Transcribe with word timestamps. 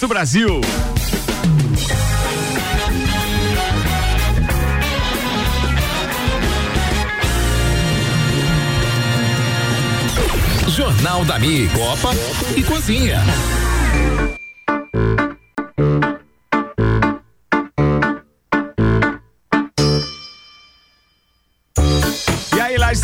do 0.00 0.08
Brasil. 0.08 0.60
Jornal 10.68 11.24
da 11.26 11.38
Mi, 11.38 11.68
Copa 11.68 12.14
e 12.56 12.62
Cozinha. 12.62 13.20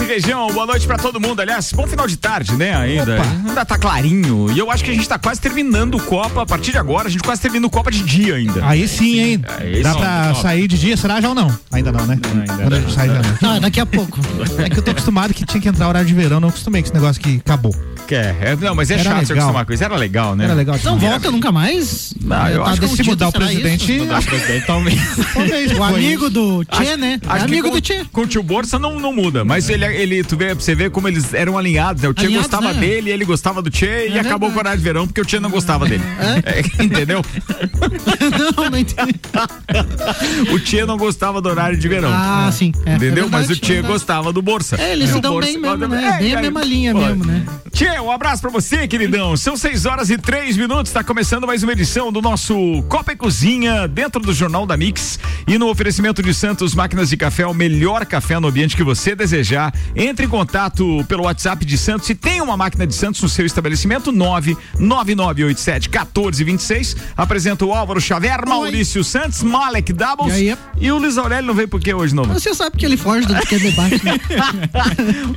Região, 0.07 0.47
boa 0.53 0.67
noite 0.67 0.87
pra 0.87 0.97
todo 0.97 1.21
mundo. 1.21 1.41
Aliás, 1.41 1.73
bom 1.73 1.87
final 1.87 2.07
de 2.07 2.17
tarde, 2.17 2.55
né? 2.55 2.75
Ainda. 2.77 3.17
Opa. 3.17 3.27
Ainda 3.49 3.65
tá 3.65 3.77
clarinho. 3.79 4.51
E 4.53 4.59
eu 4.59 4.71
acho 4.71 4.85
que 4.85 4.91
a 4.91 4.95
gente 4.95 5.09
tá 5.09 5.19
quase 5.19 5.41
terminando 5.41 5.97
o 5.97 6.01
Copa. 6.01 6.43
A 6.43 6.47
partir 6.47 6.73
de 6.73 6.79
agora, 6.79 7.09
a 7.09 7.11
gente 7.11 7.23
quase 7.23 7.43
termina 7.43 7.67
o 7.67 7.71
Copa 7.71 7.91
de 7.91 8.03
dia 8.03 8.37
ainda. 8.37 8.65
Aí 8.67 8.87
sim, 8.89 9.19
hein? 9.21 9.43
Aí 9.59 9.83
Dá 9.83 9.93
sim. 9.93 9.99
pra 9.99 10.35
sair 10.35 10.69
de 10.69 10.79
dia, 10.79 10.97
será 10.97 11.21
já 11.21 11.29
ou 11.29 11.35
não? 11.35 11.57
Ainda 11.73 11.93
não, 11.93 12.07
né? 12.07 12.19
ainda 12.33 12.55
Quando 12.55 12.73
a 12.75 12.81
gente 12.81 12.93
sai 12.93 13.09
já 13.09 13.21
não. 13.43 13.51
Ah, 13.51 13.59
daqui 13.61 13.81
a 13.81 13.87
pouco. 13.87 14.19
É 14.59 14.71
que 14.71 14.79
eu 14.79 14.83
tô 14.83 14.91
acostumado 14.91 15.35
que 15.35 15.45
tinha 15.45 15.61
que 15.61 15.69
entrar 15.69 15.87
horário 15.89 16.07
de 16.09 16.15
verão, 16.15 16.41
não 16.41 16.49
acostumei 16.49 16.81
com 16.81 16.87
esse 16.87 16.95
negócio 16.95 17.21
que 17.21 17.37
acabou. 17.45 17.75
É, 18.11 18.35
é, 18.53 18.57
não, 18.57 18.75
mas 18.75 18.91
é 18.91 18.95
Era 18.95 19.03
chato 19.03 19.27
se 19.27 19.33
legal. 19.33 19.49
acostumar 19.49 19.67
com 19.67 19.73
isso. 19.73 19.85
Era 19.85 19.97
legal, 19.97 20.37
né? 20.37 20.45
Era 20.45 20.55
legal. 20.55 20.77
Não 20.85 20.97
demais. 20.97 21.13
volta 21.13 21.31
nunca 21.31 21.53
mais? 21.53 22.15
Não, 22.21 22.49
eu 22.49 22.63
Tá 22.63 22.71
acho 22.71 22.81
que 22.81 22.89
Se 22.89 23.03
mudar 23.03 23.29
o 23.29 23.33
presidente, 23.33 23.97
isso? 23.97 24.07
Que 24.07 24.61
talvez. 24.67 24.99
talvez. 25.35 25.73
O 25.79 25.83
amigo 25.83 26.31
do 26.31 26.65
Tchê, 26.65 26.97
né? 26.97 27.21
É 27.23 27.27
Acho 27.33 27.47
que 27.47 27.53
amigo 27.53 27.69
com, 27.69 27.75
do 27.75 27.81
Tchê. 27.81 28.05
Com 28.13 28.21
o 28.23 28.27
tio 28.27 28.43
Borsa 28.43 28.79
não, 28.79 28.99
não 28.99 29.13
muda, 29.13 29.45
mas 29.45 29.69
ele, 29.69 29.85
ele 29.97 30.23
tu 30.23 30.37
vê, 30.37 30.55
você 30.55 30.75
vê 30.75 30.91
como 30.91 31.09
eles 31.09 31.33
eram 31.35 31.57
alinhados, 31.59 32.03
né? 32.03 32.09
O 32.09 32.15
Tchê 32.15 32.27
Alinhados, 32.27 32.51
gostava 32.51 32.73
né? 32.75 32.81
dele, 32.81 33.11
ele 33.11 33.25
gostava 33.25 33.63
do 33.63 33.71
Tchê 33.71 34.09
e 34.09 34.19
acabou 34.19 34.49
verdade. 34.49 34.53
com 34.53 34.57
o 34.57 34.59
horário 34.61 34.79
de 34.79 34.85
verão 34.85 35.07
porque 35.07 35.21
o 35.21 35.25
Tchê 35.25 35.41
não 35.41 35.51
gostava 35.51 35.87
dele. 35.87 36.03
É, 36.45 36.61
entendeu? 36.83 37.23
não, 38.57 38.71
não 38.71 38.79
entendi. 38.79 39.15
O 40.53 40.59
Tchê 40.59 40.85
não 40.85 40.97
gostava 40.97 41.41
do 41.41 41.49
horário 41.49 41.79
de 41.79 41.89
verão. 41.89 42.11
Ah, 42.13 42.51
sim. 42.53 42.73
É, 42.85 42.95
Entendeu? 42.97 43.27
é 43.27 43.29
Mas 43.29 43.45
o 43.47 43.49
verdade, 43.49 43.61
Tchê 43.61 43.73
verdade. 43.75 43.93
gostava 43.93 44.33
do 44.33 44.43
Borsa. 44.43 44.77
É, 44.81 44.93
eles 44.93 45.11
se 45.11 45.21
dão 45.21 45.39
bem 45.41 45.59
mesmo, 45.59 45.89
né? 45.89 46.17
É, 46.19 46.23
Bem 46.23 46.35
a 46.35 46.41
mesma 46.41 46.63
linha 46.65 46.93
pô, 46.93 47.01
mesmo, 47.01 47.25
né? 47.25 47.45
Tchê, 47.73 48.01
um 48.01 48.11
abraço 48.11 48.41
pra 48.43 48.51
você, 48.51 48.87
queridão. 48.89 49.37
São 49.37 49.57
6 49.57 49.87
horas 49.87 50.11
e 50.11 50.19
3 50.19 50.57
minutos. 50.57 50.93
Tá 50.93 51.03
começando 51.05 51.47
mais 51.47 51.63
uma 51.63 51.73
edição 51.73 52.13
do 52.13 52.23
nosso 52.23 52.83
Copa 52.89 53.13
e 53.13 53.17
Cozinha 53.17 53.87
dentro 53.89 54.21
do 54.21 54.33
Jornal 54.33 54.67
da 54.67 54.77
Mix. 54.77 55.19
E 55.47 55.59
no 55.59 55.69
oferecimento 55.69 56.23
de 56.23 56.33
Santos 56.33 56.75
Máquinas 56.75 57.11
de 57.11 57.17
Café, 57.17 57.47
o 57.47 57.55
melhor 57.55 58.05
café 58.07 58.39
no 58.39 58.49
ambiente 58.49 58.77
que 58.77 58.83
você 58.83 59.15
desejar. 59.15 59.73
Entre 59.95 60.27
em 60.27 60.29
contato 60.29 61.05
pelo 61.09 61.25
WhatsApp 61.25 61.65
de 61.65 61.79
Santos. 61.79 62.07
Se 62.07 62.15
tem 62.15 62.41
uma 62.41 62.57
máquina 62.57 62.87
de 62.87 62.95
Santos 62.95 63.23
no 63.23 63.29
seu 63.29 63.47
estabelecimento, 63.47 64.11
99987 64.13 65.89
1426. 65.89 66.97
Apresenta 67.17 67.65
o 67.65 67.73
Álvaro 67.73 68.01
Xavier, 68.01 68.47
Maurício 68.47 69.03
Santos, 69.05 69.43
Malek 69.43 69.93
Doubles. 69.93 70.35
E 70.39 70.51
aí? 70.51 70.59
E 70.81 70.93
o 70.93 70.99
Luiz 70.99 71.17
Aurélio 71.19 71.47
não 71.47 71.55
veio 71.55 71.69
por 71.69 71.81
quê 71.81 71.95
hoje, 71.95 72.15
novo? 72.15 72.33
Você 72.35 72.55
sabe 72.55 72.77
que 72.77 72.85
ele 72.85 72.97
foge 72.97 73.27
do 73.27 73.35
que 73.47 73.55
é 73.55 73.59
debate, 73.59 74.05
né? 74.05 74.21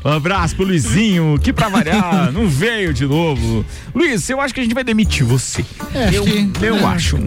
Um 0.03 0.09
abraço 0.11 0.55
pro 0.55 0.65
Luizinho, 0.65 1.37
que 1.41 1.51
pra 1.53 1.69
variar, 1.69 2.31
não 2.33 2.47
veio 2.47 2.93
de 2.93 3.05
novo. 3.05 3.65
Luiz, 3.93 4.29
eu 4.29 4.39
acho 4.41 4.53
que 4.53 4.59
a 4.59 4.63
gente 4.63 4.73
vai 4.73 4.83
demitir 4.83 5.25
você. 5.25 5.65
É, 5.93 6.09
eu 6.13 6.23
que- 6.23 6.49
eu 6.61 6.75
é. 6.77 6.83
acho. 6.85 7.17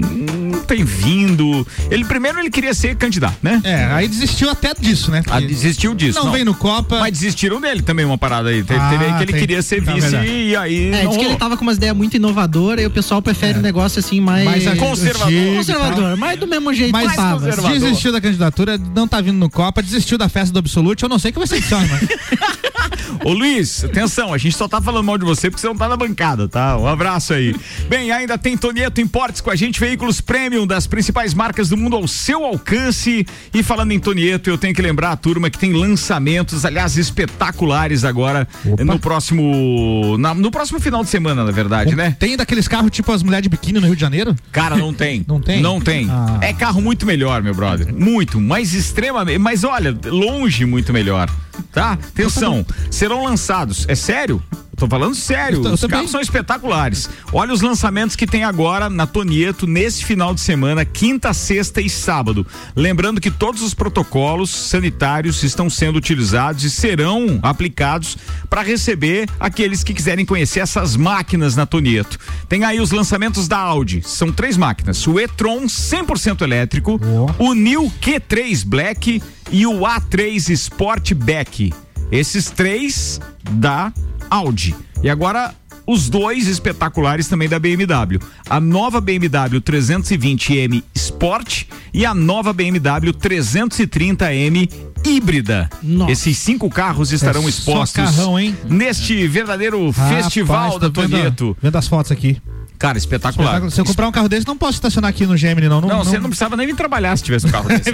Não 0.53 0.63
tem 0.65 0.85
vindo. 0.85 1.67
Ele 1.91 2.05
primeiro 2.05 2.39
ele 2.39 2.51
queria 2.51 2.75
ser 2.75 2.95
candidato, 2.97 3.37
né? 3.43 3.61
É, 3.65 3.85
aí 3.87 4.07
desistiu 4.09 4.51
até 4.51 4.73
disso, 4.79 5.11
né? 5.11 5.23
Ah, 5.31 5.41
desistiu 5.41 5.95
disso. 5.95 6.19
não, 6.25 6.31
vem 6.33 6.45
no 6.45 6.55
Copa. 6.55 6.99
Mas 7.01 7.13
desistiram 7.13 7.61
dele 7.61 7.83
também, 7.83 8.05
uma 8.05 8.19
parada 8.19 8.49
aí. 8.51 8.63
Teve, 8.63 8.79
Ah, 8.81 8.91
teve 8.91 9.05
aí 9.05 9.13
que 9.15 9.23
ele 9.23 9.33
tem. 9.33 9.41
queria 9.41 9.63
ser 9.63 9.83
Tá, 9.85 9.93
vice 9.95 10.09
verdade. 10.09 10.31
e 10.31 10.57
aí. 10.57 10.89
É, 10.93 11.03
não 11.05 11.11
diz 11.11 11.19
que 11.19 11.25
ele 11.25 11.37
tava 11.37 11.57
com 11.57 11.63
umas 11.63 11.77
ideias 11.77 11.97
muito 11.97 12.15
inovadoras 12.17 12.83
e 12.85 12.87
o 12.87 12.91
pessoal 12.91 13.21
prefere 13.23 13.59
um 13.59 13.63
negócio 13.63 13.99
assim 13.99 14.21
mais. 14.21 14.45
Mais 14.45 14.65
Conservador. 14.79 15.57
conservador, 15.57 16.17
mas 16.17 16.39
do 16.39 16.47
mesmo 16.47 16.73
jeito 16.75 16.97
que 16.97 17.15
tava. 17.17 17.41
conservador. 17.47 17.79
desistiu 17.81 18.13
da 18.13 18.21
candidatura, 18.21 18.79
não 18.95 19.09
tá 19.09 19.21
vindo 19.21 19.39
no 19.39 19.49
Copa, 19.51 19.83
desistiu 19.83 20.17
da 20.19 20.29
festa 20.29 20.53
do 20.53 20.59
Absolute, 20.59 21.03
eu 21.03 21.09
não 21.09 21.19
sei 21.19 21.31
o 21.31 21.33
que 21.33 21.39
vai 21.39 21.49
ser 21.49 21.59
isso, 21.59 21.75
mas 21.75 22.09
Ô 23.25 23.33
Luiz, 23.33 23.85
atenção, 23.85 24.33
a 24.33 24.39
gente 24.39 24.57
só 24.57 24.67
tá 24.69 24.81
falando 24.81 25.05
mal 25.05 25.19
de 25.19 25.25
você 25.25 25.51
porque 25.51 25.61
você 25.61 25.67
não 25.69 25.77
tá 25.77 25.89
na 25.89 25.97
bancada, 25.97 26.49
tá? 26.49 26.77
Um 26.79 26.87
abraço 26.87 27.33
aí. 27.35 27.55
Bem, 27.89 28.11
ainda 28.11 28.37
tem 28.39 28.57
Tonieto 28.57 29.01
Importes 29.01 29.41
com 29.41 29.51
a 29.51 29.57
gente, 29.57 29.79
veículos 29.79 30.21
premium 30.21 30.67
das 30.67 30.87
principais 30.87 31.35
marcas 31.35 31.69
do 31.69 31.77
mundo 31.77 31.97
ao 31.97 32.07
seu 32.09 32.45
alcance. 32.45 33.27
E 33.53 33.63
falando 33.63 33.93
em 33.93 34.01
Tonieto, 34.01 34.51
eu 34.51 34.59
tenho 34.59 34.75
que 34.75 34.83
lembrar 34.83 35.13
a 35.13 35.17
turma 35.17 35.51
que 35.51 35.59
tem 35.59 35.73
lançamentos, 35.73 36.65
aliás, 36.65 36.97
espetaculares 36.97 38.05
agora 38.05 38.47
Opa. 38.65 38.85
no 38.85 38.99
próximo. 38.99 40.17
na- 40.19 40.35
no 40.35 40.51
próximo 40.51 40.81
final 40.81 41.03
de 41.05 41.11
semana, 41.11 41.45
na 41.45 41.51
verdade, 41.51 41.95
né? 41.95 42.17
tem 42.19 42.37
daqueles 42.37 42.67
carros 42.69 42.91
tipo 42.91 43.13
as 43.13 43.23
mulheres 43.23 43.43
de 43.43 43.49
biquíni 43.49 43.79
no 43.81 43.87
Rio 43.87 43.95
de 43.95 44.01
Janeiro? 44.01 44.35
Cara, 44.51 44.77
não 44.77 44.93
tem. 44.93 45.25
Não 45.27 45.41
tem? 45.41 45.61
Não 45.61 45.81
tem. 45.81 46.09
Ah. 46.11 46.39
É 46.41 46.53
carro 46.53 46.81
muito 46.81 47.07
melhor, 47.07 47.43
meu 47.43 47.55
brother. 47.55 47.93
Muito, 47.95 48.41
mas 48.41 48.75
extremamente. 48.75 49.39
Mas 49.39 49.65
olha, 49.65 49.97
longe 50.07 50.65
muito 50.65 50.93
melhor. 50.93 51.31
Tá? 51.73 51.93
Atenção. 51.93 52.65
Serão 52.91 53.25
lançados. 53.25 53.85
É 53.89 53.95
sério? 53.95 54.43
Tô 54.75 54.89
falando 54.89 55.15
sério. 55.15 55.59
Eu 55.59 55.63
tô- 55.63 55.69
eu 55.69 55.75
Os 55.75 55.81
também. 55.81 55.97
carros 55.99 56.11
são 56.11 56.21
espetaculares. 56.21 57.09
Olha 57.33 57.53
os 57.53 57.61
lançamentos 57.61 58.17
que 58.17 58.27
tem 58.27 58.43
agora 58.43 58.91
na 58.91 59.07
Tonieto 59.07 59.65
nesse 59.65 60.05
final 60.05 60.35
de 60.35 60.41
semana, 60.41 60.85
quinta, 60.85 61.33
sexta 61.33 61.81
e 61.81 61.89
sábado. 61.89 62.45
Lembrando 62.75 63.21
que 63.21 63.31
todos 63.31 63.63
os 63.63 63.75
protocolos 63.75 64.51
sanitários 64.51 65.45
estão 65.45 65.71
sendo 65.71 65.97
utilizados 65.97 66.65
e 66.65 66.71
serão 66.71 67.39
aplicados 67.43 68.17
para 68.51 68.63
receber 68.63 69.29
aqueles 69.39 69.85
que 69.85 69.95
quiserem 69.95 70.27
conhecer 70.27 70.59
essas 70.61 70.97
máquinas 70.97 71.55
na 71.55 71.65
Tonieto. 71.65 72.19
Tem 72.49 72.65
aí 72.65 72.81
os 72.81 72.91
lançamentos 72.91 73.47
da 73.47 73.59
Audi. 73.59 74.03
São 74.05 74.33
três 74.33 74.57
máquinas: 74.57 75.07
o 75.07 75.21
e-tron 75.21 75.69
100% 75.69 76.43
elétrico, 76.43 77.01
o 77.39 77.55
New 77.55 77.93
Q3 78.01 78.65
Black 78.67 79.23
e 79.53 79.65
o 79.65 79.81
A3 79.87 80.49
Sportback. 80.51 81.73
Esses 82.13 82.51
três 82.51 83.19
da 83.53 83.93
Audi. 84.31 84.75
E 85.03 85.09
agora 85.11 85.55
os 85.87 86.09
dois 86.09 86.47
espetaculares 86.47 87.27
também 87.27 87.49
da 87.49 87.59
BMW. 87.59 88.21
A 88.49 88.61
nova 88.61 89.01
BMW 89.01 89.61
320M 89.61 90.83
Sport 90.95 91.65
e 91.93 92.07
a 92.07 92.15
nova 92.15 92.53
BMW 92.53 93.13
330M 93.13 94.71
híbrida. 95.05 95.69
Nossa. 95.83 96.13
Esses 96.13 96.39
cinco 96.39 96.71
carros 96.71 97.11
estarão 97.13 97.43
É 97.45 97.49
expostos 97.49 97.97
carrão, 98.05 98.35
neste 98.69 99.27
verdadeiro 99.27 99.91
festival 99.93 100.65
Rapaz, 100.75 100.81
da 100.81 100.91
tô 100.91 101.01
vendo- 101.01 101.11
Tonieto. 101.17 101.57
Vendo 101.61 101.77
as 101.77 101.89
fotos 101.89 102.13
aqui. 102.13 102.41
Cara, 102.83 102.99
espetacular. 102.99 103.71
Se 103.71 103.81
eu 103.81 103.85
comprar 103.85 104.09
um 104.09 104.13
carro 104.13 104.29
desse, 104.29 104.45
não 104.45 104.57
posso 104.57 104.73
estacionar 104.73 105.09
aqui 105.09 105.25
no 105.25 105.37
Gemini, 105.37 105.69
não. 105.69 105.81
Não, 105.81 105.89
Não, 105.89 105.99
você 106.05 106.19
não 106.19 106.29
precisava 106.29 106.57
nem 106.57 106.67
vir 106.67 106.75
trabalhar 106.75 107.17
se 107.17 107.23
tivesse 107.23 107.47
um 107.47 107.51
carro 107.51 107.69
desse. 107.71 107.93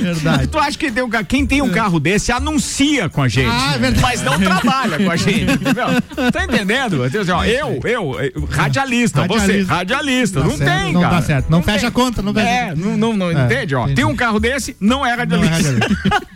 Verdade. 0.00 0.46
Tu 0.54 0.58
acha 0.58 0.78
que 0.78 0.90
tem 0.90 1.02
um, 1.02 1.10
quem 1.26 1.46
tem 1.46 1.62
um 1.62 1.68
carro 1.70 1.98
desse 2.00 2.32
anuncia 2.32 3.08
com 3.08 3.22
a 3.22 3.28
gente, 3.28 3.48
Ah, 3.50 3.72
é 3.74 3.78
verdade. 3.78 4.02
mas 4.02 4.22
não 4.22 4.38
trabalha 4.38 4.98
com 4.98 5.10
a 5.10 5.16
gente, 5.16 5.52
entendeu? 5.52 5.86
Tá 6.32 6.44
entendendo? 6.44 7.02
Assim, 7.02 7.18
ó, 7.30 7.44
eu, 7.44 7.80
eu, 7.84 8.20
eu, 8.34 8.44
radialista, 8.50 9.26
você, 9.26 9.38
Radialista. 9.40 9.74
radialista, 9.74 10.40
Dá 10.40 10.46
não 10.48 10.56
certo, 10.56 10.82
tem, 10.84 10.92
não 10.92 11.00
cara. 11.02 11.14
dá 11.16 11.22
certo. 11.22 11.50
Não 11.50 11.62
fecha 11.62 11.88
a 11.88 11.90
conta, 11.90 12.22
não 12.22 12.32
fecha 12.34 12.48
É, 12.48 12.74
não, 12.74 12.96
não, 12.96 13.16
não 13.16 13.30
É, 13.30 13.44
entende, 13.44 13.74
ó. 13.74 13.82
entendi. 13.82 13.96
Tem 13.96 14.04
um 14.04 14.16
carro 14.16 14.40
desse, 14.40 14.76
não 14.80 15.04
é 15.04 15.04
Não 15.04 15.06
é 15.06 15.16
radialista. 15.16 15.72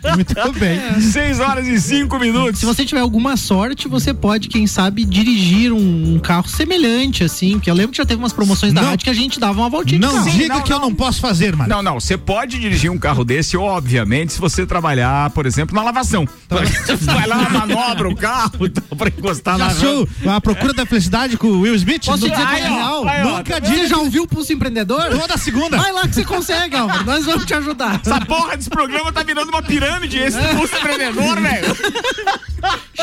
radialista. 0.03 0.45
Muito 0.45 0.59
bem. 0.59 1.01
6 1.01 1.39
horas 1.39 1.67
e 1.67 1.79
5 1.79 2.19
minutos. 2.19 2.59
Se 2.59 2.65
você 2.65 2.85
tiver 2.85 3.01
alguma 3.01 3.35
sorte, 3.37 3.78
você 3.87 4.13
pode, 4.13 4.47
quem 4.47 4.65
sabe, 4.67 5.05
dirigir 5.05 5.71
um, 5.71 6.15
um 6.15 6.19
carro 6.19 6.47
semelhante, 6.47 7.23
assim. 7.23 7.53
Porque 7.53 7.69
eu 7.69 7.73
lembro 7.75 7.91
que 7.91 7.97
já 7.97 8.05
teve 8.05 8.21
umas 8.21 8.33
promoções 8.33 8.73
da 8.73 8.81
Não. 8.81 8.89
rádio 8.89 9.03
que 9.03 9.09
a 9.09 9.13
gente 9.13 9.39
dava 9.39 9.59
uma 9.59 9.69
voltinha 9.69 9.99
de 9.99 10.05
Não 10.05 10.23
diga 10.23 10.55
não, 10.55 10.61
que 10.61 10.73
eu 10.73 10.79
não 10.79 10.93
posso 10.93 11.19
fazer, 11.19 11.55
mano. 11.55 11.69
Não, 11.69 11.81
não, 11.81 11.99
você 11.99 12.17
pode 12.17 12.59
dirigir 12.59 12.91
um 12.91 12.97
carro 12.97 13.23
desse, 13.23 13.55
obviamente, 13.57 14.33
se 14.33 14.39
você 14.39 14.65
trabalhar, 14.65 15.29
por 15.31 15.45
exemplo, 15.45 15.75
na 15.75 15.83
lavação. 15.83 16.27
Você 16.49 16.95
vai 17.05 17.27
lá, 17.27 17.49
manobra 17.49 18.09
o 18.09 18.15
carro 18.15 18.51
pra 18.97 19.09
encostar 19.09 19.57
Já 19.57 19.65
na 19.65 19.71
assistiu 19.71 20.07
a 20.29 20.41
procura 20.41 20.73
da 20.73 20.85
felicidade 20.85 21.37
com 21.37 21.47
o 21.47 21.61
Will 21.61 21.75
Smith? 21.75 22.05
Posso 22.05 22.27
Não- 22.27 22.29
dizer 22.35 22.47
que 22.47 22.55
é 22.55 22.67
real? 22.67 23.05
ó, 23.05 23.37
Nunca 23.37 23.59
disse. 23.61 23.75
Você 23.75 23.87
já 23.87 23.97
ouviu 23.97 24.23
o 24.23 24.27
Pulso 24.27 24.51
Empreendedor? 24.53 25.09
Toda 25.09 25.37
segunda. 25.37 25.77
Vai 25.77 25.91
lá 25.91 26.07
que 26.07 26.15
você 26.15 26.23
consegue, 26.25 26.75
Álvaro. 26.75 27.05
Nós 27.05 27.25
vamos 27.25 27.45
te 27.45 27.53
ajudar. 27.53 28.01
Essa 28.05 28.19
porra 28.25 28.57
desse 28.57 28.69
programa 28.69 29.11
tá 29.11 29.23
virando 29.23 29.49
uma 29.49 29.61
pirâmide, 29.61 30.17
esse 30.17 30.37
curso 30.55 30.75
empreendedor, 30.75 31.39
velho. 31.39 31.77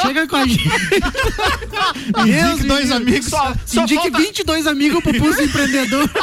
Chega 0.03 0.27
com 0.27 0.37
a 0.37 0.47
gente. 0.47 0.56
Indique 2.19 2.67
dois 2.67 2.91
amigos. 2.91 3.27
Só, 3.27 3.53
só 3.65 3.83
Indique 3.83 4.03
falta- 4.11 4.19
22 4.19 4.67
amigos 4.67 5.03
pro 5.03 5.15
Pulso 5.15 5.43
Empreendedor. 5.43 6.09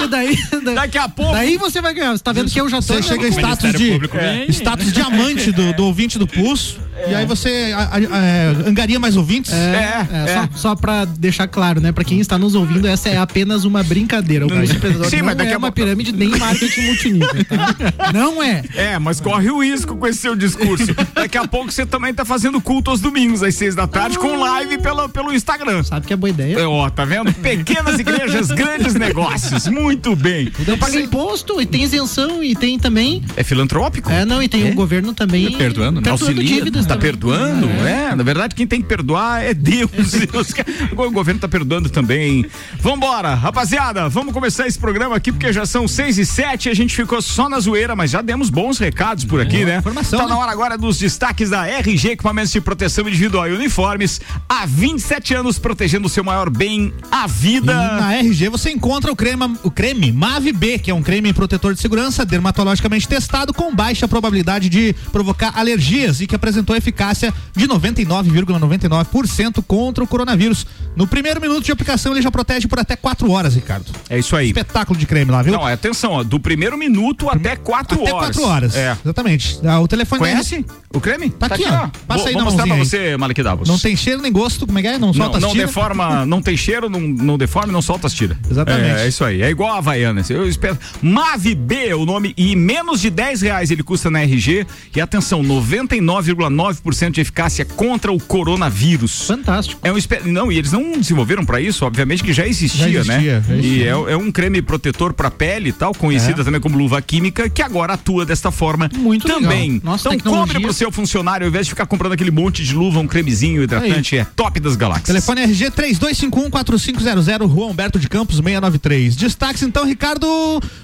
Que 0.00 0.06
daí, 0.06 0.38
Daqui 0.74 0.98
a 0.98 1.08
pouco. 1.08 1.32
daí 1.32 1.56
você 1.56 1.80
vai 1.80 1.92
ganhar. 1.92 2.12
Você 2.12 2.22
tá 2.22 2.32
vendo 2.32 2.50
que 2.50 2.60
eu 2.60 2.68
já 2.68 2.76
tô. 2.80 2.94
Você 2.94 3.02
chega 3.02 3.26
em 3.26 3.32
status 3.32 3.72
de 3.72 3.92
É. 4.16 4.46
status 4.50 4.92
diamante 4.92 5.50
do, 5.52 5.72
do 5.74 5.84
ouvinte 5.84 6.18
do 6.18 6.26
pulso. 6.26 6.78
E 7.08 7.14
aí 7.14 7.24
você 7.26 7.72
a- 7.74 7.78
a- 7.78 7.96
a- 7.96 8.68
angaria 8.68 8.98
mais 9.00 9.16
ouvintes. 9.16 9.52
É, 9.52 10.06
É, 10.12 10.30
é. 10.30 10.34
Só, 10.34 10.48
só 10.70 10.76
pra 10.76 11.04
deixar 11.06 11.48
claro, 11.48 11.80
né? 11.80 11.92
Pra 11.92 12.04
quem 12.04 12.20
está 12.20 12.38
nos 12.38 12.54
ouvindo, 12.54 12.86
essa 12.86 13.08
é 13.08 13.16
apenas 13.16 13.64
uma 13.64 13.82
brincadeira. 13.82 14.46
O 14.46 14.50
curso 14.50 14.74
empreendedor 14.74 15.06
Sim, 15.10 15.18
não 15.18 15.26
mas 15.26 15.36
daqui 15.36 15.50
é 15.50 15.54
a 15.54 15.58
uma 15.58 15.72
pirâmide 15.72 16.12
nem 16.12 16.28
marketing 16.30 16.80
multinível, 16.82 17.44
tá? 17.46 17.74
Não 18.12 18.42
é. 18.42 18.62
É, 18.74 18.98
mas 18.98 19.20
corre 19.20 19.50
o 19.50 19.62
risco 19.62 19.96
com 19.96 20.06
esse 20.06 20.18
seu 20.20 20.34
discurso. 20.36 20.94
Daqui 21.14 21.38
a 21.38 21.46
pouco 21.48 21.70
você 21.72 21.86
também 21.86 22.12
tá 22.12 22.24
fazendo 22.24 22.60
culto 22.60 22.90
aos 22.90 23.00
domingos, 23.00 23.42
às 23.42 23.54
seis 23.54 23.74
da 23.74 23.79
tarde, 23.86 24.18
com 24.18 24.36
live 24.38 24.78
pela, 24.78 25.08
pelo 25.08 25.32
Instagram. 25.32 25.82
Sabe 25.82 26.06
que 26.06 26.12
é 26.12 26.16
boa 26.16 26.30
ideia? 26.30 26.58
É, 26.58 26.66
ó, 26.66 26.88
tá 26.90 27.04
vendo? 27.04 27.32
Pequenas 27.32 27.98
igrejas, 27.98 28.48
grandes 28.52 28.94
negócios. 28.94 29.66
Muito 29.68 30.14
bem. 30.16 30.50
Então 30.58 30.76
paga 30.78 30.98
imposto 31.00 31.60
e 31.60 31.66
tem 31.66 31.82
isenção 31.82 32.42
e 32.42 32.54
tem 32.54 32.78
também. 32.78 33.22
É 33.36 33.42
filantrópico? 33.42 34.10
É, 34.10 34.24
não, 34.24 34.42
e 34.42 34.48
tem 34.48 34.70
o 34.70 34.74
governo 34.74 35.12
também. 35.14 35.50
Perdoando, 35.56 36.00
né? 36.00 36.04
Perdoando 36.04 36.10
Auxilia, 36.10 36.44
dívidas 36.56 36.86
tá 36.86 36.94
também. 36.94 37.10
perdoando, 37.10 37.66
é. 37.86 38.14
Na 38.14 38.22
verdade, 38.22 38.54
quem 38.54 38.66
tem 38.66 38.80
que 38.82 38.88
perdoar 38.88 39.42
é 39.44 39.54
Deus. 39.54 39.90
Ca- 40.54 40.64
Agora 40.90 41.08
o 41.08 41.12
governo 41.12 41.40
tá 41.40 41.48
perdoando 41.48 41.88
também. 41.88 42.46
Vambora, 42.80 43.34
rapaziada, 43.34 44.08
vamos 44.08 44.32
começar 44.32 44.66
esse 44.66 44.78
programa 44.78 45.16
aqui, 45.16 45.30
porque 45.32 45.52
já 45.52 45.66
são 45.66 45.86
seis 45.88 46.18
e 46.18 46.26
sete, 46.26 46.68
a 46.68 46.74
gente 46.74 46.94
ficou 46.94 47.20
só 47.22 47.48
na 47.48 47.58
zoeira, 47.60 47.94
mas 47.96 48.10
já 48.10 48.22
demos 48.22 48.50
bons 48.50 48.78
recados 48.78 49.24
por 49.24 49.40
aqui, 49.40 49.64
né? 49.64 49.78
informação, 49.78 50.18
Tá 50.18 50.24
né? 50.26 50.30
na 50.30 50.38
hora 50.38 50.50
agora 50.52 50.78
dos 50.78 50.98
destaques 50.98 51.50
da 51.50 51.66
RG 51.66 52.10
Equipamentos 52.12 52.52
de 52.52 52.60
Proteção 52.60 53.06
Individual 53.08 53.48
e 53.48 53.52
Uniformes. 53.70 54.20
Há 54.48 54.66
27 54.66 55.32
anos 55.34 55.58
protegendo 55.58 56.06
o 56.06 56.10
seu 56.10 56.24
maior 56.24 56.50
bem, 56.50 56.92
a 57.10 57.24
E 57.24 57.28
vida. 57.28 57.72
na 57.72 58.14
RG 58.16 58.48
você 58.48 58.70
encontra 58.70 59.12
o 59.12 59.16
creme, 59.16 59.56
o 59.62 59.70
creme 59.70 60.10
Mave 60.10 60.52
B, 60.52 60.78
que 60.78 60.90
é 60.90 60.94
um 60.94 61.02
creme 61.02 61.32
protetor 61.32 61.72
de 61.72 61.80
segurança 61.80 62.24
dermatologicamente 62.26 63.06
testado 63.06 63.54
com 63.54 63.72
baixa 63.74 64.08
probabilidade 64.08 64.68
de 64.68 64.92
provocar 65.12 65.52
alergias 65.56 66.20
e 66.20 66.26
que 66.26 66.34
apresentou 66.34 66.74
eficácia 66.74 67.32
de 67.54 67.68
99,99% 67.68 69.62
contra 69.66 70.02
o 70.02 70.06
coronavírus. 70.06 70.66
No 70.96 71.06
primeiro 71.06 71.40
minuto 71.40 71.64
de 71.64 71.70
aplicação 71.72 72.12
ele 72.12 72.22
já 72.22 72.30
protege 72.30 72.66
por 72.66 72.80
até 72.80 72.96
4 72.96 73.30
horas, 73.30 73.54
Ricardo. 73.54 73.86
É 74.08 74.18
isso 74.18 74.34
aí. 74.34 74.48
Espetáculo 74.48 74.98
de 74.98 75.06
creme 75.06 75.30
lá, 75.30 75.42
viu? 75.42 75.52
Não, 75.52 75.68
é, 75.68 75.74
atenção, 75.74 76.12
ó, 76.12 76.24
do 76.24 76.40
primeiro 76.40 76.76
minuto 76.76 77.28
até 77.30 77.54
quatro 77.54 78.02
até 78.02 78.12
horas. 78.12 78.36
4 78.36 78.44
horas. 78.50 78.74
É. 78.76 78.96
Exatamente. 79.04 79.60
Ah, 79.64 79.78
O 79.80 79.86
telefone 79.86 80.20
da 80.20 80.26
Conhece 80.30 80.64
o 80.92 81.00
creme? 81.00 81.30
Tá 81.30 81.46
aqui, 81.46 81.64
ó. 81.66 81.88
Passa 82.06 82.18
vou, 82.20 82.26
aí 82.26 82.32
vou 82.32 82.40
na 82.40 82.44
mostrar 82.44 82.66
pra 82.66 82.76
mãozinha 82.76 83.02
você, 83.02 83.16
Malik 83.16 83.42
Não 83.66 83.78
tem 83.78 83.96
cheiro 83.96 84.20
nem 84.22 84.32
gosto, 84.32 84.66
como 84.66 84.78
é 84.78 84.82
que 84.82 84.88
é? 84.88 84.98
Não 84.98 85.08
Não, 85.08 85.14
solta 85.14 85.36
as 85.38 85.42
não 85.42 85.50
tiras. 85.52 85.66
deforma, 85.68 86.26
não 86.26 86.42
tem 86.42 86.56
cheiro, 86.56 86.88
não, 86.88 87.00
não 87.00 87.38
deforma, 87.38 87.72
não 87.72 87.82
solta 87.82 88.06
as 88.06 88.12
tiras. 88.14 88.36
Exatamente. 88.50 88.98
É, 89.00 89.04
é 89.04 89.08
isso 89.08 89.24
aí. 89.24 89.42
É 89.42 89.50
igual 89.50 89.72
a 89.74 89.78
Havaianas. 89.78 90.30
Eu 90.30 90.48
espero. 90.48 90.78
Mave 91.02 91.54
B 91.54 91.88
é 91.88 91.94
o 91.96 92.04
nome 92.04 92.32
e 92.36 92.54
menos 92.56 93.00
de 93.00 93.10
10 93.10 93.42
reais 93.42 93.70
ele 93.70 93.82
custa 93.82 94.10
na 94.10 94.22
RG. 94.22 94.66
E 94.94 95.00
atenção, 95.00 95.42
99,9% 95.42 97.10
de 97.10 97.20
eficácia 97.20 97.64
contra 97.64 98.12
o 98.12 98.18
coronavírus. 98.20 99.26
Fantástico. 99.26 99.80
É 99.82 99.92
um 99.92 99.98
espe... 99.98 100.20
Não, 100.24 100.50
e 100.50 100.58
eles 100.58 100.72
não 100.72 100.92
desenvolveram 100.92 101.44
pra 101.44 101.60
isso, 101.60 101.84
obviamente 101.84 102.22
que 102.22 102.32
já 102.32 102.46
existia, 102.46 102.88
Já 102.88 103.00
existia, 103.00 103.38
né? 103.40 103.44
já 103.48 103.54
existia. 103.54 103.76
E 103.80 103.82
é, 103.84 104.12
é 104.12 104.16
um 104.16 104.30
creme 104.30 104.62
protetor 104.62 105.12
pra 105.12 105.30
pele 105.30 105.70
e 105.70 105.72
tal, 105.72 105.94
conhecida 105.94 106.44
também 106.44 106.60
como 106.60 106.76
luva 106.76 107.00
química, 107.00 107.48
que 107.48 107.62
agora 107.62 107.94
atua 107.94 108.24
desta 108.26 108.50
forma 108.50 108.88
Muito 108.96 109.26
também. 109.26 109.72
legal. 109.72 109.80
Nossa, 109.92 110.14
então 110.14 110.32
compre 110.32 110.60
pro 110.60 110.72
seu 110.72 110.90
funcionário, 110.92 111.44
ao 111.46 111.48
invés 111.48 111.66
de 111.66 111.70
ficar 111.70 111.86
comprando 111.86 112.12
aquele 112.12 112.30
monte 112.30 112.62
de 112.64 112.74
luva, 112.74 113.00
um 113.00 113.06
cremezinho 113.06 113.49
hidratante, 113.58 114.16
é 114.18 114.24
top 114.24 114.60
das 114.60 114.76
galáxias. 114.76 115.06
Telefone 115.06 115.42
RG 115.42 115.70
3251-4500, 115.70 117.46
Rua 117.46 117.66
Humberto 117.66 117.98
de 117.98 118.08
Campos 118.08 118.36
693. 118.36 119.16
Destaques 119.16 119.62
então, 119.62 119.84
Ricardo. 119.84 120.26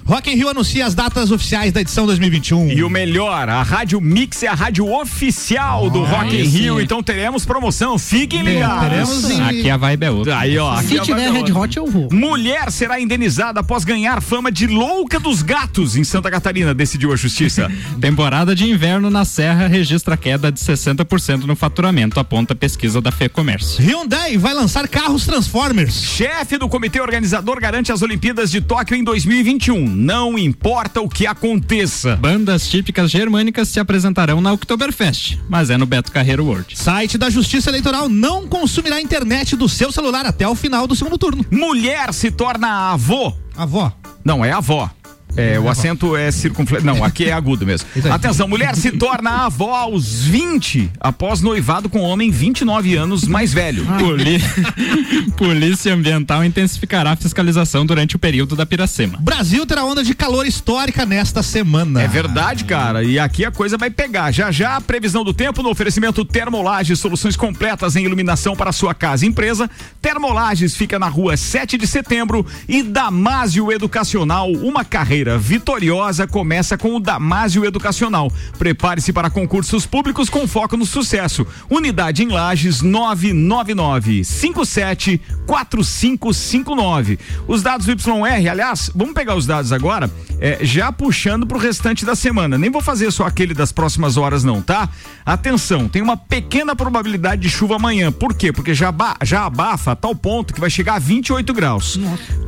Rock 0.05 0.29
in 0.31 0.35
Rio 0.35 0.49
anuncia 0.49 0.85
as 0.85 0.93
datas 0.95 1.31
oficiais 1.31 1.71
da 1.71 1.81
edição 1.81 2.05
2021. 2.05 2.69
E 2.71 2.83
o 2.83 2.89
melhor, 2.89 3.49
a 3.49 3.61
Rádio 3.63 3.99
Mix 4.01 4.43
é 4.43 4.47
a 4.47 4.53
rádio 4.53 4.91
oficial 4.91 5.89
do 5.89 6.03
Rock 6.03 6.35
in 6.35 6.43
sim. 6.49 6.57
Rio, 6.59 6.81
então 6.81 7.01
teremos 7.03 7.45
promoção, 7.45 7.97
fiquem 7.97 8.41
ligados. 8.41 8.89
teremos 8.89 9.29
em- 9.29 9.41
Aqui 9.41 9.69
a 9.69 9.77
vibe 9.77 10.03
é 10.03 10.11
outra. 10.11 10.37
Aí, 10.39 10.57
ó, 10.57 10.77
Se 10.81 10.99
tiver 10.99 11.27
banda- 11.31 11.45
Red 11.45 11.51
Hot, 11.53 11.77
eu 11.77 11.85
vou. 11.87 12.09
Mulher 12.11 12.71
será 12.71 12.99
indenizada 12.99 13.59
após 13.59 13.83
ganhar 13.83 14.21
fama 14.21 14.51
de 14.51 14.67
louca 14.67 15.19
dos 15.19 15.41
gatos 15.41 15.95
em 15.95 16.03
Santa 16.03 16.29
Catarina, 16.31 16.73
decidiu 16.73 17.11
a 17.13 17.15
justiça. 17.15 17.71
Temporada 17.99 18.55
de 18.55 18.69
inverno 18.69 19.09
na 19.09 19.25
Serra 19.25 19.67
registra 19.67 20.15
queda 20.17 20.51
de 20.51 20.59
60% 20.59 21.43
no 21.45 21.55
faturamento, 21.55 22.19
aponta 22.19 22.53
a 22.53 22.55
pesquisa 22.57 22.99
da 22.99 23.11
FEComércio. 23.11 23.81
Hyundai 23.81 24.37
vai 24.37 24.53
lançar 24.53 24.87
carros 24.87 25.25
Transformers. 25.25 25.93
Chefe 26.03 26.57
do 26.57 26.67
comitê 26.67 26.99
organizador 26.99 27.59
garante 27.59 27.91
as 27.91 28.01
Olimpíadas 28.01 28.51
de 28.51 28.59
Tóquio 28.59 28.95
em 28.95 29.03
2021. 29.03 29.87
Não 29.87 30.37
importa 30.37 30.99
o 30.99 31.07
que 31.07 31.25
aconteça. 31.25 32.15
Bandas 32.17 32.67
típicas 32.67 33.09
germânicas 33.09 33.69
se 33.69 33.79
apresentarão 33.79 34.41
na 34.41 34.51
Oktoberfest, 34.51 35.37
mas 35.47 35.69
é 35.69 35.77
no 35.77 35.85
Beto 35.85 36.11
Carreiro 36.11 36.45
World. 36.45 36.77
Site 36.77 37.17
da 37.17 37.29
Justiça 37.29 37.69
Eleitoral 37.69 38.09
não 38.09 38.47
consumirá 38.47 38.99
internet 38.99 39.55
do 39.55 39.69
seu 39.69 39.91
celular 39.91 40.25
até 40.25 40.47
o 40.47 40.55
final 40.55 40.87
do 40.87 40.95
segundo 40.95 41.17
turno. 41.17 41.45
Mulher 41.51 42.13
se 42.13 42.31
torna 42.31 42.91
avô. 42.91 43.33
Avó. 43.55 43.91
Não, 44.23 44.43
é 44.43 44.51
avó. 44.51 44.89
É, 45.37 45.59
o 45.59 45.69
acento 45.69 46.15
é 46.17 46.31
circunflexo. 46.31 46.85
Não, 46.85 47.03
aqui 47.03 47.25
é 47.25 47.31
agudo 47.31 47.65
mesmo. 47.65 47.87
Atenção, 48.11 48.47
mulher 48.47 48.75
se 48.75 48.91
torna 48.91 49.45
avó 49.45 49.75
aos 49.75 50.23
20, 50.23 50.91
após 50.99 51.41
noivado 51.41 51.87
com 51.89 51.99
um 51.99 52.03
homem 52.03 52.31
29 52.31 52.95
anos 52.95 53.27
mais 53.27 53.53
velho. 53.53 53.85
Poli- 53.99 54.41
Polícia 55.37 55.93
Ambiental 55.93 56.43
intensificará 56.43 57.11
a 57.11 57.15
fiscalização 57.15 57.85
durante 57.85 58.15
o 58.15 58.19
período 58.19 58.55
da 58.55 58.65
Piracema. 58.65 59.17
Brasil 59.21 59.65
terá 59.65 59.83
onda 59.85 60.03
de 60.03 60.13
calor 60.15 60.45
histórica 60.47 61.05
nesta 61.05 61.43
semana. 61.43 62.01
É 62.01 62.07
verdade, 62.07 62.63
cara. 62.63 63.03
E 63.03 63.19
aqui 63.19 63.45
a 63.45 63.51
coisa 63.51 63.77
vai 63.77 63.89
pegar. 63.89 64.31
Já 64.31 64.51
já 64.51 64.75
a 64.77 64.81
previsão 64.81 65.23
do 65.23 65.33
tempo 65.33 65.61
no 65.61 65.69
oferecimento 65.69 66.25
Termolages, 66.25 66.99
soluções 66.99 67.35
completas 67.35 67.95
em 67.95 68.03
iluminação 68.05 68.55
para 68.55 68.71
sua 68.71 68.93
casa 68.93 69.25
e 69.25 69.27
empresa. 69.27 69.69
Termolages 70.01 70.75
fica 70.75 70.97
na 70.97 71.07
rua 71.07 71.37
7 71.37 71.77
de 71.77 71.85
setembro 71.85 72.45
e 72.67 72.81
Damásio 72.81 73.71
Educacional, 73.71 74.51
uma 74.51 74.83
carreira 74.83 75.26
vitoriosa 75.35 76.27
começa 76.27 76.77
com 76.77 76.95
o 76.95 76.99
Damásio 76.99 77.65
Educacional. 77.65 78.31
Prepare-se 78.59 79.11
para 79.11 79.31
concursos 79.31 79.85
públicos 79.87 80.29
com 80.29 80.47
foco 80.47 80.77
no 80.77 80.85
sucesso. 80.85 81.47
Unidade 81.69 82.23
em 82.23 82.27
Lages 82.27 82.83
999 82.83 84.23
57 84.23 85.19
4559. 85.47 87.19
Os 87.47 87.63
dados 87.63 87.87
do 87.87 87.93
YR, 87.93 88.51
aliás, 88.51 88.91
vamos 88.93 89.13
pegar 89.13 89.35
os 89.35 89.45
dados 89.45 89.71
agora, 89.71 90.11
é, 90.39 90.59
já 90.61 90.91
puxando 90.91 91.47
para 91.47 91.57
o 91.57 91.59
restante 91.59 92.05
da 92.05 92.15
semana. 92.15 92.57
Nem 92.57 92.69
vou 92.69 92.81
fazer 92.81 93.11
só 93.11 93.25
aquele 93.25 93.53
das 93.53 93.71
próximas 93.71 94.17
horas, 94.17 94.43
não, 94.43 94.61
tá? 94.61 94.89
Atenção, 95.25 95.87
tem 95.87 96.01
uma 96.01 96.15
pequena 96.15 96.75
probabilidade 96.75 97.41
de 97.41 97.49
chuva 97.49 97.75
amanhã. 97.75 98.11
Por 98.11 98.33
quê? 98.33 98.51
Porque 98.53 98.73
já, 98.73 98.93
já 99.23 99.45
abafa 99.45 99.91
a 99.91 99.95
tal 99.95 100.15
ponto 100.15 100.53
que 100.53 100.59
vai 100.59 100.69
chegar 100.69 100.95
a 100.95 100.99
28 100.99 101.53
graus. 101.53 101.99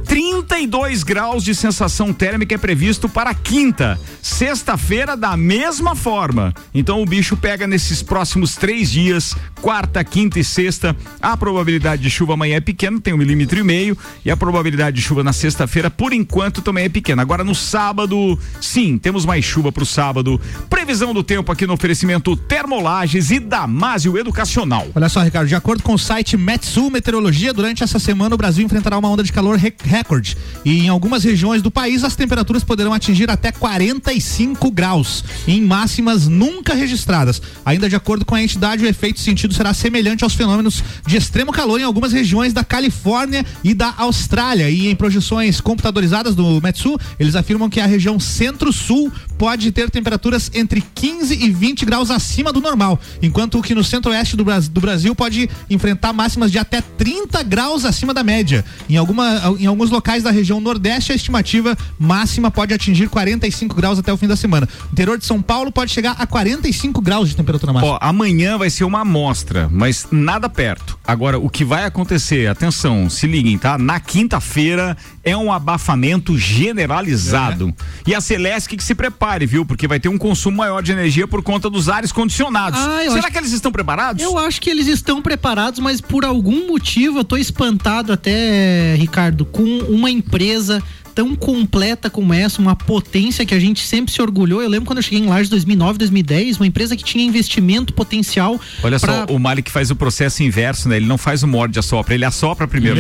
32 0.06 1.04
graus 1.04 1.44
de 1.44 1.56
sensação 1.56 2.12
térmica 2.14 2.56
é 2.56 2.58
previsto 2.60 3.10
para 3.10 3.34
quinta. 3.34 4.00
Sexta-feira, 4.22 5.18
da 5.18 5.36
mesma 5.36 5.96
forma. 5.96 6.54
Então 6.74 7.02
o 7.02 7.06
bicho 7.06 7.36
pega 7.36 7.66
nesses 7.66 8.04
próximos 8.04 8.56
três 8.56 8.92
dias, 8.92 9.36
quarta, 9.62 10.04
quinta 10.04 10.40
e 10.40 10.44
sexta. 10.44 10.96
A 11.22 11.36
probabilidade 11.36 12.02
de 12.02 12.10
chuva 12.10 12.34
amanhã 12.34 12.58
é 12.58 12.62
pequena, 12.62 13.00
tem 13.00 13.14
um 13.14 13.18
milímetro 13.18 13.60
e 13.60 13.64
meio. 13.64 13.98
E 14.24 14.30
a 14.30 14.38
probabilidade 14.38 14.98
de 14.98 15.02
chuva 15.02 15.24
na 15.24 15.34
sexta-feira, 15.34 15.90
por 15.90 16.14
enquanto, 16.14 16.62
também 16.62 16.86
é 16.86 16.90
pequena. 16.90 17.22
Agora 17.22 17.44
no 17.44 17.56
sábado, 17.56 18.38
sim, 18.62 18.98
temos 18.98 19.26
mais 19.26 19.44
chuva 19.46 19.72
para 19.72 19.84
o 19.84 19.86
sábado. 19.86 20.40
Previsão 20.70 21.14
do 21.14 21.24
tempo 21.24 21.52
aqui 21.52 21.66
no 21.66 21.74
oferecimento 21.74 22.36
Termolages 22.36 23.32
e 23.32 23.40
Damásio 23.40 24.18
Educacional. 24.18 24.88
Olha 24.94 25.08
só, 25.10 25.22
Ricardo, 25.22 25.48
de 25.48 25.56
acordo 25.56 25.82
com 25.84 25.94
o 25.94 26.00
site 26.00 26.36
Metsul 26.36 26.90
Meteorologia, 26.90 27.54
durante 27.54 27.84
essa 27.84 28.00
semana 28.00 28.36
o 28.36 28.38
Brasil 28.38 28.66
enfrentará 28.66 28.98
uma 28.98 29.10
onda 29.10 29.24
de 29.24 29.32
calor 29.32 29.58
re- 29.58 29.74
recorde. 29.84 30.36
E 30.66 30.86
em 30.86 30.90
algumas 30.90 31.24
regiões 31.24 31.62
do 31.62 31.72
país 31.72 32.04
as 32.04 32.16
temperaturas 32.16 32.49
poderão 32.64 32.94
atingir 32.94 33.30
até 33.30 33.52
45 33.52 34.72
graus, 34.72 35.24
em 35.48 35.62
máximas 35.62 36.28
nunca 36.28 36.74
registradas. 36.74 37.42
Ainda 37.66 37.88
de 37.88 37.96
acordo 37.96 38.26
com 38.26 38.36
a 38.36 38.42
entidade, 38.42 38.84
o 38.84 38.88
efeito 38.88 39.20
sentido 39.20 39.54
será 39.54 39.74
semelhante 39.74 40.24
aos 40.24 40.34
fenômenos 40.34 40.84
de 41.06 41.18
extremo 41.18 41.52
calor 41.52 41.80
em 41.80 41.84
algumas 41.84 42.12
regiões 42.12 42.54
da 42.54 42.64
Califórnia 42.64 43.46
e 43.64 43.74
da 43.74 43.94
Austrália. 43.98 44.70
E 44.70 44.88
em 44.88 44.96
projeções 44.96 45.62
computadorizadas 45.62 46.36
do 46.36 46.62
Metsul, 46.62 46.98
eles 47.20 47.36
afirmam 47.36 47.70
que 47.70 47.80
a 47.80 47.86
região 47.86 48.20
centro-sul 48.20 49.12
pode 49.38 49.72
ter 49.72 49.90
temperaturas 49.90 50.52
entre 50.54 50.82
15 50.82 51.34
e 51.34 51.50
20 51.50 51.86
graus 51.86 52.12
acima 52.12 52.52
do 52.52 52.62
normal, 52.62 53.00
enquanto 53.22 53.62
que 53.62 53.76
no 53.76 53.84
centro-oeste 53.84 54.36
do 54.36 54.82
Brasil 54.82 55.16
pode 55.16 55.50
enfrentar 55.70 56.14
máximas 56.14 56.52
de 56.52 56.58
até 56.58 56.82
30 56.82 57.44
graus 57.44 57.86
acima 57.86 58.14
da 58.14 58.24
média. 58.24 58.64
Em, 58.90 58.98
alguma, 58.98 59.56
em 59.60 59.66
alguns 59.66 59.90
locais 59.90 60.24
da 60.24 60.32
região 60.32 60.60
nordeste, 60.62 61.12
a 61.12 61.16
estimativa 61.16 61.78
máxima 61.98 62.39
pode 62.50 62.74
atingir 62.74 63.10
45 63.10 63.76
graus 63.76 63.98
até 64.00 64.14
o 64.14 64.18
fim 64.18 64.28
da 64.28 64.36
semana. 64.36 64.68
O 64.90 64.94
interior 64.94 65.18
de 65.18 65.26
São 65.26 65.42
Paulo 65.42 65.72
pode 65.72 65.92
chegar 65.92 66.16
a 66.20 66.28
45 66.28 67.02
graus 67.02 67.28
de 67.30 67.36
temperatura 67.36 67.74
máxima. 67.74 67.94
Ó, 67.94 67.98
amanhã 68.02 68.58
vai 68.58 68.70
ser 68.70 68.84
uma 68.84 69.02
amostra, 69.02 69.68
mas 69.72 70.08
nada 70.12 70.48
perto. 70.48 70.98
Agora, 71.06 71.40
o 71.40 71.50
que 71.50 71.66
vai 71.66 71.86
acontecer, 71.86 72.48
atenção, 72.48 73.10
se 73.10 73.26
liguem, 73.26 73.58
tá? 73.58 73.78
Na 73.78 74.00
quinta-feira 74.00 74.96
é 75.24 75.36
um 75.36 75.52
abafamento 75.52 76.38
generalizado. 76.38 77.74
E 78.06 78.14
a 78.16 78.22
Celeste 78.22 78.76
que 78.76 78.84
se 78.84 78.94
prepare, 78.96 79.46
viu? 79.46 79.66
Porque 79.66 79.88
vai 79.88 80.00
ter 80.00 80.10
um 80.10 80.18
consumo 80.18 80.58
maior 80.58 80.82
de 80.84 80.92
energia 80.92 81.28
por 81.28 81.42
conta 81.42 81.70
dos 81.70 81.90
ares 81.90 82.12
condicionados. 82.12 82.80
Ah, 82.80 83.00
Será 83.04 83.20
acho- 83.20 83.32
que 83.32 83.38
eles 83.38 83.52
estão 83.52 83.72
preparados? 83.72 84.22
Eu 84.24 84.38
acho 84.38 84.62
que 84.62 84.70
eles 84.70 84.88
estão 84.88 85.22
preparados, 85.22 85.80
mas 85.80 86.00
por 86.02 86.24
algum 86.26 86.68
motivo 86.68 87.20
eu 87.20 87.24
tô 87.24 87.38
espantado 87.38 88.12
até, 88.14 88.96
Ricardo, 88.98 89.46
com 89.46 89.64
uma 89.90 90.10
empresa 90.12 90.82
tão 91.10 91.36
completa 91.36 92.10
como 92.10 92.34
essa, 92.34 92.62
uma 92.62 92.76
potência 92.76 93.46
que 93.46 93.54
a 93.54 93.60
gente 93.60 93.82
sempre 93.86 94.14
se 94.14 94.22
orgulhou. 94.22 94.62
Eu 94.62 94.70
lembro 94.70 94.86
quando 94.86 94.98
eu 95.00 95.04
cheguei 95.04 95.20
em 95.20 95.26
Lages 95.28 95.50
2009, 95.50 95.98
2010, 96.00 96.58
uma 96.58 96.68
empresa 96.68 96.96
que 96.96 97.04
tinha 97.04 97.24
investimento 97.26 97.94
potencial. 97.94 98.60
Olha 98.84 99.00
pra- 99.00 99.26
só, 99.28 99.34
o 99.34 99.40
Malik 99.40 99.70
faz 99.72 99.92
o 99.92 99.96
processo 99.96 100.44
inverso, 100.44 100.88
né? 100.88 100.98
Ele 100.98 101.06
não 101.06 101.18
faz 101.18 101.44
o 101.44 101.48
morde 101.48 101.78
e 101.78 101.80
assopra, 101.80 102.14
ele 102.14 102.24
assopra 102.26 102.68
primeiro. 102.68 103.00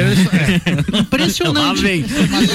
Impressionante. 0.99 1.59
Lá 1.59 1.73
vem. 1.73 2.05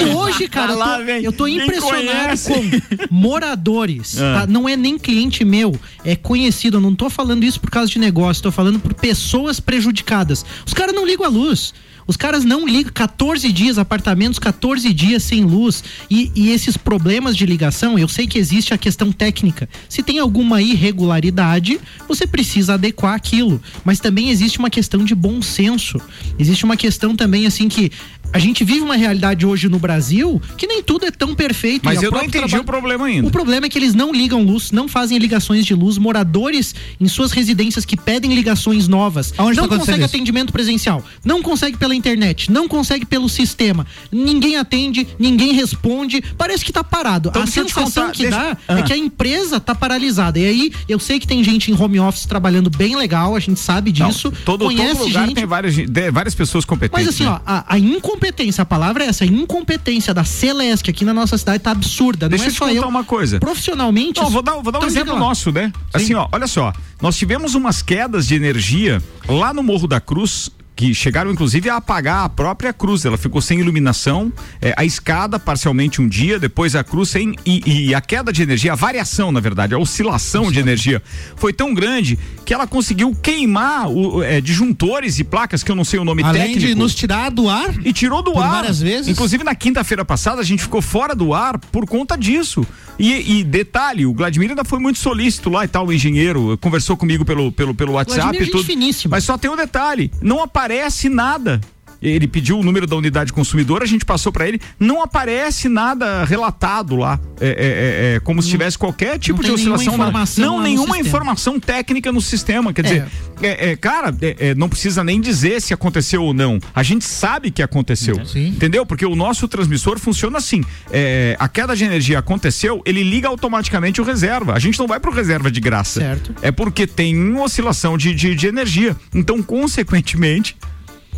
E 0.01 0.05
hoje, 0.13 0.47
cara, 0.47 0.73
eu 0.73 0.77
Lá 0.77 0.97
tô, 0.99 1.05
vem. 1.05 1.23
eu 1.23 1.31
tô 1.33 1.47
impressionado 1.47 2.39
com 2.47 3.15
moradores. 3.15 4.17
Ah. 4.19 4.41
tá? 4.41 4.47
Não 4.47 4.67
é 4.67 4.75
nem 4.75 4.97
cliente 4.97 5.43
meu, 5.45 5.77
é 6.03 6.15
conhecido. 6.15 6.77
Eu 6.77 6.81
não 6.81 6.95
tô 6.95 7.09
falando 7.09 7.43
isso 7.43 7.59
por 7.59 7.69
causa 7.71 7.89
de 7.91 7.99
negócio, 7.99 8.43
tô 8.43 8.51
falando 8.51 8.79
por 8.79 8.93
pessoas 8.93 9.59
prejudicadas. 9.59 10.45
Os 10.65 10.73
caras 10.73 10.93
não 10.95 11.05
ligam 11.05 11.25
a 11.25 11.29
luz. 11.29 11.73
Os 12.07 12.15
caras 12.15 12.45
não 12.45 12.67
ligam 12.67 12.91
14 12.93 13.51
dias, 13.51 13.77
apartamentos 13.77 14.37
14 14.39 14.93
dias 14.93 15.23
sem 15.23 15.43
luz. 15.43 15.83
E, 16.09 16.31
e 16.35 16.49
esses 16.51 16.77
problemas 16.77 17.35
de 17.35 17.45
ligação, 17.45 17.97
eu 17.97 18.07
sei 18.07 18.27
que 18.27 18.37
existe 18.37 18.73
a 18.73 18.77
questão 18.77 19.11
técnica. 19.11 19.67
Se 19.89 20.03
tem 20.03 20.19
alguma 20.19 20.61
irregularidade, 20.61 21.79
você 22.07 22.27
precisa 22.27 22.75
adequar 22.75 23.13
aquilo. 23.13 23.61
Mas 23.83 23.99
também 23.99 24.29
existe 24.29 24.59
uma 24.59 24.69
questão 24.69 25.03
de 25.03 25.15
bom 25.15 25.41
senso. 25.41 25.99
Existe 26.37 26.63
uma 26.63 26.77
questão 26.77 27.15
também, 27.15 27.45
assim, 27.45 27.67
que 27.67 27.91
a 28.35 28.39
gente 28.39 28.63
vive 28.63 28.81
uma 28.81 28.95
realidade 28.95 29.45
hoje 29.45 29.69
no 29.69 29.79
Brasil 29.79 30.41
que 30.57 30.67
nem 30.67 30.83
tudo 30.83 31.05
é 31.05 31.11
tão 31.11 31.33
perfeito. 31.33 31.85
Mas 31.85 32.01
eu 32.03 32.11
não 32.11 32.19
entendi 32.19 32.37
trabalho- 32.39 32.61
o 32.61 32.65
problema 32.65 33.05
ainda. 33.05 33.27
o 33.27 33.31
problema 33.31 33.65
é 33.65 33.69
que 33.69 33.77
eles 33.77 33.93
não 33.93 34.11
ligam 34.13 34.43
luz, 34.43 34.71
não 34.71 34.87
fazem 34.87 35.17
ligações 35.17 35.65
de 35.65 35.73
luz. 35.73 35.97
Moradores 35.97 36.75
em 36.99 37.07
suas 37.07 37.31
residências 37.31 37.85
que 37.85 37.95
pedem 37.97 38.33
ligações 38.33 38.87
novas 38.87 39.33
Aonde 39.37 39.57
não 39.57 39.67
tá 39.67 39.77
consegue 39.77 39.99
isso? 39.99 40.05
atendimento 40.07 40.51
presencial, 40.51 41.03
não 41.23 41.41
consegue 41.41 41.77
pela 41.77 41.95
internet, 41.95 42.51
não 42.51 42.67
consegue 42.67 43.05
pelo 43.05 43.29
sistema. 43.29 43.85
Ninguém 44.11 44.57
atende, 44.57 45.07
ninguém 45.17 45.53
responde. 45.53 46.21
Parece 46.37 46.63
que 46.65 46.71
tá 46.73 46.83
parado. 46.83 47.29
Então, 47.29 47.41
a 47.43 47.47
sensação 47.47 48.11
que 48.11 48.23
deixa- 48.23 48.37
dá 48.37 48.57
Ah. 48.67 48.79
é 48.79 48.81
que 48.81 48.91
a 48.93 48.97
empresa 48.97 49.59
tá 49.59 49.73
paralisada. 49.73 50.37
E 50.39 50.45
aí, 50.45 50.71
eu 50.89 50.99
sei 50.99 51.19
que 51.19 51.27
tem 51.27 51.43
gente 51.43 51.71
em 51.71 51.73
home 51.81 51.99
office 51.99 52.25
trabalhando 52.25 52.69
bem 52.69 52.95
legal, 52.95 53.35
a 53.35 53.39
gente 53.39 53.59
sabe 53.59 53.93
Não, 53.97 54.09
disso. 54.09 54.31
todo, 54.43 54.65
conhece 54.65 54.95
todo 54.97 55.07
lugar 55.07 55.25
gente. 55.25 55.35
tem 55.35 55.45
várias, 55.45 55.75
várias 56.11 56.35
pessoas 56.35 56.65
competentes. 56.65 57.05
Mas 57.05 57.13
assim, 57.15 57.23
né? 57.23 57.29
ó, 57.29 57.39
a, 57.45 57.65
a 57.75 57.79
incompetência, 57.79 58.24
a 58.59 58.65
palavra 58.65 59.03
é 59.03 59.07
essa, 59.07 59.23
a 59.23 59.27
incompetência 59.27 60.13
da 60.13 60.23
Celeste 60.23 60.89
aqui 60.89 61.03
na 61.05 61.13
nossa 61.13 61.37
cidade 61.37 61.59
tá 61.63 61.71
absurda. 61.71 62.27
Deixa 62.29 62.43
não 62.43 62.47
é 62.47 62.49
eu 62.49 62.53
te 62.53 62.59
contar 62.59 62.73
eu. 62.73 62.89
uma 62.89 63.03
coisa. 63.03 63.39
Profissionalmente. 63.39 64.19
Não, 64.21 64.29
vou 64.29 64.41
dar, 64.41 64.53
vou 64.53 64.71
dar 64.71 64.79
um 64.79 64.81
Então, 64.81 64.87
diga 64.89 64.99
exemplo 65.01 65.13
lá. 65.13 65.19
nosso, 65.19 65.51
né? 65.51 65.71
Assim, 65.93 66.13
ó, 66.13 66.27
olha 66.31 66.47
só. 66.47 66.73
Nós 67.01 67.15
tivemos 67.17 67.55
umas 67.55 67.81
quedas 67.81 68.27
de 68.27 68.35
energia 68.35 69.01
lá 69.27 69.53
no 69.53 69.61
Morro 69.63 69.87
da 69.87 69.99
Cruz. 69.99 70.49
Que 70.75 70.93
chegaram 70.93 71.31
inclusive 71.31 71.69
a 71.69 71.77
apagar 71.77 72.25
a 72.25 72.29
própria 72.29 72.73
cruz. 72.73 73.05
Ela 73.05 73.17
ficou 73.17 73.41
sem 73.41 73.59
iluminação, 73.59 74.31
é, 74.61 74.73
a 74.75 74.83
escada 74.83 75.39
parcialmente 75.39 76.01
um 76.01 76.07
dia, 76.07 76.39
depois 76.39 76.75
a 76.75 76.83
cruz 76.83 77.09
sem. 77.09 77.35
E, 77.45 77.87
e 77.89 77.95
a 77.95 78.01
queda 78.01 78.33
de 78.33 78.41
energia, 78.43 78.73
a 78.73 78.75
variação, 78.75 79.31
na 79.31 79.39
verdade, 79.39 79.73
a 79.73 79.77
oscilação 79.77 80.51
de 80.51 80.59
energia 80.59 81.01
foi 81.35 81.53
tão 81.53 81.73
grande 81.73 82.19
que 82.45 82.53
ela 82.53 82.67
conseguiu 82.67 83.15
queimar 83.15 83.89
o, 83.89 84.21
é, 84.21 84.41
disjuntores 84.41 85.17
e 85.19 85.23
placas, 85.23 85.63
que 85.63 85.71
eu 85.71 85.75
não 85.75 85.85
sei 85.85 85.99
o 85.99 86.03
nome 86.05 86.23
Além 86.23 86.41
técnico. 86.41 86.67
de 86.67 86.75
nos 86.75 86.93
tirar 86.93 87.31
do 87.31 87.49
ar. 87.49 87.73
E 87.85 87.93
tirou 87.93 88.21
do 88.21 88.33
Por 88.33 88.43
ar. 88.43 88.49
várias 88.51 88.79
vezes. 88.81 89.07
Inclusive 89.07 89.43
na 89.43 89.55
quinta-feira 89.55 90.03
passada 90.03 90.41
a 90.41 90.43
gente 90.43 90.61
ficou 90.63 90.81
fora 90.81 91.15
do 91.15 91.33
ar 91.33 91.57
por 91.57 91.85
conta 91.87 92.17
disso. 92.17 92.65
E, 92.97 93.39
e 93.39 93.43
detalhe, 93.43 94.05
o 94.05 94.13
Vladimir 94.13 94.49
ainda 94.49 94.63
foi 94.63 94.79
muito 94.79 94.99
solícito 94.99 95.49
lá 95.49 95.65
e 95.65 95.67
tal, 95.67 95.87
o 95.87 95.93
engenheiro, 95.93 96.57
conversou 96.61 96.95
comigo 96.95 97.25
pelo, 97.25 97.51
pelo, 97.51 97.75
pelo 97.75 97.93
WhatsApp 97.93 98.21
Vladimir 98.21 98.39
é 98.39 98.43
e 98.43 98.45
gente 98.45 98.51
tudo. 98.53 98.65
finíssima. 98.65 99.15
Mas 99.15 99.23
só 99.25 99.37
tem 99.37 99.51
um 99.51 99.55
detalhe, 99.55 100.09
não 100.21 100.41
aparece 100.65 101.09
nada. 101.09 101.61
Ele 102.07 102.27
pediu 102.27 102.59
o 102.59 102.63
número 102.63 102.85
da 102.87 102.95
unidade 102.95 103.33
consumidora, 103.33 103.83
a 103.83 103.87
gente 103.87 104.05
passou 104.05 104.31
para 104.31 104.47
ele, 104.47 104.59
não 104.79 105.01
aparece 105.01 105.67
nada 105.67 106.23
relatado 106.25 106.95
lá, 106.95 107.19
é, 107.39 107.47
é, 107.47 107.49
é, 107.49 108.15
é, 108.15 108.19
como 108.19 108.41
se 108.41 108.49
tivesse 108.49 108.77
qualquer 108.77 109.17
tipo 109.19 109.41
de 109.43 109.51
nenhuma 109.51 109.75
oscilação. 109.75 109.97
na- 109.97 110.03
informação 110.05 110.45
não, 110.45 110.61
nenhuma 110.61 110.97
informação 110.97 111.59
técnica 111.59 112.11
no 112.11 112.21
sistema. 112.21 112.71
Quer 112.73 112.81
dizer, 112.83 113.05
é, 113.41 113.71
é, 113.71 113.75
cara, 113.75 114.15
é, 114.21 114.49
é, 114.49 114.55
não 114.55 114.69
precisa 114.69 115.03
nem 115.03 115.19
dizer 115.19 115.61
se 115.61 115.73
aconteceu 115.73 116.23
ou 116.23 116.33
não. 116.33 116.59
A 116.73 116.83
gente 116.83 117.03
sabe 117.05 117.49
que 117.51 117.61
aconteceu. 117.63 118.23
Sim. 118.25 118.47
Entendeu? 118.47 118.85
Porque 118.85 119.05
o 119.05 119.15
nosso 119.15 119.47
transmissor 119.47 119.99
funciona 119.99 120.37
assim. 120.37 120.63
É, 120.91 121.35
a 121.39 121.47
queda 121.47 121.75
de 121.75 121.83
energia 121.83 122.19
aconteceu, 122.19 122.81
ele 122.85 123.03
liga 123.03 123.27
automaticamente 123.27 123.99
o 123.99 124.03
reserva. 124.03 124.53
A 124.53 124.59
gente 124.59 124.77
não 124.79 124.87
vai 124.87 124.99
pro 124.99 125.11
reserva 125.11 125.49
de 125.51 125.59
graça. 125.59 125.99
Certo. 125.99 126.33
É 126.41 126.51
porque 126.51 126.85
tem 126.87 127.17
uma 127.17 127.43
oscilação 127.43 127.97
de, 127.97 128.13
de, 128.13 128.35
de 128.35 128.47
energia. 128.47 128.95
Então, 129.13 129.41
consequentemente. 129.41 130.55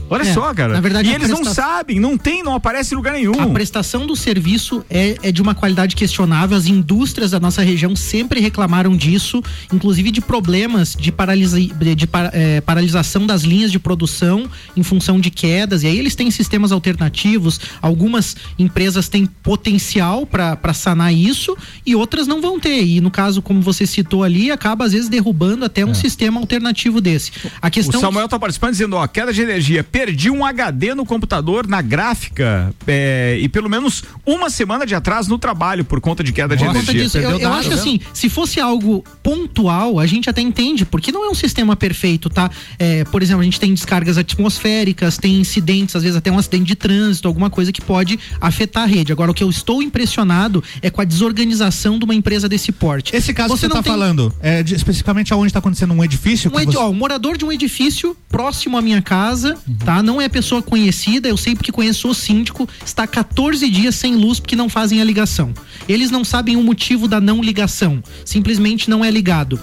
Olha 0.10 0.24
É, 0.24 0.34
só, 0.34 0.54
cara. 0.54 0.74
na 0.74 0.80
verdade, 0.82 1.10
e 1.10 1.14
eles 1.14 1.30
não 1.30 1.42
presta- 1.42 1.62
sabem, 1.62 2.00
não 2.00 2.18
tem, 2.18 2.42
não 2.44 2.56
aparece 2.56 2.94
em 2.94 2.98
lugar 2.98 3.14
nenhum. 3.14 3.40
A 3.42 3.48
prestação 3.48 4.06
do 4.08 4.16
serviço 4.16 4.84
é, 4.90 5.16
é 5.22 5.32
de 5.32 5.42
uma 5.42 5.54
qualidade 5.54 5.96
questionável. 5.96 6.56
As 6.58 6.66
indústrias 6.66 7.32
da 7.32 7.40
nossa 7.40 7.62
região 7.62 7.96
sempre 7.96 8.40
reclamaram 8.40 8.96
disso, 8.96 9.44
inclusive 9.74 10.12
de 10.12 10.22
problemas 10.22 10.96
de, 10.98 11.12
paralisa, 11.12 11.60
de, 11.60 12.10
eh, 12.34 12.62
paralisação 12.62 13.26
das 13.26 13.42
linhas 13.44 13.72
de 13.72 13.80
produção 13.80 14.50
em 14.76 14.84
função 14.84 15.20
de 15.20 15.30
quedas. 15.30 15.84
E 15.84 15.88
aí 15.88 15.98
eles 16.00 16.16
têm 16.16 16.32
sistemas 16.32 16.72
alternativos. 16.72 17.60
Algumas 17.82 18.36
empresas 18.58 19.10
têm 19.10 19.26
potencial 19.26 20.26
para 20.26 20.74
sanar 20.74 21.14
isso 21.14 21.56
e 21.86 21.96
outras 21.96 22.28
não 22.28 22.42
vão 22.42 22.60
ter. 22.60 22.84
E 22.86 23.02
no 23.02 23.12
caso, 23.12 23.42
como 23.42 23.62
você 23.62 23.86
citou 23.86 24.24
ali, 24.24 24.52
acaba 24.52 24.86
às 24.86 24.94
vezes 24.94 25.10
derrubando 25.10 25.66
até 25.66 25.86
um 25.86 25.94
sistema 25.94 26.40
alternativo 26.40 27.02
desse. 27.02 27.32
A 27.62 27.68
O 27.68 27.72
questão 27.72 28.00
Samuel 28.00 28.28
tá 28.28 28.40
participando 28.40 28.72
dizendo, 28.72 28.96
ó, 28.96 29.06
queda 29.08 29.34
de 29.34 29.42
energia, 29.42 29.84
perdi 29.98 30.30
um 30.30 30.46
HD 30.46 30.94
no 30.94 31.04
computador, 31.04 31.66
na 31.66 31.82
gráfica, 31.82 32.72
é, 32.86 33.40
e 33.42 33.50
pelo 33.50 33.68
menos 33.68 34.04
uma 34.24 34.48
semana 34.48 34.86
de 34.86 34.94
atrás 34.94 35.28
no 35.28 35.40
trabalho 35.40 35.84
por 35.84 36.00
conta 36.00 36.24
de 36.24 36.32
queda 36.32 36.56
de 36.56 36.64
Por 36.64 36.68
conta 36.72 36.92
energia. 36.92 37.04
disso, 37.04 37.18
eu, 37.18 37.40
eu 37.40 37.52
acho 37.54 37.70
né? 37.70 37.76
assim, 37.76 38.00
se 38.14 38.30
fosse 38.30 38.60
algo 38.60 39.04
pontual, 39.24 40.00
a 40.00 40.06
gente 40.06 40.30
até 40.30 40.40
entende, 40.40 40.86
porque 40.86 41.12
não 41.12 41.26
é 41.26 41.30
um 41.30 41.34
sistema 41.34 41.76
perfeito, 41.76 42.30
tá? 42.30 42.48
É, 42.78 43.04
por 43.06 43.24
exemplo, 43.24 43.42
a 43.42 43.44
gente 43.44 43.60
tem 43.60 43.74
descargas 43.74 44.20
atmosféricas, 44.20 45.18
tem 45.18 45.40
incidentes, 45.40 45.96
às 45.96 46.04
vezes 46.04 46.16
até 46.16 46.32
um 46.32 46.38
acidente 46.38 46.66
de 46.66 46.76
trânsito, 46.76 47.28
alguma 47.28 47.50
coisa 47.50 47.72
que 47.72 47.82
pode 47.82 48.20
afetar 48.40 48.84
a 48.84 48.86
rede. 48.86 49.12
Agora, 49.12 49.32
o 49.32 49.34
que 49.34 49.44
eu 49.44 49.50
estou 49.50 49.82
impressionado 49.82 50.64
é 50.82 50.92
com 50.92 51.02
a 51.02 51.06
desorganização 51.06 51.98
de 51.98 52.06
uma 52.06 52.14
empresa 52.14 52.48
desse 52.48 52.72
porte. 52.72 53.16
Esse 53.16 53.34
caso 53.34 53.54
que 53.56 53.60
você 53.62 53.68
não 53.68 53.78
tá 53.78 53.84
tem- 53.84 53.92
falando, 53.92 54.32
é 54.42 54.62
de- 54.62 54.76
especificamente 54.76 55.34
aonde 55.34 55.48
está 55.48 55.58
acontecendo 55.60 55.94
um 55.94 56.04
edifício? 56.04 56.50
Um, 56.52 56.54
que 56.56 56.62
edi- 56.62 56.72
você- 56.74 56.78
ó, 56.78 56.90
um 56.90 56.94
morador 56.94 57.36
de 57.36 57.44
um 57.46 57.52
edifício 57.52 58.16
próximo 58.30 58.78
à 58.78 58.82
minha 58.82 59.02
casa, 59.02 59.56
Uhum. 59.68 59.76
Tá? 59.88 60.04
Não 60.04 60.20
é 60.20 60.28
pessoa 60.28 60.62
conhecida, 60.62 61.30
eu 61.30 61.38
sei 61.38 61.56
porque 61.56 61.72
conheço 61.72 62.10
o 62.10 62.14
síndico, 62.14 62.68
está 62.86 63.08
14 63.08 63.70
dias 63.70 63.96
sem 63.96 64.18
luz 64.18 64.38
porque 64.38 64.54
não 64.54 64.68
fazem 64.68 65.00
a 65.00 65.04
ligação. 65.06 65.54
Eles 65.88 66.12
não 66.12 66.26
sabem 66.26 66.58
o 66.58 66.62
motivo 66.62 67.08
da 67.08 67.22
não 67.22 67.42
ligação, 67.42 68.04
simplesmente 68.26 68.90
não 68.90 69.06
é 69.06 69.10
ligado. 69.10 69.58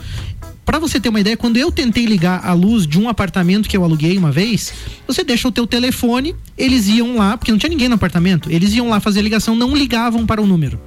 Pra 0.64 0.78
você 0.78 0.99
ter 0.99 1.11
uma 1.11 1.21
ideia, 1.21 1.37
quando 1.37 1.59
eu 1.59 1.71
tentei 1.71 2.07
ligar 2.07 2.40
a 2.43 2.54
luz 2.54 2.87
de 2.87 2.99
um 2.99 3.07
apartamento 3.07 3.69
que 3.69 3.76
eu 3.76 3.85
aluguei 3.85 4.16
uma 4.16 4.33
vez, 4.33 4.73
você 5.07 5.23
deixa 5.23 5.47
o 5.47 5.52
teu 5.52 5.66
telefone, 5.66 6.35
eles 6.57 6.88
iam 6.88 7.16
lá, 7.16 7.37
porque 7.37 7.52
não 7.52 7.59
tinha 7.59 7.69
ninguém 7.69 7.90
no 7.90 7.97
apartamento, 7.97 8.50
eles 8.50 8.73
iam 8.73 8.88
lá 8.88 9.00
fazer 9.00 9.21
a 9.21 9.23
ligação, 9.23 9.54
não 9.54 9.76
ligavam 9.76 10.25
para 10.25 10.40
o 10.40 10.47
número. 10.47 10.81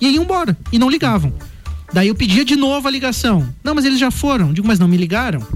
E 0.00 0.08
iam 0.08 0.24
embora, 0.24 0.56
e 0.72 0.78
não 0.78 0.88
ligavam. 0.88 1.34
Daí 1.92 2.08
eu 2.08 2.14
pedia 2.14 2.42
de 2.42 2.56
novo 2.56 2.88
a 2.88 2.90
ligação. 2.90 3.46
Não, 3.62 3.74
mas 3.74 3.84
eles 3.84 3.98
já 3.98 4.10
foram. 4.10 4.50
Digo, 4.50 4.66
mas 4.66 4.78
não 4.78 4.88
me 4.88 4.96
ligaram. 4.96 5.46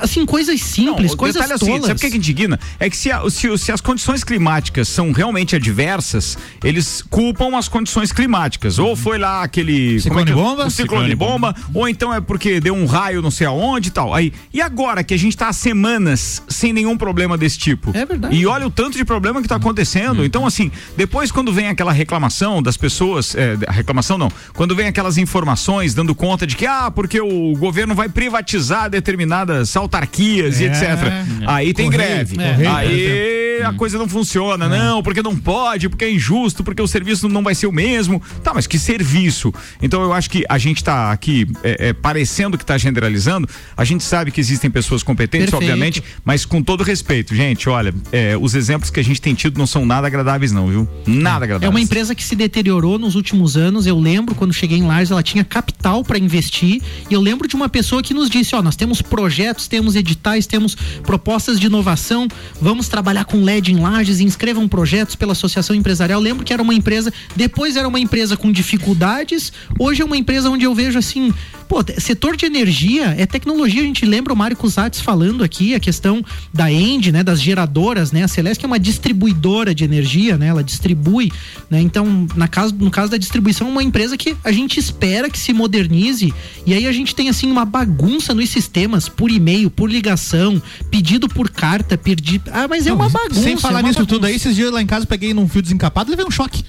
Assim, 0.00 0.24
coisas 0.26 0.60
simples, 0.60 1.10
Não, 1.12 1.16
coisas 1.16 1.40
detalhe 1.40 1.54
é 1.54 1.58
tolas. 1.58 1.74
seguinte, 1.74 1.86
sabe 1.86 1.98
o 1.98 2.00
que, 2.00 2.06
é 2.06 2.10
que 2.10 2.16
indigna? 2.16 2.60
É 2.78 2.90
que 2.90 2.96
se, 2.96 3.10
a- 3.10 3.22
se 3.30 3.58
se 3.58 3.72
as 3.72 3.80
condições 3.80 4.22
climáticas 4.24 4.88
são 4.88 5.12
realmente 5.12 5.56
adversas, 5.56 6.36
eles 6.62 7.02
culpam 7.08 7.56
as 7.56 7.68
condições 7.68 8.12
climáticas. 8.12 8.78
Ou 8.78 8.94
foi 8.96 9.18
lá 9.18 9.42
aquele. 9.42 10.00
Ciclone 10.00 10.30
como 10.32 10.40
é 10.40 10.42
bomba? 10.44 10.66
O 10.66 10.70
ciclone, 10.70 11.10
Ciclone 11.10 11.14
bomba, 11.14 11.54
ou 11.74 11.88
então 11.88 12.12
é 12.14 12.20
porque 12.20 12.60
deu 12.60 12.74
um 12.74 12.86
raio 12.86 13.22
não 13.22 13.30
sei 13.30 13.46
aonde 13.46 13.88
e 13.88 13.90
tal. 13.92 14.12
Aí, 14.14 14.32
e 14.52 14.60
agora 14.60 15.02
que 15.04 15.14
a 15.14 15.18
gente 15.18 15.36
tá 15.36 15.48
há 15.48 15.52
semanas 15.52 16.42
sem 16.48 16.72
nenhum 16.72 16.96
problema 16.96 17.36
desse 17.38 17.58
tipo? 17.58 17.90
É 17.96 18.04
verdade. 18.04 18.34
E 18.34 18.46
olha 18.46 18.66
o 18.66 18.70
tanto 18.70 18.96
de 18.96 19.04
problema 19.04 19.40
que 19.42 19.48
tá 19.48 19.56
acontecendo. 19.56 20.24
Então, 20.24 20.46
assim, 20.46 20.70
depois 20.96 21.30
quando 21.30 21.52
vem 21.52 21.68
aquela 21.68 21.92
reclamação 21.92 22.62
das 22.62 22.76
pessoas, 22.76 23.34
é, 23.34 23.56
reclamação 23.70 24.18
não, 24.18 24.30
quando 24.54 24.74
vem 24.74 24.86
aquelas 24.86 25.16
informações 25.18 25.94
dando 25.94 26.14
conta 26.14 26.46
de 26.46 26.56
que, 26.56 26.66
ah, 26.66 26.90
porque 26.90 27.20
o 27.20 27.52
governo 27.56 27.94
vai 27.94 28.08
privatizar 28.08 28.90
determinadas 28.90 29.68
autarquias 29.78 30.60
e 30.60 30.64
É, 30.64 30.68
etc. 30.68 30.82
Aí 31.46 31.72
tem 31.72 31.90
Correio, 31.90 32.26
greve. 32.26 32.66
Aí 32.66 33.38
porque 33.58 33.64
a 33.64 33.72
coisa 33.72 33.98
não 33.98 34.08
funciona, 34.08 34.68
não, 34.68 35.02
porque 35.02 35.22
não 35.22 35.36
pode, 35.36 35.88
porque 35.88 36.04
é 36.04 36.12
injusto, 36.12 36.62
porque 36.62 36.80
o 36.80 36.86
serviço 36.86 37.28
não 37.28 37.42
vai 37.42 37.54
ser 37.54 37.66
o 37.66 37.72
mesmo. 37.72 38.22
Tá, 38.42 38.52
mas 38.54 38.66
que 38.66 38.78
serviço? 38.78 39.52
Então 39.82 40.02
eu 40.02 40.12
acho 40.12 40.30
que 40.30 40.44
a 40.48 40.58
gente 40.58 40.82
tá 40.82 41.10
aqui 41.10 41.46
é, 41.62 41.88
é, 41.88 41.92
parecendo 41.92 42.56
que 42.56 42.64
tá 42.64 42.78
generalizando, 42.78 43.48
a 43.76 43.84
gente 43.84 44.04
sabe 44.04 44.30
que 44.30 44.40
existem 44.40 44.70
pessoas 44.70 45.02
competentes, 45.02 45.50
Perfeito. 45.50 45.70
obviamente, 45.70 46.02
mas 46.24 46.44
com 46.44 46.62
todo 46.62 46.82
respeito, 46.82 47.34
gente, 47.34 47.68
olha, 47.68 47.94
é, 48.12 48.36
os 48.36 48.54
exemplos 48.54 48.90
que 48.90 49.00
a 49.00 49.04
gente 49.04 49.20
tem 49.20 49.34
tido 49.34 49.58
não 49.58 49.66
são 49.66 49.84
nada 49.84 50.06
agradáveis 50.06 50.52
não, 50.52 50.68
viu? 50.68 50.88
Nada 51.06 51.44
agradáveis. 51.44 51.66
É 51.66 51.68
uma 51.68 51.80
empresa 51.80 52.14
que 52.14 52.22
se 52.22 52.36
deteriorou 52.36 52.98
nos 52.98 53.14
últimos 53.14 53.56
anos. 53.56 53.86
Eu 53.86 53.98
lembro 53.98 54.34
quando 54.34 54.52
cheguei 54.52 54.78
em 54.78 54.86
Lages, 54.86 55.10
ela 55.10 55.22
tinha 55.22 55.44
capital 55.44 56.04
para 56.04 56.18
investir. 56.18 56.80
E 57.10 57.14
eu 57.14 57.20
lembro 57.20 57.48
de 57.48 57.56
uma 57.56 57.68
pessoa 57.68 58.02
que 58.02 58.14
nos 58.14 58.30
disse: 58.30 58.54
Ó, 58.54 58.62
nós 58.62 58.76
temos 58.76 59.02
projetos, 59.02 59.67
temos 59.68 59.94
editais, 59.94 60.46
temos 60.46 60.76
propostas 61.02 61.60
de 61.60 61.66
inovação. 61.66 62.26
Vamos 62.60 62.88
trabalhar 62.88 63.24
com 63.24 63.42
LED 63.44 63.72
em 63.72 63.80
Lages, 63.80 64.20
inscrevam 64.20 64.66
projetos 64.66 65.14
pela 65.14 65.32
Associação 65.32 65.76
Empresarial. 65.76 66.20
Lembro 66.20 66.44
que 66.44 66.52
era 66.52 66.62
uma 66.62 66.74
empresa, 66.74 67.12
depois 67.36 67.76
era 67.76 67.86
uma 67.86 68.00
empresa 68.00 68.36
com 68.36 68.50
dificuldades. 68.50 69.52
Hoje 69.78 70.02
é 70.02 70.04
uma 70.04 70.16
empresa 70.16 70.50
onde 70.50 70.64
eu 70.64 70.74
vejo 70.74 70.98
assim. 70.98 71.32
Pô, 71.68 71.84
setor 71.98 72.34
de 72.34 72.46
energia 72.46 73.14
é 73.18 73.26
tecnologia. 73.26 73.82
A 73.82 73.84
gente 73.84 74.06
lembra 74.06 74.32
o 74.32 74.36
Mário 74.36 74.56
Cusatz 74.56 75.00
falando 75.00 75.44
aqui 75.44 75.74
a 75.74 75.80
questão 75.80 76.24
da 76.52 76.72
End, 76.72 77.12
né, 77.12 77.22
das 77.22 77.42
geradoras, 77.42 78.10
né? 78.10 78.22
A 78.22 78.28
Celeste 78.28 78.64
é 78.64 78.66
uma 78.66 78.78
distribuidora 78.78 79.74
de 79.74 79.84
energia, 79.84 80.38
né? 80.38 80.46
Ela 80.46 80.64
distribui, 80.64 81.30
né? 81.68 81.78
Então, 81.80 82.26
na 82.34 82.48
caso, 82.48 82.74
no 82.74 82.90
caso 82.90 83.10
da 83.10 83.18
distribuição, 83.18 83.68
é 83.68 83.70
uma 83.70 83.82
empresa 83.82 84.16
que 84.16 84.34
a 84.42 84.50
gente 84.50 84.80
espera 84.80 85.28
que 85.28 85.38
se 85.38 85.52
modernize 85.52 86.32
e 86.66 86.74
aí 86.74 86.86
a 86.86 86.92
gente 86.92 87.14
tem 87.14 87.28
assim 87.28 87.50
uma 87.50 87.64
bagunça 87.64 88.34
nos 88.34 88.48
sistemas 88.48 89.08
por 89.08 89.30
e-mail, 89.30 89.57
por 89.66 89.90
ligação, 89.90 90.62
pedido 90.90 91.28
por 91.28 91.50
carta, 91.50 91.96
pedido. 91.96 92.50
Ah, 92.52 92.68
mas 92.68 92.86
é 92.86 92.92
uma 92.92 93.08
bagunça. 93.08 93.42
Sem 93.42 93.56
falar 93.56 93.80
é 93.80 93.82
nisso 93.84 94.00
tudo 94.00 94.20
bagunça. 94.20 94.28
aí, 94.28 94.36
esses 94.36 94.54
dias 94.54 94.70
lá 94.70 94.82
em 94.82 94.86
casa 94.86 95.04
eu 95.04 95.08
peguei 95.08 95.32
num 95.34 95.48
fio 95.48 95.62
desencapado 95.62 96.08
e 96.08 96.12
levei 96.12 96.26
um 96.26 96.30
choque. 96.30 96.62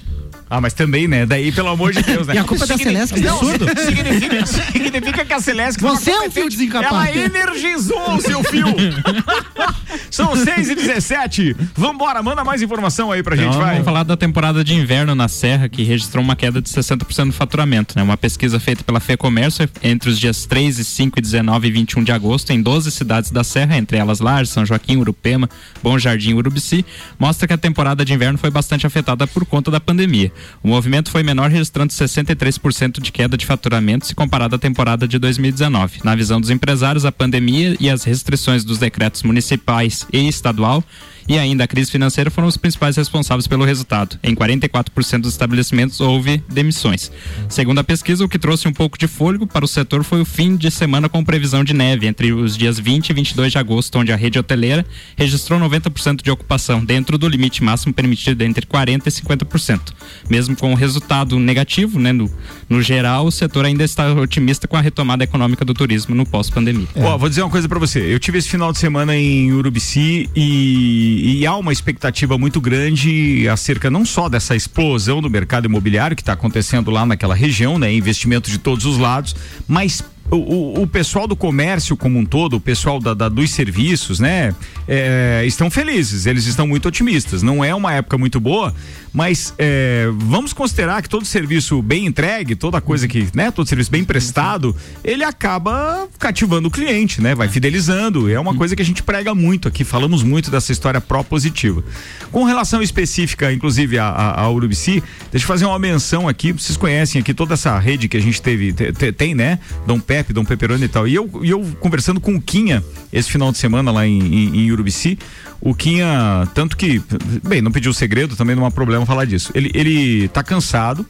Ah, 0.50 0.60
mas 0.60 0.74
também, 0.74 1.08
né? 1.08 1.26
Daí, 1.26 1.52
pelo 1.52 1.68
amor 1.70 1.94
de 1.94 2.02
Deus, 2.02 2.26
né? 2.28 2.34
E 2.36 2.38
a 2.40 2.44
culpa 2.44 2.64
é 2.64 2.68
da 2.68 2.78
Celeste, 2.78 3.16
que 3.16 3.22
Não, 3.22 3.36
absurdo. 3.38 3.66
Significa, 3.80 4.46
significa 4.46 5.26
que 5.26 5.34
a 5.34 5.40
Celeste. 5.40 5.82
Você 5.82 6.12
é 6.12 6.22
um 6.22 6.32
fio 6.32 6.50
desencapado. 6.50 6.96
Ela 6.96 7.18
energizou 7.26 8.16
o 8.16 8.22
seu 8.22 8.44
fio. 8.44 8.66
São 10.10 10.36
6 10.36 10.70
e 10.70 10.76
17 10.76 11.56
Vambora, 11.76 12.22
manda 12.24 12.44
mais 12.44 12.62
informação 12.62 13.12
aí 13.12 13.22
pra 13.22 13.36
gente, 13.36 13.50
Então, 13.50 13.60
vai. 13.62 13.74
vamos 13.74 13.86
falar 13.86 14.04
da 14.04 14.18
temporada 14.18 14.64
de 14.64 14.74
inverno 14.74 15.14
na 15.14 15.28
Serra, 15.28 15.70
que 15.70 15.84
registrou 15.84 16.24
uma 16.24 16.36
queda 16.36 16.62
de 16.62 16.70
60% 16.70 17.26
no 17.26 17.32
faturamento. 17.34 17.96
Né? 17.96 18.04
Uma 18.04 18.18
pesquisa 18.18 18.60
feita 18.60 18.84
pela 18.84 19.00
FEComércio 19.00 19.70
entre 19.84 20.10
os 20.10 20.20
dias 20.20 20.46
3 20.46 20.80
e 20.80 20.84
5 20.86 21.20
e 21.20 21.22
19 21.22 21.68
e 21.68 21.72
21 21.72 22.04
de 22.04 22.12
agosto 22.12 22.52
em 22.52 22.62
12 22.62 22.92
cidades 22.92 23.32
da 23.32 23.44
Serra, 23.44 23.78
entre 23.78 23.98
elas 23.98 24.20
Lages, 24.20 24.50
São 24.52 24.66
Joaquim, 24.66 24.98
Urupema, 24.98 25.50
Bom 25.84 25.98
Jardim 26.00 26.32
e 26.32 26.34
Urubici, 26.34 26.86
mostra 27.18 27.48
que 27.48 27.54
a 27.54 27.58
temporada 27.58 28.04
de 28.04 28.14
inverno 28.14 28.38
foi 28.38 28.50
bastante 28.50 28.86
afetada 28.88 29.28
por 29.28 29.46
conta 29.46 29.70
da 29.70 29.80
pandemia. 29.80 30.32
O 30.64 30.68
movimento 30.68 31.12
foi 31.12 31.24
menor, 31.24 31.50
registrando 31.50 31.94
63% 31.94 33.02
de 33.02 33.12
queda 33.12 33.38
de 33.38 33.46
faturamento 33.46 34.06
se 34.06 34.16
comparado 34.16 34.56
à 34.56 34.60
temporada 34.60 35.08
de 35.08 35.18
2019. 35.18 36.02
Na 36.04 36.16
visão 36.16 36.40
dos 36.40 36.50
empresários, 36.50 37.06
a 37.06 37.12
pandemia 37.12 37.76
e 37.80 37.90
as 37.90 38.04
restrições 38.04 38.64
dos 38.64 38.78
decretos 38.78 39.24
municipais 39.24 40.06
e 40.12 40.28
estadual 40.28 40.84
e 41.30 41.38
ainda 41.38 41.64
a 41.64 41.68
crise 41.68 41.92
financeira 41.92 42.32
foram 42.32 42.48
os 42.48 42.58
principais 42.58 42.98
responsáveis 42.98 43.46
pelo 43.46 43.64
resultado. 43.64 44.18
Em 44.24 44.34
44% 44.34 45.22
dos 45.22 45.34
estabelecimentos 45.34 46.02
houve 46.02 46.44
demissões. 46.50 47.12
Segundo 47.48 47.78
a 47.78 47.84
pesquisa, 47.84 48.26
o 48.26 48.28
que 48.28 48.40
trouxe 48.40 48.68
um 48.68 48.74
pouco 48.74 48.98
de 48.98 49.08
fôlego 49.08 49.46
para 49.46 49.64
o 49.64 49.68
setor 49.68 50.04
foi 50.04 50.22
o 50.22 50.26
fim 50.26 50.56
de 50.56 50.72
semana 50.72 51.08
com 51.08 51.24
previsão 51.24 51.64
de 51.64 51.72
neve 51.72 52.08
entre 52.08 52.34
os 52.34 52.58
dias 52.58 52.80
20 52.80 53.12
e 53.12 53.14
22 53.14 53.52
de 53.52 53.60
agosto, 53.60 54.00
onde 54.00 54.12
a 54.12 54.16
rede 54.16 54.40
hoteleira 54.40 54.84
registrou 55.16 55.60
90% 55.60 56.24
de 56.24 56.32
ocupação, 56.32 56.84
dentro 56.84 57.16
do 57.16 57.28
limite 57.28 57.64
máximo 57.64 57.94
permitido 57.94 58.42
entre 58.42 58.66
40% 58.66 59.06
e 59.06 59.12
50%. 59.12 59.80
Mesmo 60.28 60.56
com 60.56 60.72
o 60.74 60.76
resultado 60.76 61.38
negativo, 61.38 62.00
né, 62.00 62.12
no, 62.12 62.32
no 62.68 62.82
geral, 62.82 63.28
o 63.28 63.32
setor 63.32 63.66
ainda 63.66 63.84
está 63.84 64.12
otimista 64.14 64.68
com 64.68 64.76
a 64.76 64.82
retomada 64.82 65.24
econômica 65.24 65.64
do 65.64 65.76
turismo 65.76 66.16
no 66.16 66.26
pós-pandemia. 66.26 66.88
Ó, 66.96 67.18
vou 67.20 67.30
dizer 67.30 67.44
uma 67.44 67.52
coisa 67.52 67.70
pra 67.70 67.78
você. 67.78 68.00
Eu 68.00 68.20
tive 68.20 68.40
esse 68.40 68.50
final 68.50 68.72
de 68.72 68.80
semana 68.80 69.16
em 69.16 69.52
Urubici 69.52 70.28
e, 70.36 71.19
e 71.20 71.46
há 71.46 71.56
uma 71.56 71.72
expectativa 71.72 72.38
muito 72.38 72.60
grande 72.62 73.48
acerca 73.50 73.90
não 73.90 74.06
só 74.06 74.28
dessa 74.30 74.56
explosão 74.56 75.22
do 75.22 75.30
mercado 75.30 75.66
imobiliário 75.66 76.16
que 76.16 76.22
está 76.22 76.34
acontecendo 76.34 76.90
lá 76.92 77.06
naquela 77.06 77.36
região, 77.36 77.78
né? 77.78 77.92
Investimento 77.94 78.50
de 78.50 78.58
todos 78.58 78.86
os 78.86 78.98
lados, 78.98 79.36
mas 79.68 80.04
o, 80.32 80.36
o- 80.36 80.82
o 80.84 80.88
pessoal 80.88 81.28
do 81.28 81.36
comércio 81.36 81.98
como 81.98 82.20
um 82.20 82.26
todo, 82.26 82.56
o 82.58 82.60
pessoal 82.62 83.00
da, 83.00 83.14
da- 83.16 83.30
dos 83.30 83.50
serviços, 83.52 84.20
né, 84.20 84.54
é, 84.88 85.44
estão 85.48 85.72
felizes, 85.72 86.28
eles 86.28 86.46
estão 86.46 86.68
muito 86.68 86.88
otimistas. 86.88 87.42
Não 87.42 87.64
é 87.64 87.74
uma 87.74 87.94
época 87.94 88.16
muito 88.18 88.40
boa, 88.40 88.74
mas 89.14 89.54
é, 89.58 90.08
vamos 90.14 90.54
considerar 90.54 91.02
que 91.02 91.10
todo 91.10 91.26
serviço 91.26 91.82
bem 91.82 92.06
entregue, 92.06 92.56
toda 92.56 92.80
coisa 92.80 93.08
que, 93.08 93.28
né, 93.34 93.52
todo 93.52 93.68
serviço 93.68 93.90
bem 93.92 94.04
prestado, 94.04 94.76
ele 95.04 95.24
acaba 95.24 96.08
cativando 96.18 96.68
o 96.68 96.72
cliente, 96.72 97.22
né, 97.22 97.34
vai 97.36 97.48
fidelizando. 97.48 98.30
É 98.30 98.40
uma 98.40 98.54
coisa 98.56 98.76
que 98.76 98.82
a 98.82 98.86
gente 98.86 99.02
prega 99.04 99.34
muito 99.34 99.68
aqui, 99.68 99.84
falamos 99.84 100.22
muito 100.24 100.52
dessa 100.52 100.72
história 100.72 101.02
pró-positiva. 101.02 101.84
Com 102.32 102.44
relação 102.44 102.82
específica, 102.82 103.52
inclusive, 103.52 103.98
a, 103.98 104.06
a, 104.08 104.42
a 104.42 104.52
Urubici, 104.52 105.04
deixa 105.32 105.44
eu 105.44 105.48
fazer 105.48 105.66
uma 105.66 105.80
menção 105.80 106.28
aqui, 106.28 106.52
vocês 106.52 106.78
conhecem 106.78 107.22
aqui 107.22 107.34
toda 107.34 107.54
essa 107.56 107.78
rede 107.80 108.08
que 108.08 108.18
a 108.18 108.22
gente 108.22 108.42
teve, 108.42 108.72
te- 108.74 108.92
te- 108.94 109.12
tem, 109.12 109.34
né, 109.34 109.60
Dom 109.88 110.00
Pepe, 110.00 110.34
Dom 110.34 110.46
Peperoni 110.46 110.86
e 110.86 110.88
tal. 110.88 111.08
E 111.08 111.16
eu, 111.16 111.30
e 111.44 111.50
eu 111.50 111.62
conversando 111.80 112.20
com 112.20 112.36
o 112.36 112.42
Quinha 112.42 112.84
esse 113.12 113.30
final 113.32 113.52
de 113.52 113.58
semana 113.58 113.92
lá 113.92 114.06
em, 114.06 114.20
em, 114.20 114.58
em 114.66 114.72
Urubici, 114.72 115.18
o 115.62 115.74
Quinha, 115.74 116.48
tanto 116.54 116.78
que, 116.78 117.02
bem, 117.44 117.62
não 117.62 117.72
pediu 117.72 117.92
segredo, 117.94 118.36
também 118.36 118.56
não 118.56 118.66
há 118.66 118.72
problema 118.72 118.99
falar 119.06 119.26
disso. 119.26 119.52
Ele, 119.54 119.72
ele 119.74 120.28
tá 120.30 120.44
cansado 120.44 121.06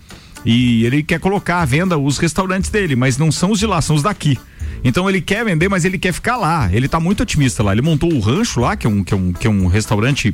e 0.46 0.86
ele 0.86 1.04
quer 1.04 1.20
colocar 1.20 1.62
à 1.62 1.66
venda 1.66 1.98
os 1.98 2.18
restaurantes 2.18 2.70
dele, 2.70 2.96
mas 2.96 3.18
não 3.18 3.32
são 3.32 3.52
os 3.52 3.60
de 3.60 3.66
lá, 3.66 3.82
são 3.82 3.96
os 3.96 4.04
daqui. 4.04 4.38
Então 4.84 5.10
ele 5.10 5.20
quer 5.20 5.44
vender, 5.44 5.68
mas 5.68 5.84
ele 5.84 5.98
quer 5.98 6.14
ficar 6.14 6.38
lá. 6.38 6.70
Ele 6.72 6.88
tá 6.88 7.00
muito 7.00 7.24
otimista 7.24 7.62
lá. 7.62 7.74
Ele 7.74 7.82
montou 7.82 8.12
o 8.14 8.20
rancho 8.20 8.60
lá, 8.60 8.76
que 8.76 8.88
é 8.88 8.90
um, 8.90 9.04
que 9.04 9.14
é 9.14 9.18
um, 9.18 9.34
que 9.34 9.48
é 9.48 9.50
um 9.50 9.68
restaurante 9.68 10.34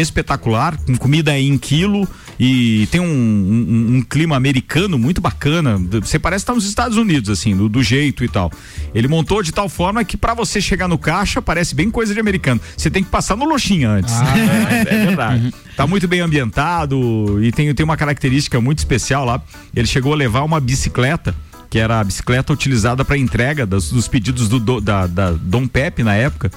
espetacular, 0.00 0.76
com 0.78 0.96
comida 0.96 1.36
em 1.38 1.56
quilo 1.58 2.06
e 2.38 2.86
tem 2.90 3.00
um, 3.00 3.04
um- 3.06 3.96
um 3.96 4.02
clima 4.02 4.36
americano 4.36 4.98
muito 4.98 5.20
bacana. 5.20 5.80
Você 6.02 6.18
parece 6.18 6.42
estar 6.42 6.54
nos 6.54 6.66
Estados 6.66 6.96
Unidos, 6.98 7.30
assim, 7.30 7.56
do, 7.56 7.68
do 7.68 7.82
jeito 7.82 8.22
e 8.24 8.28
tal. 8.28 8.52
Ele 8.94 9.08
montou 9.08 9.42
de 9.42 9.52
tal 9.52 9.68
forma 9.68 10.04
que 10.04 10.16
para 10.16 10.34
você 10.34 10.60
chegar 10.60 10.86
no 10.86 10.98
caixa 10.98 11.40
parece 11.40 11.74
bem 11.74 11.90
coisa 11.90 12.12
de 12.12 12.20
americano. 12.20 12.60
Você 12.76 12.90
tem 12.90 13.02
que 13.02 13.10
passar 13.10 13.36
no 13.36 13.44
loxinha 13.46 13.88
antes. 13.90 14.14
é, 14.14 14.80
é 14.94 15.06
verdade. 15.06 15.54
Tá 15.76 15.86
muito 15.86 16.08
bem 16.08 16.20
ambientado 16.20 17.38
e 17.44 17.52
tem, 17.52 17.74
tem 17.74 17.84
uma 17.84 17.98
característica 17.98 18.58
muito 18.62 18.78
especial 18.78 19.26
lá. 19.26 19.42
Ele 19.74 19.86
chegou 19.86 20.14
a 20.14 20.16
levar 20.16 20.42
uma 20.42 20.58
bicicleta 20.58 21.34
que 21.68 21.78
era 21.78 22.00
a 22.00 22.04
bicicleta 22.04 22.50
utilizada 22.52 23.04
para 23.04 23.18
entrega 23.18 23.66
dos, 23.66 23.90
dos 23.92 24.08
pedidos 24.08 24.48
do, 24.48 24.58
do- 24.58 24.80
da, 24.80 25.06
da 25.06 25.32
Dom 25.32 25.66
Pepe 25.66 26.02
na 26.02 26.14
época. 26.14 26.50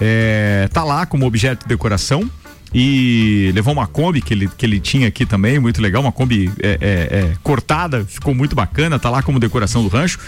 É, 0.00 0.68
tá 0.72 0.84
lá 0.84 1.04
como 1.04 1.26
objeto 1.26 1.62
de 1.64 1.68
decoração 1.68 2.30
e 2.72 3.50
levou 3.54 3.72
uma 3.72 3.86
Kombi 3.86 4.22
que 4.22 4.32
ele, 4.32 4.48
que 4.48 4.64
ele 4.64 4.78
tinha 4.78 5.08
aqui 5.08 5.26
também, 5.26 5.58
muito 5.58 5.82
legal, 5.82 6.02
uma 6.02 6.12
Kombi 6.12 6.50
é, 6.60 6.68
é, 6.68 7.18
é, 7.18 7.36
cortada, 7.42 8.04
ficou 8.04 8.34
muito 8.34 8.54
bacana, 8.54 8.98
tá 8.98 9.10
lá 9.10 9.22
como 9.22 9.40
decoração 9.40 9.82
do 9.82 9.88
rancho. 9.88 10.18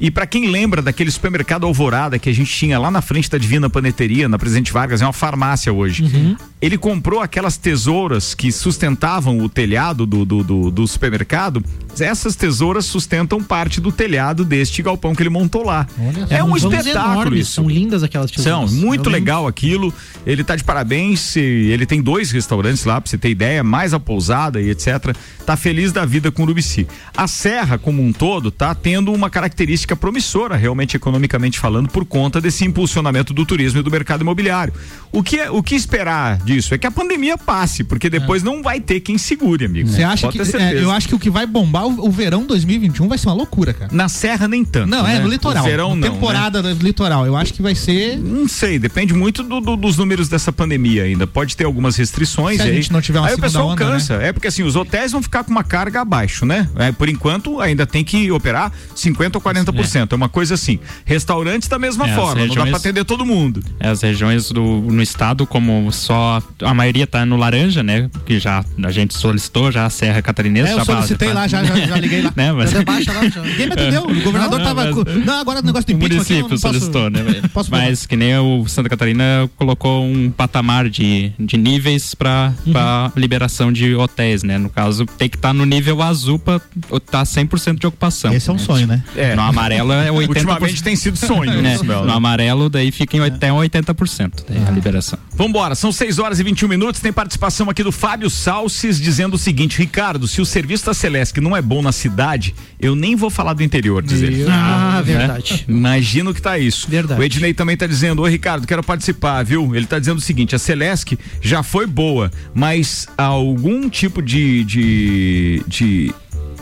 E 0.00 0.10
para 0.10 0.26
quem 0.26 0.48
lembra 0.48 0.80
daquele 0.80 1.10
supermercado 1.10 1.66
Alvorada 1.66 2.18
que 2.18 2.28
a 2.28 2.32
gente 2.32 2.52
tinha 2.52 2.78
lá 2.78 2.90
na 2.90 3.02
frente 3.02 3.28
da 3.28 3.36
Divina 3.36 3.68
Paneteria, 3.68 4.28
na 4.28 4.38
Presidente 4.38 4.72
Vargas, 4.72 5.02
é 5.02 5.04
uma 5.04 5.12
farmácia 5.12 5.72
hoje. 5.72 6.36
Ele 6.62 6.78
comprou 6.78 7.20
aquelas 7.20 7.56
tesouras 7.56 8.34
que 8.34 8.50
sustentavam 8.52 9.38
o 9.38 9.48
telhado 9.48 10.06
do, 10.06 10.24
do, 10.24 10.42
do, 10.44 10.70
do 10.70 10.86
supermercado. 10.86 11.62
Essas 11.98 12.36
tesouras 12.36 12.84
sustentam 12.84 13.42
parte 13.42 13.80
do 13.80 13.90
telhado 13.90 14.44
deste 14.44 14.82
galpão 14.82 15.14
que 15.16 15.22
ele 15.22 15.30
montou 15.30 15.64
lá. 15.64 15.86
é 16.30 16.42
um 16.44 16.56
São 16.58 16.72
espetáculo 16.72 17.12
enormes, 17.14 17.40
isso. 17.40 17.52
São 17.54 17.68
lindas 17.68 18.02
aquelas 18.04 18.30
São, 18.30 18.44
tesouras. 18.62 18.72
muito 18.72 18.84
Eu 18.84 18.90
lembro. 19.06 19.10
legal 19.10 19.46
aquilo. 19.48 19.92
Ele 20.24 20.44
tá 20.44 20.54
de 20.54 20.62
parabéns. 20.62 21.36
Ele 21.36 21.84
tem 21.86 22.00
dois 22.00 22.30
restaurantes 22.30 22.84
lá, 22.84 23.00
pra 23.00 23.10
você 23.10 23.18
ter 23.18 23.30
ideia, 23.30 23.64
mais 23.64 23.92
a 23.92 23.98
pousada 23.98 24.60
e 24.60 24.70
etc. 24.70 25.14
Tá 25.44 25.56
feliz 25.56 25.90
da 25.92 26.04
vida 26.04 26.30
com 26.30 26.42
o 26.42 26.44
Urubici. 26.44 26.86
A 27.16 27.26
Serra, 27.26 27.78
como 27.78 28.00
um 28.04 28.12
todo, 28.12 28.50
tá 28.52 28.74
tendo 28.74 29.12
uma 29.12 29.28
característica 29.28 29.87
promissora, 29.96 30.56
realmente 30.56 30.96
economicamente 30.96 31.58
falando, 31.58 31.88
por 31.88 32.04
conta 32.04 32.40
desse 32.40 32.64
impulsionamento 32.64 33.32
do 33.32 33.44
turismo 33.44 33.80
e 33.80 33.82
do 33.82 33.90
mercado 33.90 34.20
imobiliário. 34.20 34.72
O 35.10 35.22
que, 35.22 35.38
é, 35.40 35.50
o 35.50 35.62
que 35.62 35.74
esperar 35.74 36.38
disso 36.38 36.74
é 36.74 36.78
que 36.78 36.86
a 36.86 36.90
pandemia 36.90 37.36
passe, 37.36 37.82
porque 37.82 38.08
depois 38.10 38.42
não 38.42 38.62
vai 38.62 38.80
ter 38.80 39.00
quem 39.00 39.18
segure, 39.18 39.64
amigo. 39.64 39.88
Você 39.88 40.02
acha 40.02 40.26
Pode 40.30 40.38
que. 40.38 40.56
é, 40.56 40.82
eu 40.82 40.90
acho 40.90 41.08
que 41.08 41.14
o 41.14 41.18
que 41.18 41.30
vai 41.30 41.46
bombar 41.46 41.86
o, 41.86 42.06
o 42.06 42.10
verão 42.10 42.46
2021 42.46 43.08
vai 43.08 43.18
ser 43.18 43.28
uma 43.28 43.34
loucura, 43.34 43.72
cara. 43.72 43.90
Na 43.92 44.08
Serra 44.08 44.46
nem 44.46 44.64
tanto. 44.64 44.88
Não, 44.88 45.06
é 45.06 45.14
né? 45.14 45.20
no 45.20 45.28
litoral. 45.28 45.64
O 45.64 45.66
verão 45.66 45.88
não. 45.90 45.96
né? 45.96 46.10
Temporada 46.10 46.62
do 46.62 46.84
litoral. 46.84 47.26
Eu 47.26 47.36
acho 47.36 47.54
que 47.54 47.62
vai 47.62 47.74
ser. 47.74 48.18
Não 48.18 48.46
sei, 48.46 48.78
depende 48.78 49.14
muito 49.14 49.42
do- 49.42 49.60
do- 49.60 49.76
dos 49.76 49.96
números 49.96 50.28
dessa 50.28 50.52
pandemia 50.52 51.04
ainda. 51.04 51.26
Pode 51.26 51.56
ter 51.56 51.64
alguma 51.64 51.78
algumas 51.78 51.96
restrições. 51.96 52.56
Se 52.56 52.62
a 52.62 52.64
aí, 52.66 52.74
gente 52.74 52.92
não 52.92 53.00
tiver 53.00 53.20
uma 53.20 53.28
aí 53.28 53.34
o 53.34 53.38
pessoal 53.38 53.68
onda, 53.68 53.76
cansa. 53.76 54.14
É 54.14 54.32
porque 54.32 54.48
assim, 54.48 54.64
os 54.64 54.74
hotéis 54.74 55.12
vão 55.12 55.22
ficar 55.22 55.44
com 55.44 55.50
uma 55.52 55.62
carga 55.62 56.00
abaixo, 56.00 56.44
né? 56.44 56.68
É, 56.76 56.90
por 56.90 57.08
enquanto, 57.08 57.60
ainda 57.60 57.86
tem 57.86 58.02
que 58.02 58.30
operar 58.32 58.72
50% 58.96 59.36
ou 59.36 59.40
40%. 59.40 59.72
É, 59.82 60.14
uma 60.14 60.28
coisa 60.28 60.54
assim. 60.54 60.78
Restaurantes 61.04 61.68
da 61.68 61.78
mesma 61.78 62.08
É, 62.08 62.14
forma, 62.14 62.28
não 62.30 62.34
dá 62.34 62.42
regiões- 62.48 62.68
pra 62.70 62.78
atender 62.78 63.04
todo 63.04 63.24
mundo. 63.24 63.62
É, 63.80 63.88
As 63.88 64.02
regiões 64.02 64.50
do, 64.50 64.62
no 64.62 65.02
estado, 65.02 65.46
como 65.46 65.90
só 65.92 66.42
a 66.62 66.74
maioria 66.74 67.06
tá 67.06 67.24
no 67.24 67.36
laranja, 67.36 67.82
né? 67.82 68.10
Que 68.26 68.38
já 68.38 68.64
a 68.82 68.90
gente 68.90 69.16
solicitou 69.16 69.70
já 69.72 69.86
a 69.86 69.90
Serra 69.90 70.20
Catarinense. 70.22 70.70
É, 70.70 70.72
eu 70.74 70.78
já 70.78 70.84
solicitei 70.84 71.28
tá- 71.28 71.34
lá, 71.34 71.48
já, 71.48 71.62
já, 71.64 71.74
já 71.76 71.96
liguei 71.96 72.22
lá. 72.22 72.32
né, 72.36 72.52
mas... 72.52 72.72
Baixa 72.72 73.12
lá, 73.12 73.28
já. 73.28 73.42
Ninguém 73.42 73.66
me 73.66 73.72
atendeu. 73.72 74.02
O 74.04 74.20
governador 74.22 74.58
Não, 74.58 74.66
tava. 74.66 74.84
mas- 74.84 74.94
com- 74.94 75.04
Não, 75.24 75.40
agora 75.40 75.60
o 75.60 75.62
negócio 75.62 75.86
do 75.86 75.92
O 75.92 75.96
impeachment 75.96 76.22
aqui, 76.22 76.32
eu 76.34 76.36
município 76.38 76.42
não 76.42 76.48
posso- 76.48 76.60
solicitou, 76.60 77.10
né? 77.10 77.42
posso 77.52 77.70
Mas 77.70 78.06
que 78.06 78.16
nem 78.16 78.36
o 78.38 78.66
Santa 78.68 78.88
Catarina 78.88 79.48
colocou 79.56 80.04
um 80.04 80.30
patamar 80.30 80.88
de, 80.88 81.32
de 81.38 81.56
níveis 81.56 82.14
para 82.14 82.52
Uhum. 82.66 83.12
liberação 83.16 83.72
de 83.72 83.94
hotéis, 83.94 84.42
né? 84.42 84.58
No 84.58 84.68
caso, 84.70 85.06
tem 85.06 85.28
que 85.28 85.36
estar 85.36 85.52
no 85.52 85.64
nível 85.64 86.02
azul 86.02 86.38
para 86.38 86.60
estar 86.92 87.24
100% 87.24 87.78
de 87.80 87.86
ocupação. 87.86 88.32
Esse 88.32 88.48
é 88.48 88.52
um 88.52 88.56
né? 88.56 88.62
sonho, 88.62 88.86
né? 88.86 89.02
É. 89.16 89.34
No 89.34 89.42
amarelo 89.42 89.67
é 89.74 90.10
80%. 90.10 90.28
Ultimamente 90.28 90.82
tem 90.82 90.96
sido 90.96 91.16
sonho. 91.16 91.60
né? 91.62 91.76
No 91.82 92.04
né? 92.06 92.12
amarelo, 92.12 92.68
daí 92.68 92.90
fica 92.90 93.16
em 93.16 93.20
até 93.20 93.50
80% 93.50 94.44
daí 94.48 94.58
Ah. 94.64 94.68
a 94.68 94.70
liberação. 94.70 95.18
Vambora, 95.34 95.74
são 95.74 95.92
6 95.92 96.18
horas 96.18 96.40
e 96.40 96.42
21 96.42 96.68
minutos. 96.68 97.00
Tem 97.00 97.12
participação 97.12 97.70
aqui 97.70 97.82
do 97.82 97.92
Fábio 97.92 98.28
Salces 98.28 99.00
dizendo 99.00 99.34
o 99.34 99.38
seguinte: 99.38 99.78
Ricardo, 99.78 100.26
se 100.26 100.40
o 100.40 100.46
serviço 100.46 100.86
da 100.86 100.94
Celesc 100.94 101.40
não 101.40 101.56
é 101.56 101.62
bom 101.62 101.82
na 101.82 101.92
cidade, 101.92 102.54
eu 102.80 102.94
nem 102.94 103.14
vou 103.14 103.30
falar 103.30 103.52
do 103.54 103.62
interior, 103.62 104.02
diz 104.02 104.22
ele. 104.22 104.44
Ah, 104.48 104.96
né? 104.96 105.02
verdade. 105.02 105.64
Imagino 105.68 106.34
que 106.34 106.42
tá 106.42 106.58
isso. 106.58 106.88
Verdade. 106.88 107.20
O 107.20 107.24
Ednei 107.24 107.54
também 107.54 107.76
tá 107.76 107.86
dizendo, 107.86 108.22
ô 108.22 108.26
Ricardo, 108.26 108.66
quero 108.66 108.82
participar, 108.82 109.42
viu? 109.44 109.74
Ele 109.74 109.86
tá 109.86 109.98
dizendo 109.98 110.18
o 110.18 110.20
seguinte, 110.22 110.54
a 110.54 110.58
Celesc 110.58 111.18
já 111.40 111.62
foi 111.62 111.86
boa, 111.86 112.30
mas 112.54 113.06
algum 113.16 113.88
tipo 113.88 114.22
de, 114.22 114.64
de, 114.64 115.62
de 115.66 116.14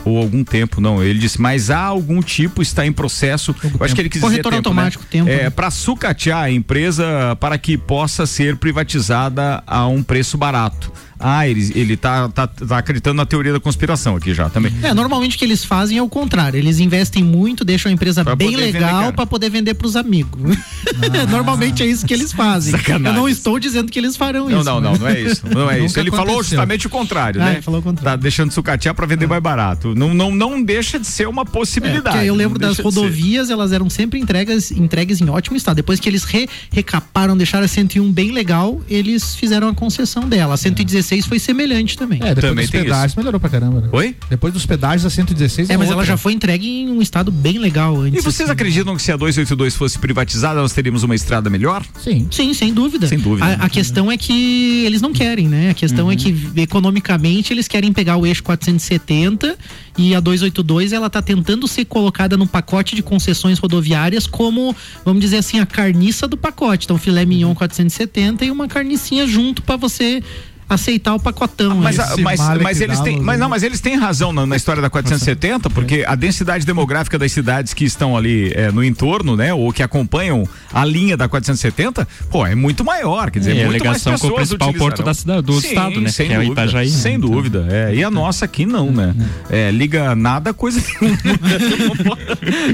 ou 0.07 0.17
algum 0.17 0.43
tempo, 0.43 0.79
não, 0.81 1.03
ele 1.03 1.19
disse, 1.19 1.39
mas 1.41 1.69
há 1.69 1.79
algum 1.79 2.21
tipo, 2.21 2.61
está 2.61 2.85
em 2.85 2.91
processo, 2.91 3.55
eu 3.63 3.85
acho 3.85 3.95
que 3.95 4.01
ele 4.01 4.09
quis 4.09 4.21
dizer 4.21 4.43
tempo, 4.43 4.55
automático, 4.55 5.03
né? 5.03 5.09
tempo, 5.11 5.29
É, 5.29 5.43
né? 5.43 5.49
para 5.49 5.69
sucatear 5.71 6.43
a 6.43 6.51
empresa 6.51 7.35
para 7.39 7.57
que 7.57 7.77
possa 7.77 8.25
ser 8.25 8.55
privatizada 8.57 9.63
a 9.65 9.87
um 9.87 10.01
preço 10.03 10.37
barato. 10.37 10.91
Ah, 11.19 11.47
ele, 11.47 11.71
ele 11.75 11.97
tá, 11.97 12.29
tá, 12.29 12.45
tá 12.47 12.77
acreditando 12.77 13.15
na 13.15 13.25
teoria 13.25 13.51
da 13.53 13.59
conspiração 13.59 14.15
aqui 14.15 14.33
já 14.33 14.49
também. 14.49 14.71
É, 14.83 14.93
normalmente 14.93 15.35
o 15.35 15.39
que 15.39 15.45
eles 15.45 15.63
fazem 15.63 15.97
é 15.97 16.01
o 16.01 16.07
contrário. 16.09 16.57
Eles 16.57 16.79
investem 16.79 17.23
muito, 17.23 17.65
deixam 17.65 17.89
a 17.89 17.93
empresa 17.93 18.23
Pra 18.23 18.35
bem 18.35 18.55
legal 18.55 19.11
para 19.13 19.25
poder 19.25 19.49
vender 19.49 19.73
pros 19.73 19.95
amigos. 19.95 20.57
normalmente 21.29 21.83
é 21.83 21.85
isso 21.85 22.05
que 22.05 22.13
eles 22.13 22.31
fazem. 22.31 22.71
Sacanagem. 22.71 23.07
Eu 23.07 23.13
não 23.13 23.29
estou 23.29 23.59
dizendo 23.59 23.91
que 23.91 23.97
eles 23.99 24.15
farão 24.15 24.49
Não, 24.49 24.57
isso. 24.61 24.65
não, 24.65 24.81
né? 24.81 24.89
não, 24.91 24.97
não 24.97 25.07
é 25.07 25.21
isso. 25.21 25.41
Não 25.47 25.71
é 25.71 25.79
isso. 25.83 25.99
Ele 25.99 26.09
falou 26.11 26.25
aconteceu. 26.25 26.43
justamente 26.57 26.87
o 26.87 26.89
contrário, 26.89 27.41
Ah, 27.41 27.45
né? 27.45 27.53
ele 27.53 27.61
falou 27.61 27.79
o 27.79 27.83
contrário. 27.83 28.17
Tá 28.17 28.21
deixando 28.21 28.51
sucatear 28.51 28.93
para 28.93 29.05
vender 29.05 29.27
mais 29.27 29.41
barato. 29.41 29.95
Não, 29.95 30.13
não, 30.13 30.33
não 30.33 30.61
deixa 30.61 30.99
de 30.99 31.07
ser 31.07 31.27
uma 31.27 31.41
É, 31.41 31.45
possibilidade. 31.45 32.15
porque 32.15 32.29
eu 32.29 32.35
lembro 32.35 32.59
não 32.59 32.67
das 32.69 32.77
rodovias, 32.79 33.49
elas 33.49 33.71
eram 33.71 33.89
sempre 33.89 34.19
entregas, 34.19 34.71
entregues 34.71 35.19
em 35.21 35.29
ótimo 35.29 35.57
estado. 35.57 35.75
Depois 35.77 35.99
que 35.99 36.07
eles 36.09 36.23
re- 36.23 36.47
recaparam, 36.71 37.35
deixaram 37.35 37.65
a 37.65 37.67
101 37.67 38.11
bem 38.11 38.31
legal, 38.31 38.81
eles 38.89 39.35
fizeram 39.35 39.67
a 39.69 39.73
concessão 39.73 40.27
dela. 40.27 40.53
A 40.53 40.57
116 40.57 41.06
foi 41.25 41.39
semelhante 41.39 41.97
também. 41.97 42.19
É, 42.21 42.33
depois 42.35 42.51
Também 42.51 42.65
dos 42.65 42.71
pedágios 42.71 43.15
melhorou 43.15 43.39
pra 43.39 43.49
caramba, 43.49 43.81
né? 43.81 43.89
Oi? 43.91 44.15
Depois 44.29 44.53
dos 44.53 44.65
pedágios 44.65 45.05
a 45.05 45.09
116 45.09 45.69
É, 45.69 45.77
mas 45.77 45.87
ela 45.87 45.97
outra. 45.97 46.07
já 46.07 46.17
foi 46.17 46.33
entregue 46.33 46.67
em 46.67 46.89
um 46.89 47.01
estado 47.01 47.31
bem 47.31 47.57
legal 47.57 47.99
antes. 47.99 48.19
E 48.19 48.23
vocês 48.23 48.49
assim. 48.49 48.51
acreditam 48.51 48.95
que 48.95 49.01
se 49.01 49.11
a 49.11 49.17
282 49.17 49.75
fosse 49.75 49.97
privatizada, 49.97 50.59
nós 50.61 50.73
teríamos 50.73 51.03
uma 51.03 51.15
estrada 51.15 51.49
melhor? 51.49 51.85
Sim. 52.03 52.27
Sim, 52.31 52.53
sem 52.53 52.73
dúvida. 52.73 53.07
Sem 53.07 53.19
dúvida. 53.19 53.45
A, 53.45 53.65
a 53.65 53.69
questão 53.69 54.11
é 54.11 54.17
que 54.17 54.85
eles 54.85 55.01
não 55.01 55.13
querem, 55.13 55.47
né? 55.47 55.69
A 55.69 55.73
questão 55.73 56.11
é 56.11 56.15
que 56.15 56.35
economicamente 56.55 57.53
eles 57.53 57.67
querem 57.67 57.91
pegar 57.93 58.17
o 58.17 58.25
eixo 58.25 58.43
470 58.43 59.57
e 59.97 60.13
a 60.13 60.19
282 60.19 60.93
ela 60.93 61.09
tá 61.09 61.21
tentando 61.21 61.67
ser 61.67 61.85
colocada 61.85 62.37
no 62.37 62.47
pacote 62.47 62.95
de 62.95 63.01
concessões 63.01 63.59
rodoviárias 63.59 64.27
como, 64.27 64.75
vamos 65.03 65.21
dizer 65.21 65.37
assim, 65.37 65.59
a 65.59 65.65
carniça 65.65 66.27
do 66.27 66.37
pacote. 66.37 66.85
Então, 66.85 66.97
filé 66.97 67.25
mignon 67.25 67.53
470 67.55 68.45
e 68.45 68.51
uma 68.51 68.67
carnicinha 68.67 69.25
junto 69.27 69.61
para 69.61 69.75
você 69.75 70.21
aceitar 70.69 71.13
o 71.15 71.19
pacotão. 71.19 71.75
Mas, 71.77 71.97
né? 71.97 72.03
a- 72.03 72.17
mas, 72.17 72.39
mas 72.61 72.81
eles 72.81 72.99
têm, 72.99 73.19
mas 73.21 73.39
não, 73.39 73.47
mas 73.49 73.63
eles 73.63 73.79
têm 73.81 73.95
razão 73.95 74.33
na, 74.33 74.45
na 74.45 74.55
história 74.55 74.81
da 74.81 74.89
470, 74.89 75.69
porque 75.69 76.03
a 76.07 76.15
densidade 76.15 76.65
demográfica 76.65 77.17
das 77.17 77.31
cidades 77.31 77.73
que 77.73 77.85
estão 77.85 78.17
ali 78.17 78.51
é, 78.55 78.71
no 78.71 78.83
entorno, 78.83 79.35
né, 79.35 79.53
ou 79.53 79.71
que 79.71 79.81
acompanham 79.83 80.47
a 80.73 80.83
linha 80.83 81.15
da 81.15 81.27
470, 81.29 82.07
pô, 82.29 82.45
é 82.45 82.55
muito 82.55 82.83
maior, 82.83 83.31
quer 83.31 83.39
dizer, 83.39 83.51
a 83.51 83.55
muito 83.55 83.67
mais 83.69 83.73
ligação 84.03 84.17
com 84.17 84.27
o 84.27 84.35
principal 84.35 84.73
porto 84.73 85.03
da 85.03 85.13
cidade- 85.13 85.41
do 85.41 85.59
Sim, 85.61 85.67
estado, 85.69 86.01
né, 86.01 86.09
Sem 86.09 86.27
que 86.27 86.33
é 86.33 86.37
o 86.37 86.41
dúvida, 86.43 86.61
Itajaí, 86.63 86.89
né, 86.89 86.97
Sem 86.97 87.15
então. 87.15 87.29
dúvida, 87.29 87.67
é. 87.69 87.95
E 87.95 88.03
a 88.03 88.11
nossa 88.11 88.45
aqui 88.45 88.65
não, 88.65 88.91
né? 88.91 89.15
É, 89.49 89.71
liga 89.71 90.15
nada 90.15 90.53
coisa 90.53 90.81
nenhuma. 91.01 92.17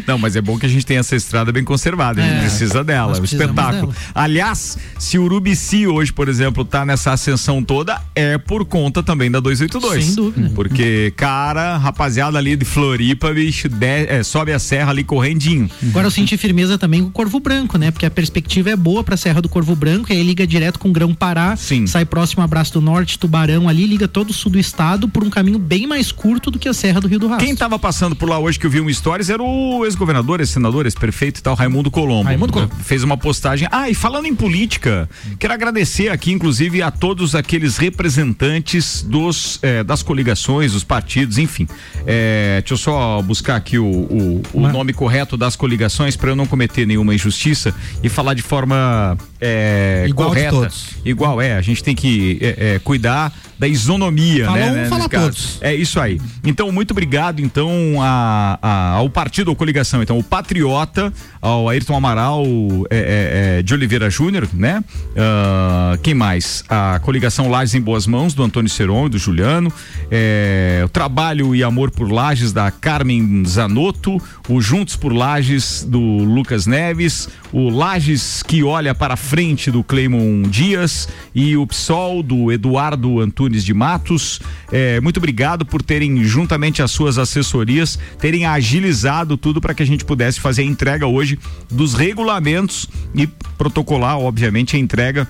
não, 0.08 0.18
mas 0.18 0.36
é 0.36 0.42
bom 0.42 0.58
que 0.58 0.66
a 0.66 0.70
gente 0.70 0.86
tenha 0.86 1.00
essa 1.00 1.16
estrada 1.16 1.52
bem 1.52 1.64
conservada, 1.64 2.22
a 2.22 2.26
gente 2.26 2.38
É, 2.38 2.40
precisa 2.42 2.84
dela, 2.84 3.18
é 3.18 3.22
um 3.22 3.24
espetáculo. 3.24 3.92
dela. 3.92 3.96
Aliás, 4.16 4.78
se 4.98 5.18
o 5.18 5.24
Urubici 5.24 5.88
hoje, 5.88 6.12
por 6.12 6.28
exemplo, 6.30 6.64
tá 6.66 6.86
nessa 6.86 7.12
ascensão 7.12 7.64
toda, 7.64 7.83
é 8.16 8.38
por 8.38 8.66
conta 8.66 9.02
também 9.04 9.30
da 9.32 9.40
282. 9.40 10.06
Sem 10.06 10.16
dúvida. 10.16 10.52
Porque, 10.56 11.14
cara, 11.16 11.78
rapaziada 11.78 12.38
ali 12.38 12.56
de 12.56 12.66
Floripa, 12.66 13.32
bicho, 13.34 13.68
de- 13.70 13.86
é, 13.86 14.24
sobe 14.24 14.52
a 14.52 14.60
serra 14.60 14.92
ali 14.92 15.04
correndinho. 15.04 15.70
Agora 15.90 16.08
eu 16.08 16.12
senti 16.12 16.38
firmeza 16.38 16.78
também 16.78 17.02
com 17.02 17.08
o 17.10 17.12
Corvo 17.12 17.40
Branco, 17.40 17.78
né? 17.78 17.92
Porque 17.92 18.06
a 18.06 18.12
perspectiva 18.12 18.70
é 18.70 18.76
boa 18.76 19.04
pra 19.04 19.18
Serra 19.18 19.42
do 19.42 19.50
Corvo 19.50 19.76
Branco, 19.76 20.12
e 20.12 20.16
aí 20.16 20.24
liga 20.24 20.46
direto 20.48 20.80
com 20.80 20.92
Grão 20.92 21.14
Pará, 21.14 21.56
Sim. 21.56 21.86
sai 21.88 22.06
próximo 22.06 22.44
a 22.44 22.48
Braço 22.48 22.74
do 22.74 22.82
Norte, 22.82 23.18
Tubarão 23.20 23.68
ali, 23.70 23.86
liga 23.86 24.08
todo 24.08 24.30
o 24.30 24.34
sul 24.34 24.52
do 24.52 24.60
estado 24.60 25.08
por 25.08 25.24
um 25.24 25.30
caminho 25.30 25.60
bem 25.60 25.88
mais 25.88 26.12
curto 26.12 26.50
do 26.52 26.60
que 26.60 26.68
a 26.70 26.74
Serra 26.74 27.00
do 27.02 27.08
Rio 27.08 27.20
do 27.20 27.28
Rastro. 27.28 27.46
Quem 27.46 27.56
tava 27.56 27.78
passando 27.80 28.16
por 28.16 28.28
lá 28.30 28.38
hoje 28.40 28.60
que 28.60 28.66
eu 28.66 28.70
vi 28.70 28.80
um 28.82 28.92
stories 28.92 29.30
era 29.30 29.42
o 29.42 29.86
ex-governador, 29.86 30.40
ex-senador, 30.40 30.86
ex-prefeito 30.86 31.40
e 31.40 31.44
tal, 31.44 31.56
Raimundo 31.56 31.90
Colombo. 31.92 32.24
Raimundo 32.24 32.54
Colombo. 32.54 32.74
Fez 32.84 33.04
uma 33.04 33.18
postagem. 33.18 33.68
Ah, 33.72 33.90
e 33.90 33.94
falando 33.94 34.26
em 34.26 34.36
política, 34.36 35.10
quero 35.40 35.54
agradecer 35.54 36.10
aqui, 36.10 36.32
inclusive, 36.32 36.82
a 36.82 36.92
todos 36.92 37.36
aqueles 37.36 37.73
representantes 37.78 39.04
dos, 39.04 39.60
eh, 39.62 39.84
das 39.84 40.04
coligações, 40.04 40.74
dos 40.74 40.84
partidos, 40.84 41.38
enfim. 41.38 41.68
Eh, 42.06 42.60
deixa 42.62 42.74
eu 42.74 42.78
só 42.78 43.22
buscar 43.22 43.56
aqui 43.56 43.78
o, 43.78 43.86
o, 43.86 44.42
o 44.54 44.68
nome 44.68 44.94
correto 44.94 45.38
das 45.38 45.56
coligações 45.56 46.16
para 46.16 46.30
eu 46.30 46.36
não 46.36 46.46
cometer 46.46 46.86
nenhuma 46.86 47.14
injustiça 47.14 47.74
e 48.02 48.10
falar 48.10 48.34
de 48.34 48.42
forma 48.42 49.18
eh, 49.44 50.06
Igual 50.08 50.30
correta. 50.30 50.50
todos. 50.52 50.86
Igual, 51.04 51.42
é. 51.42 51.54
A 51.56 51.62
gente 51.62 51.84
tem 51.84 51.94
que 51.96 52.38
eh, 52.42 52.56
eh, 52.58 52.80
cuidar 52.84 53.32
da 53.60 53.68
isonomia, 53.68 54.46
Fala 54.46 54.58
né? 54.58 54.72
um, 54.72 54.74
né, 54.76 54.86
fala 54.88 55.08
todos. 55.10 55.58
É 55.62 55.74
isso 55.74 56.00
aí. 56.00 56.20
Então, 56.44 56.72
muito 56.72 56.92
obrigado, 56.92 57.40
então, 57.40 57.70
a, 58.02 58.58
a- 58.62 58.90
ao 58.96 59.10
partido 59.10 59.50
ou 59.50 59.56
coligação. 59.56 60.02
Então, 60.02 60.18
o 60.18 60.24
Patriota, 60.24 61.14
ao 61.42 61.70
Ayrton 61.70 61.96
Amaral 61.96 62.44
é, 62.90 62.98
é, 62.98 63.60
é, 63.60 63.62
de 63.62 63.74
Oliveira 63.74 64.10
Júnior, 64.10 64.50
né? 64.54 64.84
Ah, 65.16 65.98
quem 66.02 66.14
mais? 66.14 66.64
A 66.68 67.00
coligação 67.04 67.50
Lages 67.50 67.76
em 67.76 67.82
Boas 67.82 68.08
Mãos, 68.08 68.34
do 68.34 68.44
Antônio 68.44 68.70
Seron 68.70 69.06
e 69.06 69.10
do 69.10 69.18
Juliano. 69.18 69.72
É, 70.12 70.82
o 70.86 70.90
Trabalho 70.90 71.56
e 71.56 71.64
Amor 71.64 71.92
por 71.92 72.12
Lages, 72.12 72.52
da 72.52 72.70
Carmen 72.72 73.44
Zanotto. 73.46 74.22
O 74.50 74.60
Juntos 74.62 74.96
por 74.96 75.14
Lages, 75.14 75.86
do 75.88 76.00
Lucas 76.00 76.66
Neves. 76.66 77.30
O 77.52 77.70
Lages 77.70 78.44
que 78.44 78.64
olha 78.64 78.94
para 78.94 79.16
frente, 79.34 79.72
do 79.72 79.84
Cleimon 79.84 80.44
Dias. 80.44 81.10
E 81.34 81.58
o 81.58 81.66
PSOL, 81.66 82.22
do 82.22 82.52
Eduardo 82.52 83.20
Antunes 83.20 83.64
de 83.64 83.74
Matos. 83.74 84.40
É, 84.72 85.02
muito 85.02 85.18
obrigado 85.18 85.66
por 85.66 85.82
terem, 85.82 86.24
juntamente 86.24 86.84
às 86.84 86.92
suas 86.92 87.18
assessorias, 87.18 87.98
terem 88.20 88.46
agilizado 88.46 89.36
tudo 89.36 89.60
para 89.60 89.74
que 89.74 89.82
a 89.82 89.86
gente 89.88 90.06
pudesse 90.06 90.40
fazer 90.40 90.62
a 90.62 90.66
entrega 90.66 91.08
hoje 91.08 91.40
dos 91.68 91.96
regulamentos 91.96 92.88
e 93.16 93.26
protocolar, 93.58 94.20
obviamente, 94.20 94.76
a 94.76 94.80
entrega 94.80 95.28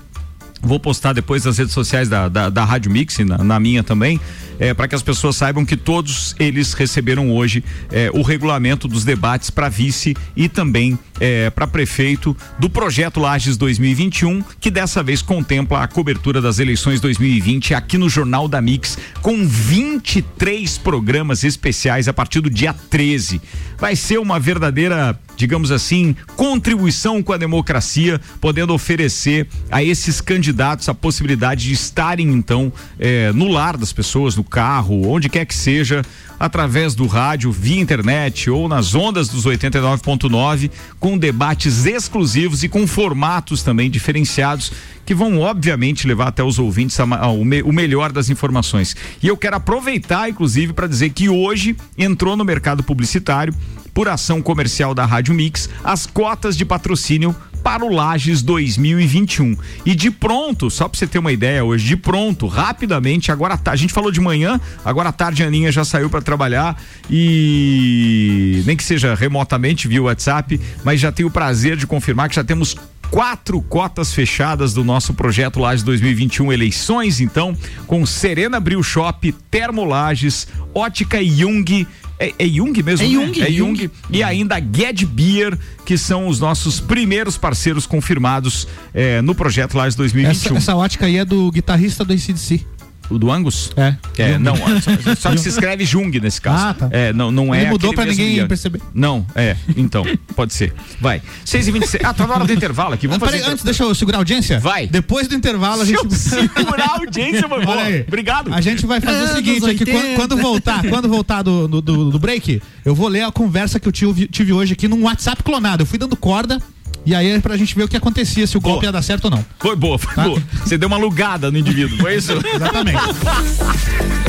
Vou 0.64 0.80
postar 0.80 1.12
depois 1.12 1.44
nas 1.44 1.58
redes 1.58 1.74
sociais 1.74 2.08
da, 2.08 2.26
da, 2.26 2.48
da 2.48 2.64
Rádio 2.64 2.90
Mix, 2.90 3.18
na, 3.18 3.36
na 3.38 3.60
minha 3.60 3.84
também, 3.84 4.18
é, 4.58 4.72
para 4.72 4.88
que 4.88 4.94
as 4.94 5.02
pessoas 5.02 5.36
saibam 5.36 5.64
que 5.64 5.76
todos 5.76 6.34
eles 6.38 6.72
receberam 6.72 7.30
hoje 7.30 7.62
é, 7.92 8.10
o 8.14 8.22
regulamento 8.22 8.88
dos 8.88 9.04
debates 9.04 9.50
para 9.50 9.68
vice 9.68 10.16
e 10.34 10.48
também 10.48 10.98
é, 11.20 11.50
para 11.50 11.66
prefeito 11.66 12.34
do 12.58 12.70
projeto 12.70 13.20
Lages 13.20 13.58
2021, 13.58 14.42
que 14.58 14.70
dessa 14.70 15.02
vez 15.02 15.20
contempla 15.20 15.82
a 15.82 15.88
cobertura 15.88 16.40
das 16.40 16.58
eleições 16.58 16.98
2020 16.98 17.74
aqui 17.74 17.98
no 17.98 18.08
Jornal 18.08 18.48
da 18.48 18.60
Mix, 18.62 18.96
com 19.20 19.46
23 19.46 20.78
programas 20.78 21.44
especiais 21.44 22.08
a 22.08 22.12
partir 22.12 22.40
do 22.40 22.48
dia 22.48 22.72
13. 22.72 23.40
Vai 23.78 23.96
ser 23.96 24.18
uma 24.18 24.40
verdadeira, 24.40 25.18
digamos 25.36 25.70
assim, 25.70 26.16
contribuição 26.36 27.22
com 27.22 27.32
a 27.32 27.36
democracia, 27.36 28.20
podendo 28.40 28.72
oferecer 28.72 29.46
a 29.70 29.82
esses 29.82 30.20
candidatos 30.20 30.53
candidatos 30.54 30.88
a 30.88 30.94
possibilidade 30.94 31.64
de 31.64 31.72
estarem 31.72 32.30
então 32.30 32.72
eh, 32.98 33.32
no 33.32 33.48
lar 33.48 33.76
das 33.76 33.92
pessoas, 33.92 34.36
no 34.36 34.44
carro, 34.44 35.08
onde 35.08 35.28
quer 35.28 35.44
que 35.44 35.54
seja, 35.54 36.02
através 36.38 36.94
do 36.94 37.06
rádio, 37.06 37.50
via 37.50 37.80
internet 37.80 38.48
ou 38.48 38.68
nas 38.68 38.94
ondas 38.94 39.28
dos 39.28 39.44
89.9, 39.44 40.70
com 41.00 41.18
debates 41.18 41.86
exclusivos 41.86 42.62
e 42.62 42.68
com 42.68 42.86
formatos 42.86 43.62
também 43.64 43.90
diferenciados 43.90 44.70
que 45.04 45.14
vão 45.14 45.40
obviamente 45.40 46.06
levar 46.06 46.28
até 46.28 46.42
os 46.42 46.58
ouvintes 46.58 46.98
a, 47.00 47.04
a, 47.04 47.28
o, 47.28 47.44
me, 47.44 47.60
o, 47.62 47.72
melhor 47.72 48.12
das 48.12 48.30
informações. 48.30 48.96
E 49.22 49.26
eu 49.26 49.36
quero 49.36 49.56
aproveitar, 49.56 50.30
inclusive, 50.30 50.72
para 50.72 50.86
dizer 50.86 51.10
que 51.10 51.28
hoje 51.28 51.76
entrou 51.98 52.36
no 52.36 52.44
mercado 52.44 52.82
publicitário 52.82 53.52
por 53.92 54.08
ação 54.08 54.40
comercial 54.40 54.94
da 54.94 55.04
Rádio 55.04 55.34
Mix 55.34 55.68
as 55.82 56.06
cotas 56.06 56.56
de 56.56 56.64
patrocínio 56.64 57.34
para 57.64 57.82
o 57.82 57.88
Lages 57.88 58.42
2021. 58.42 59.56
E 59.86 59.94
de 59.94 60.10
pronto, 60.10 60.70
só 60.70 60.86
para 60.86 60.98
você 60.98 61.06
ter 61.06 61.18
uma 61.18 61.32
ideia 61.32 61.64
hoje, 61.64 61.86
de 61.86 61.96
pronto, 61.96 62.46
rapidamente, 62.46 63.32
agora 63.32 63.56
tá, 63.56 63.72
a 63.72 63.76
gente 63.76 63.92
falou 63.92 64.12
de 64.12 64.20
manhã, 64.20 64.60
agora 64.84 65.08
à 65.08 65.12
tarde 65.12 65.42
a 65.42 65.46
Aninha 65.46 65.72
já 65.72 65.82
saiu 65.82 66.10
para 66.10 66.20
trabalhar 66.20 66.80
e 67.08 68.62
nem 68.66 68.76
que 68.76 68.84
seja 68.84 69.14
remotamente 69.14 69.88
via 69.88 70.02
WhatsApp, 70.02 70.60
mas 70.84 71.00
já 71.00 71.10
tenho 71.10 71.28
o 71.28 71.32
prazer 71.32 71.74
de 71.78 71.86
confirmar 71.86 72.28
que 72.28 72.34
já 72.36 72.44
temos 72.44 72.76
quatro 73.10 73.62
cotas 73.62 74.12
fechadas 74.12 74.74
do 74.74 74.84
nosso 74.84 75.14
projeto 75.14 75.58
Lages 75.58 75.82
2021 75.84 76.52
eleições, 76.52 77.20
então, 77.20 77.56
com 77.86 78.04
Serena 78.04 78.60
Bril 78.60 78.82
Shop, 78.82 79.32
Termolages, 79.50 80.48
Ótica 80.74 81.24
Jung 81.24 81.86
é, 82.18 82.32
é 82.38 82.46
Jung 82.46 82.82
mesmo? 82.82 83.06
É 83.06 83.08
né? 83.08 83.14
Jung. 83.14 83.42
É 83.42 83.50
Jung. 83.50 83.76
Jung. 83.76 83.90
E 84.10 84.22
ainda 84.22 84.56
Get 84.60 85.04
Beer, 85.04 85.58
que 85.84 85.98
são 85.98 86.28
os 86.28 86.40
nossos 86.40 86.80
primeiros 86.80 87.36
parceiros 87.36 87.86
confirmados 87.86 88.66
é, 88.92 89.20
no 89.20 89.34
projeto 89.34 89.76
Lages 89.76 89.96
2021. 89.96 90.56
Essa, 90.56 90.58
essa 90.58 90.76
ótica 90.76 91.06
aí 91.06 91.18
é 91.18 91.24
do 91.24 91.50
guitarrista 91.50 92.04
do 92.04 92.12
ACDC. 92.12 92.64
O 93.10 93.18
do 93.18 93.30
Angus? 93.30 93.70
É. 93.76 93.94
É, 94.16 94.38
não, 94.38 94.56
só, 94.56 94.64
só, 95.18 95.30
que 95.32 95.38
se 95.38 95.50
escreve 95.50 95.84
Jung 95.84 96.18
nesse 96.20 96.40
caso. 96.40 96.64
Ah, 96.64 96.74
tá. 96.74 96.88
É, 96.90 97.12
não, 97.12 97.30
não 97.30 97.54
Ele 97.54 97.66
é. 97.66 97.70
mudou 97.70 97.92
pra 97.92 98.04
ninguém 98.06 98.46
perceber. 98.46 98.80
Não, 98.94 99.26
é, 99.34 99.56
então, 99.76 100.04
pode 100.34 100.54
ser. 100.54 100.72
Vai. 101.00 101.20
6 101.44 101.68
e 101.68 101.70
26 101.70 102.04
Ah, 102.04 102.14
tá 102.14 102.26
na 102.26 102.34
hora 102.34 102.44
do 102.46 102.52
intervalo 102.52 102.94
aqui. 102.94 103.06
Vamos 103.06 103.22
Peraí, 103.22 103.40
fazer. 103.40 103.52
antes, 103.52 103.64
deixa 103.64 103.82
eu 103.84 103.94
segurar 103.94 104.18
a 104.18 104.20
audiência? 104.20 104.58
Vai. 104.58 104.86
Depois 104.86 105.28
do 105.28 105.34
intervalo, 105.34 105.82
a 105.82 105.84
gente. 105.84 106.14
Segurar 106.14 106.84
a 106.90 106.94
audiência, 106.98 107.46
aí. 107.84 108.04
Obrigado. 108.06 108.52
A 108.54 108.60
gente 108.60 108.86
vai 108.86 109.00
fazer 109.00 109.18
o 109.18 109.20
Anos 109.24 109.36
seguinte, 109.36 109.56
é 109.70 109.74
que 109.74 109.84
80. 109.84 109.92
quando, 109.92 110.16
quando 110.16 110.36
voltar, 110.42 110.82
quando 110.88 111.08
voltar 111.08 111.42
do, 111.42 111.68
do, 111.68 111.80
do- 111.82 112.10
do 112.10 112.18
break, 112.18 112.62
eu 112.84 112.94
vou 112.94 113.08
ler 113.08 113.22
a 113.22 113.30
conversa 113.32 113.78
que 113.78 113.86
eu 113.86 113.92
tive, 113.92 114.26
tive 114.28 114.52
hoje 114.52 114.72
aqui 114.72 114.88
num 114.88 115.02
WhatsApp 115.04 115.42
clonado. 115.42 115.82
Eu 115.82 115.86
fui 115.86 115.98
dando 115.98 116.16
corda 116.16 116.58
e 117.04 117.14
aí 117.14 117.30
é 117.30 117.40
pra 117.40 117.56
gente 117.56 117.74
ver 117.74 117.84
o 117.84 117.88
que 117.88 117.96
acontecia, 117.96 118.46
se 118.46 118.56
o 118.56 118.60
golpe 118.60 118.80
Boa. 118.80 118.88
ia 118.88 118.92
dar 118.92 119.02
certo 119.02 119.26
ou 119.26 119.30
não. 119.30 119.44
Foi 119.58 119.76
boa, 119.76 119.98
foi 119.98 120.14
Tá. 120.14 120.22
boa. 120.24 120.42
Você 120.64 120.78
deu 120.78 120.86
uma 120.88 120.96
alugada 120.96 121.50
no 121.50 121.58
indivíduo, 121.58 121.98
foi 121.98 122.16
isso? 122.16 122.32
Exatamente. 122.54 122.98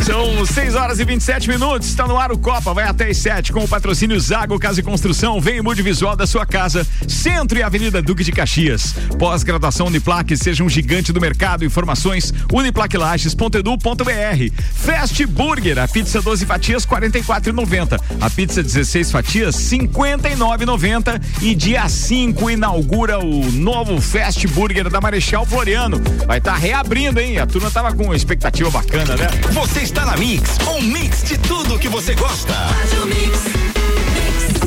São 0.04 0.46
6 0.46 0.76
horas 0.76 1.00
e 1.00 1.06
27 1.06 1.50
minutos. 1.50 1.88
Está 1.88 2.08
no 2.08 2.18
ar 2.18 2.32
o 2.32 2.38
Copa, 2.38 2.74
vai 2.74 2.86
até 2.88 3.10
as 3.10 3.18
7 3.18 3.52
com 3.52 3.64
o 3.64 3.68
patrocínio 3.68 4.20
Zago 4.20 4.60
Casa 4.60 4.80
e 4.80 4.84
Construção. 4.84 5.40
Vem 5.42 5.58
e 5.58 5.62
mude 5.62 5.82
o 5.82 5.84
visual 5.84 6.16
da 6.16 6.28
sua 6.28 6.46
casa. 6.46 6.86
Centro 7.08 7.58
e 7.58 7.64
Avenida 7.64 8.02
Duque 8.02 8.24
de 8.24 8.32
Caxias. 8.32 8.94
Pós-graduação 9.18 9.88
Uniplaque, 9.88 10.38
seja 10.38 10.64
um 10.64 10.70
gigante 10.70 11.12
do 11.12 11.20
mercado. 11.22 11.66
Informações 11.66 12.34
uniplaquilages.edu.br. 12.54 14.64
Fast 14.74 15.26
Burger, 15.26 15.80
a 15.80 15.88
pizza 15.88 16.22
12 16.22 16.46
fatias 16.46 16.86
44,90. 16.86 18.00
A 18.22 18.30
pizza 18.30 18.62
16 18.62 19.12
fatias 19.12 19.56
59,90. 19.56 21.22
E 21.42 21.56
dia 21.56 21.88
5 21.90 22.50
inaugura 22.66 23.20
o 23.20 23.52
novo 23.52 24.02
Fast 24.02 24.48
Burger 24.48 24.90
da 24.90 25.00
Marechal 25.00 25.46
Floriano. 25.46 26.02
Vai 26.26 26.40
estar 26.40 26.56
reabrindo, 26.56 27.20
hein? 27.20 27.38
A 27.38 27.46
turma 27.46 27.70
tava 27.70 27.94
com 27.94 28.12
expectativa 28.12 28.72
bacana, 28.72 29.16
né? 29.16 29.28
Você 29.52 29.82
está 29.82 30.04
na 30.04 30.18
Mix, 30.18 30.58
um 30.68 30.82
mix 30.82 31.24
de 31.24 31.38
tudo 31.38 31.78
que 31.78 31.88
você 31.88 32.16
gosta. 32.16 32.54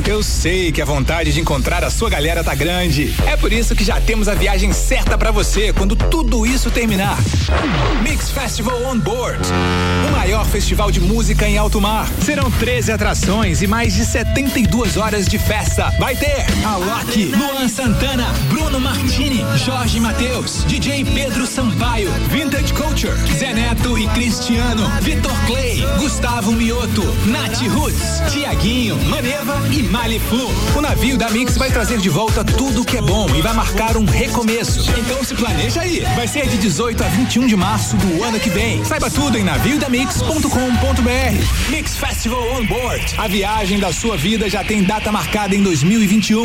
Eu 0.09 0.23
sei 0.23 0.71
que 0.71 0.81
a 0.81 0.85
vontade 0.85 1.31
de 1.31 1.39
encontrar 1.39 1.83
a 1.83 1.91
sua 1.91 2.09
galera 2.09 2.43
tá 2.43 2.55
grande. 2.55 3.13
É 3.27 3.37
por 3.37 3.53
isso 3.53 3.75
que 3.75 3.83
já 3.83 4.01
temos 4.01 4.27
a 4.27 4.33
viagem 4.33 4.73
certa 4.73 5.15
pra 5.19 5.29
você 5.29 5.71
quando 5.71 5.95
tudo 5.95 6.47
isso 6.47 6.71
terminar. 6.71 7.15
Mix 8.01 8.31
Festival 8.31 8.81
On 8.85 8.97
Board. 8.97 9.47
O 10.07 10.11
maior 10.11 10.47
festival 10.47 10.89
de 10.89 10.99
música 10.99 11.47
em 11.47 11.59
alto 11.59 11.79
mar. 11.79 12.09
Serão 12.25 12.49
13 12.49 12.91
atrações 12.91 13.61
e 13.61 13.67
mais 13.67 13.93
de 13.93 14.03
72 14.03 14.97
horas 14.97 15.27
de 15.27 15.37
festa. 15.37 15.91
Vai 15.99 16.15
ter 16.15 16.43
Alok, 16.65 17.25
Luan 17.25 17.67
Santana, 17.67 18.33
Bruno 18.49 18.79
Martini, 18.79 19.45
Jorge 19.63 19.99
Matheus, 19.99 20.63
DJ 20.65 21.05
Pedro 21.05 21.45
Sampaio, 21.45 22.11
Vintage 22.31 22.73
Culture, 22.73 23.13
Zé 23.37 23.53
Neto 23.53 23.95
e 23.95 24.07
Cristiano, 24.07 24.89
Vitor 25.01 25.37
Clay, 25.45 25.85
Gustavo 25.99 26.51
Mioto, 26.51 27.03
Nath 27.27 27.61
Roots, 27.75 28.23
Tiaguinho, 28.31 28.95
Maneva 29.05 29.55
e 29.71 29.83
Flu. 29.99 30.49
O 30.77 30.81
navio 30.81 31.17
da 31.17 31.29
Mix 31.29 31.57
vai 31.57 31.69
trazer 31.69 31.99
de 31.99 32.07
volta 32.07 32.41
tudo 32.41 32.85
que 32.85 32.97
é 32.97 33.01
bom 33.01 33.27
e 33.35 33.41
vai 33.41 33.53
marcar 33.53 33.97
um 33.97 34.05
recomeço. 34.05 34.89
Então 34.97 35.21
se 35.25 35.35
planeja 35.35 35.81
aí. 35.81 35.99
Vai 36.15 36.25
ser 36.25 36.47
de 36.47 36.57
18 36.57 37.03
a 37.03 37.07
21 37.09 37.47
de 37.47 37.55
março 37.55 37.97
do 37.97 38.23
ano 38.23 38.39
que 38.39 38.49
vem. 38.49 38.83
Saiba 38.85 39.11
tudo 39.11 39.37
em 39.37 39.43
naviodamix.com.br. 39.43 41.69
Mix 41.69 41.97
Festival 41.97 42.41
On 42.53 42.65
Board. 42.65 43.13
A 43.17 43.27
viagem 43.27 43.77
da 43.77 43.91
sua 43.91 44.15
vida 44.15 44.49
já 44.49 44.63
tem 44.63 44.83
data 44.83 45.11
marcada 45.11 45.53
em 45.53 45.61
2021. 45.61 46.43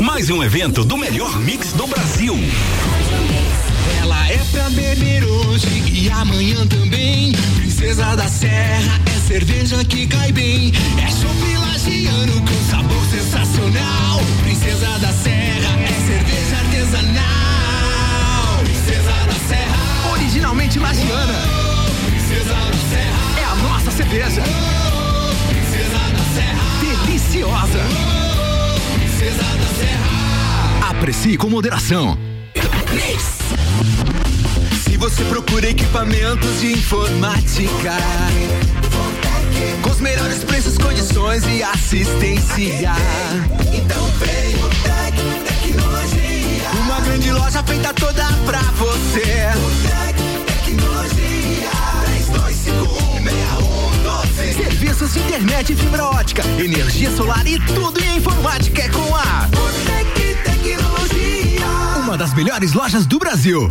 Mais 0.00 0.28
um 0.28 0.42
evento 0.42 0.84
do 0.84 0.98
melhor 0.98 1.40
mix 1.40 1.72
do 1.72 1.86
Brasil. 1.86 2.36
Ela 4.02 4.30
é 4.30 4.38
pra 4.52 4.68
beber 4.70 5.24
hoje 5.24 5.82
e 5.90 6.10
amanhã 6.10 6.66
também. 6.66 7.32
Princesa 7.86 8.16
da 8.16 8.26
Serra 8.26 9.00
é 9.06 9.28
cerveja 9.28 9.84
que 9.84 10.08
cai 10.08 10.32
bem. 10.32 10.72
É 11.00 11.08
chopp 11.08 11.56
lagiano 11.56 12.42
com 12.42 12.68
sabor 12.68 13.04
sensacional. 13.08 14.20
Princesa 14.42 14.98
da 14.98 15.12
Serra 15.12 15.78
é 15.84 15.92
cerveja 16.04 16.56
artesanal. 16.64 18.58
Princesa 18.64 19.12
da 19.28 19.48
Serra, 19.48 20.10
originalmente 20.10 20.80
lagiana. 20.80 21.34
Princesa 22.10 22.54
da 22.54 22.78
Serra 22.90 23.40
é 23.40 23.44
a 23.44 23.54
nossa 23.54 23.90
cerveja. 23.92 24.42
Princesa 25.48 25.98
da 26.10 26.24
Serra, 26.34 27.06
deliciosa. 27.06 27.84
Princesa 28.98 29.44
da 29.44 29.66
Serra. 29.78 30.90
Aprecie 30.90 31.36
com 31.36 31.48
moderação. 31.48 32.18
Se 34.96 35.00
você 35.00 35.24
procura 35.24 35.68
equipamentos 35.68 36.58
de 36.58 36.72
informática, 36.72 37.92
com 39.82 39.90
os 39.90 40.00
melhores 40.00 40.42
preços, 40.42 40.78
condições 40.78 41.44
e 41.44 41.62
assistência, 41.62 42.94
então 43.74 44.06
vem 44.18 44.54
o 44.54 44.70
Tec 44.70 45.14
Tecnologia. 45.44 46.70
Uma 46.80 46.98
grande 47.02 47.30
loja 47.30 47.62
feita 47.64 47.92
toda 47.92 48.24
pra 48.46 48.62
você. 48.62 49.50
O 49.58 49.70
Tec 49.86 50.16
Tecnologia. 50.64 51.68
32516112. 54.40 54.56
Serviços 54.56 55.12
de 55.12 55.18
internet 55.18 55.74
e 55.74 55.76
fibra 55.76 56.06
ótica, 56.06 56.42
energia 56.58 57.14
solar 57.14 57.46
e 57.46 57.60
tudo 57.66 58.02
em 58.02 58.16
informática 58.16 58.80
é 58.80 58.88
com 58.88 59.14
a 59.14 59.46
Tec 59.84 60.06
Tecnologia. 60.06 60.15
Uma 62.16 62.24
das 62.24 62.32
melhores 62.32 62.72
lojas 62.72 63.04
do 63.04 63.18
Brasil. 63.18 63.68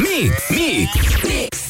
Mix, 0.00 0.50
mix. 0.50 1.69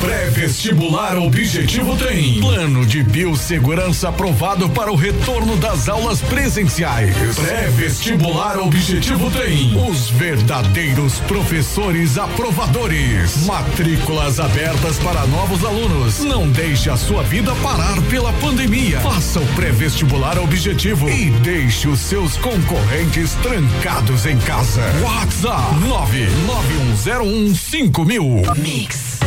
Pré-vestibular 0.00 1.18
Objetivo 1.18 1.94
tem 1.96 2.40
plano 2.40 2.86
de 2.86 3.02
biossegurança 3.02 4.08
aprovado 4.08 4.68
para 4.70 4.90
o 4.90 4.96
retorno 4.96 5.56
das 5.58 5.90
aulas 5.90 6.22
presenciais. 6.22 7.14
Pré-vestibular 7.36 8.58
Objetivo 8.58 9.30
tem 9.30 9.76
os 9.90 10.08
verdadeiros 10.08 11.20
professores 11.20 12.16
aprovadores. 12.16 13.44
Matrículas 13.44 14.40
abertas 14.40 14.98
para 15.00 15.26
novos 15.26 15.62
alunos. 15.64 16.20
Não 16.20 16.48
deixe 16.48 16.88
a 16.88 16.96
sua 16.96 17.22
vida 17.22 17.54
parar 17.56 18.00
pela 18.08 18.32
pandemia. 18.34 19.00
Faça 19.00 19.38
o 19.38 19.46
pré-vestibular 19.48 20.38
Objetivo 20.38 21.10
e 21.10 21.30
deixe 21.42 21.86
os 21.86 22.00
seus 22.00 22.38
concorrentes 22.38 23.34
trancados 23.42 24.24
em 24.24 24.38
casa. 24.38 24.82
WhatsApp 25.02 25.74
99101 25.84 27.54
5000. 27.54 28.42
Mix. 28.56 29.20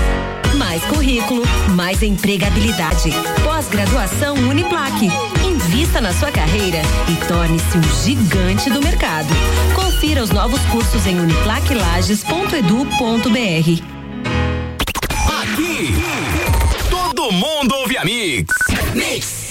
Mais 0.57 0.83
currículo, 0.85 1.43
mais 1.75 2.01
empregabilidade. 2.03 3.11
Pós-graduação 3.43 4.35
Uniplaque. 4.35 5.09
Invista 5.43 5.99
na 5.99 6.13
sua 6.13 6.31
carreira 6.31 6.79
e 7.09 7.15
torne-se 7.27 7.77
um 7.77 7.83
gigante 8.03 8.69
do 8.69 8.81
mercado. 8.81 9.27
Confira 9.75 10.23
os 10.23 10.29
novos 10.29 10.61
cursos 10.65 11.07
em 11.07 11.19
uniplaquelages.edu.br. 11.19 13.83
Aqui, 15.41 15.89
todo 16.89 17.31
mundo 17.31 17.73
ouve 17.75 17.97
a 17.97 18.05
Mix. 18.05 18.53
Mix. 18.93 19.42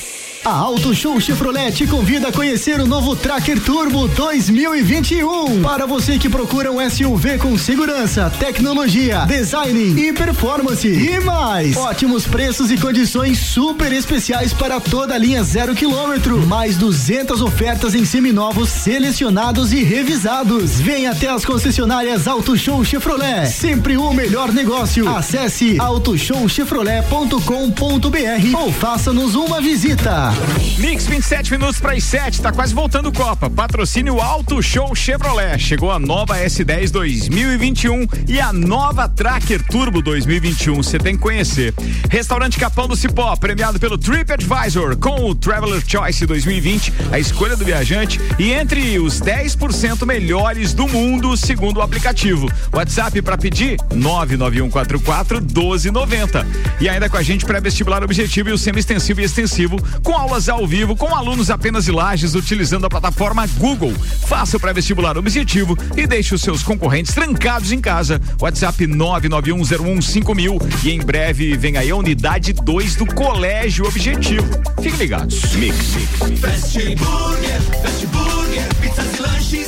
A 0.45 0.51
Auto 0.51 0.93
Show 0.93 1.21
Chevrolet 1.21 1.71
te 1.71 1.87
convida 1.87 2.27
a 2.27 2.33
conhecer 2.33 2.81
o 2.81 2.87
novo 2.87 3.15
Tracker 3.15 3.61
Turbo 3.61 4.09
2021. 4.09 5.63
Para 5.63 5.87
você 5.87 6.19
que 6.19 6.29
procura 6.29 6.73
um 6.73 6.91
SUV 6.91 7.39
com 7.39 7.57
segurança, 7.57 8.29
tecnologia, 8.41 9.21
design 9.21 10.01
e 10.01 10.13
performance 10.13 10.89
e 10.89 11.21
mais. 11.21 11.77
Ótimos 11.77 12.27
preços 12.27 12.73
e 12.73 12.77
condições 12.77 13.39
super 13.39 13.93
especiais 13.93 14.53
para 14.53 14.81
toda 14.81 15.15
a 15.15 15.19
linha 15.19 15.45
zero 15.45 15.77
quilômetro. 15.77 16.45
Mais 16.45 16.77
200 16.77 17.41
ofertas 17.41 17.95
em 17.95 18.05
seminovos 18.05 18.69
selecionados 18.69 19.73
e 19.73 19.85
revisados. 19.85 20.81
Venha 20.81 21.13
até 21.13 21.29
as 21.29 21.45
concessionárias 21.45 22.27
Auto 22.27 22.59
Show 22.59 22.85
Chevrolet. 22.85 23.47
Sempre 23.47 23.97
o 23.97 24.13
melhor 24.13 24.53
negócio. 24.53 25.09
Acesse 25.09 25.79
autoshowchevrolet.com.br 25.79 28.61
ou 28.61 28.73
faça-nos 28.73 29.37
uma 29.37 29.61
visita. 29.61 30.32
Mix 30.79 31.07
27 31.07 31.53
minutos 31.53 31.79
para 31.79 31.93
as 31.93 32.03
7, 32.03 32.41
tá 32.41 32.51
quase 32.51 32.75
voltando 32.75 33.13
Copa. 33.13 33.49
Patrocínio 33.49 34.21
Auto 34.21 34.63
Show 34.63 34.95
Chevrolet. 34.95 35.59
Chegou 35.59 35.91
a 35.91 35.99
nova 35.99 36.37
S10 36.39 36.91
2021 36.91 38.07
e 38.27 38.41
a 38.41 38.53
nova 38.53 39.09
Tracker 39.09 39.63
Turbo 39.67 40.03
2021. 40.03 40.77
Você 40.77 40.99
tem 40.99 41.15
que 41.15 41.23
conhecer. 41.23 41.75
Restaurante 42.11 42.59
Capão 42.59 42.89
do 42.89 42.97
Cipó, 42.97 43.37
premiado 43.37 43.79
pelo 43.79 43.97
TripAdvisor 43.99 44.97
com 44.97 45.31
o 45.31 45.35
Traveler 45.35 45.83
Choice 45.87 46.27
2020, 46.27 46.93
a 47.13 47.19
escolha 47.19 47.57
do 47.57 47.65
viajante 47.65 48.21
e 48.39 48.53
entre 48.53 48.99
os 48.99 49.21
10% 49.21 50.05
melhores 50.07 50.73
do 50.73 50.89
mundo, 50.89 51.37
segundo 51.37 51.77
o 51.77 51.83
aplicativo. 51.83 52.51
WhatsApp 52.73 53.21
para 53.23 53.39
pedir 53.39 53.79
99144 53.95 55.41
1290. 55.41 56.47
E 56.81 56.89
ainda 56.89 57.09
com 57.09 57.17
a 57.17 57.23
gente 57.23 57.45
pré-vestibular 57.45 58.03
objetivo 58.03 58.49
e 58.49 58.53
o 58.53 58.59
semi-extensivo 58.59 59.21
e 59.21 59.25
extensivo 59.25 59.77
com 60.03 60.22
aulas 60.23 60.49
ao 60.49 60.65
vivo 60.65 60.95
com 60.95 61.13
alunos 61.15 61.51
apenas 61.51 61.85
de 61.85 61.91
lajes 61.91 62.37
utilizando 62.37 62.87
a 62.87 62.89
plataforma 62.89 63.45
Google. 63.59 63.93
Faça 64.27 64.57
o 64.57 64.61
pré-vestibular 64.61 65.19
objetivo 65.19 65.77
e 65.97 66.07
deixe 66.07 66.33
os 66.33 66.41
seus 66.41 66.63
concorrentes 66.63 67.13
trancados 67.13 67.73
em 67.73 67.81
casa. 67.81 68.21
WhatsApp 68.41 68.87
991015000 68.87 70.85
e 70.85 70.93
em 70.93 71.01
breve 71.01 71.57
vem 71.57 71.77
aí 71.77 71.91
a 71.91 71.97
unidade 71.97 72.53
2 72.53 72.95
do 72.97 73.07
Colégio 73.07 73.85
Objetivo. 73.85 74.47
Fiquem 74.81 75.01
ligados. 75.01 75.55
Mix, 75.57 75.77
mix. 75.97 76.41
Fast 76.41 76.79
Burger, 76.95 77.61
Fast 77.83 78.07
Burger, 78.07 78.75
pizzas 78.81 79.19
e 79.19 79.23
lanches 79.23 79.67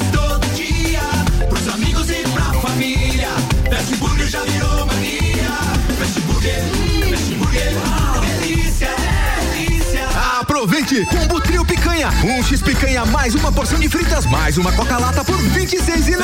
2,90. 10.66 11.06
Combo 11.06 11.40
trio 11.40 11.64
picanha, 11.64 12.08
um 12.24 12.42
X 12.42 12.62
picanha 12.62 13.04
mais 13.06 13.34
uma 13.34 13.52
porção 13.52 13.78
de 13.78 13.88
fritas 13.88 14.24
mais 14.26 14.56
uma 14.56 14.72
coca-lata 14.72 15.22
por 15.22 15.36
26,90. 15.36 16.14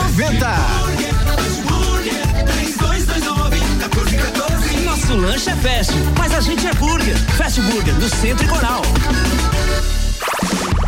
Nosso 4.84 5.14
lanche 5.14 5.50
é 5.50 5.56
fast, 5.56 5.92
mas 6.18 6.32
a 6.34 6.40
gente 6.40 6.66
é 6.66 6.72
burger. 6.74 7.16
Fast 7.36 7.60
Burger, 7.60 7.94
do 7.94 8.08
Centro 8.08 8.44
e 8.44 8.48
Coral. 8.48 8.82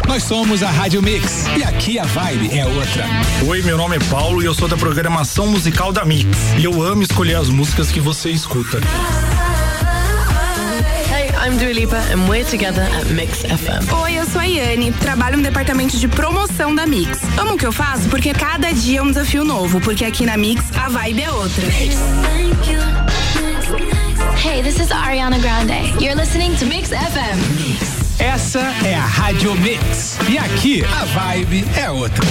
Nós 0.09 0.23
somos 0.23 0.62
a 0.62 0.71
Rádio 0.71 1.03
Mix 1.03 1.47
e 1.57 1.62
aqui 1.62 1.99
a 1.99 2.05
vibe 2.05 2.59
é 2.59 2.67
outra. 2.67 3.05
Oi, 3.47 3.62
meu 3.62 3.77
nome 3.77 3.97
é 3.97 4.01
Paulo 4.11 4.43
e 4.43 4.47
eu 4.47 4.55
sou 4.55 4.67
da 4.69 4.77
programação 4.77 5.47
musical 5.47 5.93
da 5.93 6.05
Mix. 6.05 6.27
E 6.59 6.65
eu 6.65 6.83
amo 6.83 7.03
escolher 7.03 7.37
as 7.37 7.49
músicas 7.49 7.91
que 7.91 8.01
você 8.01 8.31
escuta. 8.31 8.81
I'm 11.44 11.59
Dua 11.59 11.72
Lipa 11.72 11.96
and 12.12 12.28
we're 12.28 12.44
together 12.44 12.83
at 12.83 13.07
Mix 13.11 13.42
FM. 13.42 13.92
Oi, 14.05 14.12
eu 14.16 14.24
sou 14.24 14.40
a 14.40 14.44
Yane, 14.44 14.92
trabalho 14.92 15.38
no 15.38 15.42
departamento 15.42 15.96
de 15.96 16.07
promoção 16.07 16.72
da 16.72 16.87
Mix. 16.87 17.18
Amo 17.37 17.55
o 17.55 17.59
que 17.59 17.66
eu 17.66 17.72
faço 17.72 18.09
porque 18.09 18.33
cada 18.33 18.70
dia 18.70 19.00
é 19.00 19.02
um 19.02 19.09
desafio 19.09 19.42
novo, 19.42 19.81
porque 19.81 20.05
aqui 20.05 20.24
na 20.24 20.37
Mix 20.37 20.64
a 20.76 20.88
vibe 20.88 21.22
é 21.22 21.33
outra. 21.33 21.64
Hey, 24.44 24.62
this 24.62 24.78
is 24.78 24.92
Ariana 24.92 25.38
Grande. 25.40 25.92
You're 26.00 26.14
listening 26.14 26.55
to 26.59 26.66
Mix 26.66 26.90
FM. 26.90 28.20
Essa 28.20 28.61
é 28.85 28.94
a 28.94 29.05
Rádio 29.05 29.52
Mix 29.57 30.18
e 30.28 30.38
aqui 30.38 30.85
a 30.85 31.05
vibe 31.07 31.64
é 31.76 31.90
outra. 31.90 32.24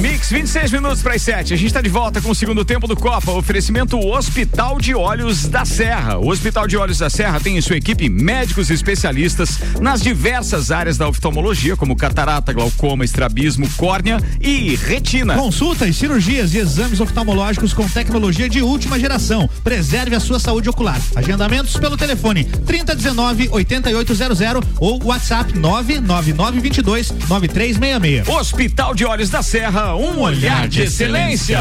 Mix, 0.00 0.30
26 0.30 0.70
minutos 0.70 1.02
para 1.02 1.14
as 1.14 1.22
7. 1.22 1.54
A 1.54 1.56
gente 1.56 1.66
está 1.66 1.80
de 1.80 1.88
volta 1.88 2.20
com 2.20 2.30
o 2.30 2.34
segundo 2.34 2.64
tempo 2.64 2.86
do 2.86 2.94
Copa. 2.94 3.32
Oferecimento 3.32 3.98
Hospital 3.98 4.78
de 4.78 4.94
Olhos 4.94 5.48
da 5.48 5.64
Serra. 5.64 6.18
O 6.18 6.30
Hospital 6.30 6.68
de 6.68 6.76
Olhos 6.76 6.98
da 6.98 7.10
Serra 7.10 7.40
tem 7.40 7.56
em 7.56 7.60
sua 7.60 7.76
equipe 7.76 8.08
médicos 8.08 8.70
especialistas 8.70 9.58
nas 9.80 10.00
diversas 10.00 10.70
áreas 10.70 10.96
da 10.96 11.08
oftalmologia, 11.08 11.76
como 11.76 11.96
catarata, 11.96 12.52
glaucoma, 12.52 13.04
estrabismo, 13.04 13.68
córnea 13.76 14.20
e 14.40 14.76
retina. 14.76 15.34
Consultas, 15.34 15.96
cirurgias 15.96 16.54
e 16.54 16.58
exames 16.58 17.00
oftalmológicos 17.00 17.72
com 17.72 17.88
tecnologia 17.88 18.48
de 18.48 18.62
última 18.62 19.00
geração. 19.00 19.50
Preserve 19.64 20.14
a 20.14 20.20
sua 20.20 20.38
saúde 20.38 20.70
ocular. 20.70 21.00
Agendamentos 21.16 21.76
pelo 21.76 21.96
telefone 21.96 22.44
3019 22.44 23.48
8800 23.50 24.38
ou 24.78 25.02
WhatsApp 25.02 25.58
99922 25.58 27.10
9366. 27.28 28.28
Hospital 28.28 28.94
de 28.94 29.04
Olhos 29.04 29.28
da 29.28 29.42
Serra 29.42 29.87
um 29.96 30.20
olhar 30.20 30.68
de 30.68 30.82
excelência. 30.82 31.60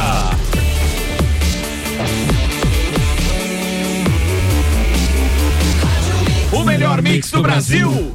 O 6.52 6.64
melhor 6.64 7.02
mix 7.02 7.32
do 7.32 7.42
Brasil. 7.42 8.14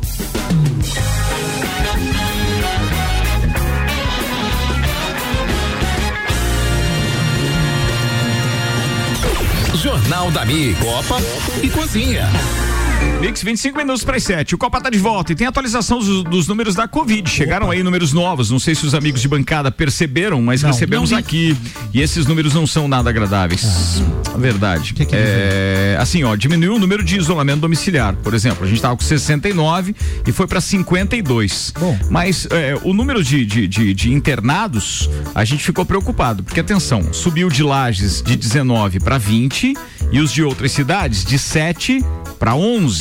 Jornal 9.75 10.31
da 10.31 10.45
Mi, 10.45 10.75
Copa 10.75 11.17
e 11.63 11.69
Cozinha. 11.69 12.29
Mix 13.21 13.41
25 13.43 13.79
minutos 13.79 14.03
para 14.03 14.17
as 14.17 14.25
7. 14.25 14.55
O 14.57 14.59
Copa 14.59 14.81
tá 14.81 14.91
de 14.91 14.99
volta 14.99 15.31
e 15.33 15.35
tem 15.37 15.47
atualização 15.47 16.01
dos, 16.01 16.25
dos 16.25 16.49
números 16.49 16.75
da 16.75 16.89
Covid. 16.89 17.31
Chegaram 17.31 17.71
aí 17.71 17.81
números 17.83 18.13
novos. 18.13 18.51
Não 18.51 18.59
sei 18.59 18.75
se 18.75 18.85
os 18.85 18.95
amigos 18.97 19.21
de 19.21 19.29
bancada 19.29 19.71
perceberam, 19.71 20.43
mas 20.43 20.63
Não, 20.63 20.71
recebemos 20.71 21.13
não 21.13 21.19
aqui. 21.19 21.57
E 21.95 22.01
esses 22.01 22.27
números 22.27 22.53
não 22.53 22.67
são 22.67 22.89
nada 22.89 23.11
agradáveis. 23.11 24.03
Verdade. 24.37 24.93
é, 25.13 25.97
assim, 26.01 26.25
ó, 26.25 26.35
diminuiu 26.35 26.75
o 26.75 26.79
número 26.81 27.05
de 27.05 27.17
isolamento 27.17 27.61
domiciliar. 27.61 28.17
Por 28.17 28.35
exemplo, 28.35 28.65
a 28.65 28.69
gente 28.69 28.83
tava 28.83 28.97
com 28.97 29.03
69 29.05 29.95
e 30.27 30.33
foi 30.33 30.49
para 30.49 30.61
52. 30.61 31.75
Mas 32.11 32.49
é, 32.51 32.77
o 32.83 32.93
número 32.93 33.23
de, 33.23 33.47
de, 33.47 33.69
de- 33.69 33.95
de 33.95 34.13
internados, 34.13 35.09
a 35.33 35.45
gente 35.45 35.63
ficou 35.63 35.87
preocupado. 35.87 36.43
Porque, 36.43 36.59
atenção, 36.59 37.13
subiu 37.13 37.49
de 37.49 37.63
Lages 37.63 38.21
de 38.21 38.35
19 38.35 38.99
para 38.99 39.17
20 39.17 39.75
e 40.11 40.19
os 40.19 40.33
de 40.33 40.43
outras 40.43 40.73
cidades 40.73 41.25
de 41.25 41.39
7 41.39 42.05
para 42.39 42.57
11. 42.57 42.92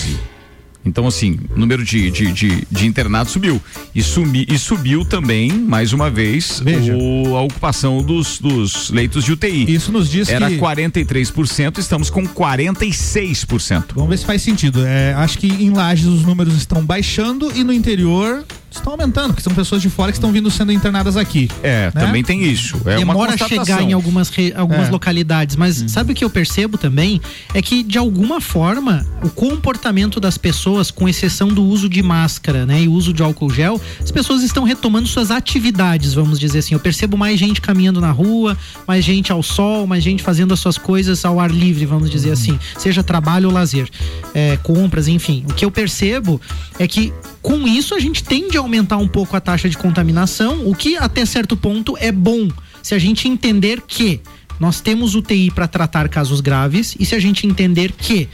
Então, 0.83 1.05
assim, 1.05 1.37
o 1.55 1.59
número 1.59 1.85
de, 1.85 2.09
de, 2.09 2.31
de, 2.31 2.63
de 2.71 2.87
internados 2.87 3.31
subiu. 3.31 3.61
E, 3.93 4.01
sumi, 4.01 4.47
e 4.49 4.57
subiu 4.57 5.05
também, 5.05 5.51
mais 5.51 5.93
uma 5.93 6.09
vez, 6.09 6.59
o- 6.97 7.35
a 7.35 7.41
ocupação 7.43 8.01
dos, 8.01 8.39
dos 8.39 8.89
leitos 8.89 9.23
de 9.23 9.31
UTI. 9.31 9.71
Isso 9.71 9.91
nos 9.91 10.09
diz 10.09 10.27
Era 10.27 10.49
que- 10.49 10.57
43%, 10.57 11.77
estamos 11.77 12.09
com 12.09 12.25
46%. 12.25 13.93
Vamos 13.93 14.09
ver 14.09 14.17
se 14.17 14.25
faz 14.25 14.41
sentido. 14.41 14.83
É, 14.85 15.13
acho 15.13 15.37
que 15.37 15.47
em 15.47 15.69
Lages 15.69 16.07
os 16.07 16.23
números 16.23 16.55
estão 16.55 16.83
baixando 16.83 17.51
e 17.55 17.63
no 17.63 17.71
interior 17.71 18.43
estão 18.77 18.93
aumentando, 18.93 19.27
porque 19.29 19.41
são 19.43 19.53
pessoas 19.53 19.81
de 19.81 19.89
fora 19.89 20.11
que 20.11 20.17
estão 20.17 20.31
vindo 20.31 20.49
sendo 20.49 20.71
internadas 20.71 21.17
aqui. 21.17 21.49
É, 21.61 21.91
né? 21.93 22.01
também 22.01 22.23
tem 22.23 22.43
isso. 22.43 22.77
É 22.85 22.97
uma 22.97 23.13
Demora 23.13 23.33
a 23.33 23.37
chegar 23.37 23.81
em 23.81 23.93
algumas, 23.93 24.29
re- 24.29 24.53
algumas 24.55 24.87
É. 24.87 24.91
localidades, 24.91 25.55
mas 25.55 25.83
sabe 25.87 26.13
o 26.13 26.15
que 26.15 26.23
eu 26.23 26.29
percebo 26.29 26.77
também? 26.77 27.21
É 27.53 27.61
que, 27.61 27.83
de 27.83 27.97
alguma 27.97 28.39
forma, 28.39 29.05
o 29.23 29.29
comportamento 29.29 30.19
das 30.19 30.37
pessoas, 30.37 30.89
com 30.89 31.07
exceção 31.09 31.49
do 31.49 31.63
uso 31.63 31.89
de 31.89 32.01
máscara 32.01 32.65
né, 32.65 32.83
e 32.83 32.87
uso 32.87 33.13
de 33.13 33.21
álcool 33.21 33.49
gel, 33.49 33.79
as 34.01 34.11
pessoas 34.11 34.41
estão 34.43 34.63
retomando 34.63 35.07
suas 35.07 35.31
atividades, 35.31 36.13
vamos 36.13 36.39
dizer 36.39 36.59
assim. 36.59 36.73
Eu 36.73 36.79
percebo 36.79 37.17
mais 37.17 37.39
gente 37.39 37.59
caminhando 37.61 37.99
na 37.99 38.11
rua, 38.11 38.57
mais 38.87 39.03
gente 39.03 39.31
ao 39.31 39.43
sol, 39.43 39.85
mais 39.85 40.03
gente 40.03 40.23
fazendo 40.23 40.53
as 40.53 40.59
suas 40.59 40.77
coisas 40.77 41.25
ao 41.25 41.39
ar 41.39 41.51
livre, 41.51 41.85
vamos 41.85 42.09
dizer 42.09 42.31
assim. 42.31 42.57
Seja 42.77 43.03
trabalho 43.03 43.49
ou 43.49 43.53
lazer, 43.53 43.89
é, 44.33 44.57
compras, 44.63 45.07
enfim. 45.07 45.43
O 45.49 45.53
que 45.53 45.65
eu 45.65 45.71
percebo 45.71 46.39
é 46.79 46.87
que 46.87 47.13
com 47.41 47.67
isso 47.67 47.95
a 47.95 47.99
gente 47.99 48.23
tende 48.23 48.55
a 48.57 48.60
aumentar 48.61 48.97
um 48.97 49.07
pouco 49.07 49.35
a 49.35 49.41
taxa 49.41 49.69
de 49.69 49.77
contaminação, 49.77 50.67
o 50.67 50.75
que 50.75 50.97
até 50.97 51.25
certo 51.25 51.57
ponto 51.57 51.97
é 51.99 52.11
bom 52.11 52.47
se 52.81 52.95
a 52.95 52.99
gente 52.99 53.27
entender 53.27 53.81
que 53.81 54.21
nós 54.59 54.79
temos 54.79 55.15
UTI 55.15 55.51
para 55.51 55.67
tratar 55.67 56.07
casos 56.07 56.39
graves 56.39 56.95
e 56.99 57.05
se 57.05 57.15
a 57.15 57.19
gente 57.19 57.47
entender 57.47 57.91
que 57.91 58.29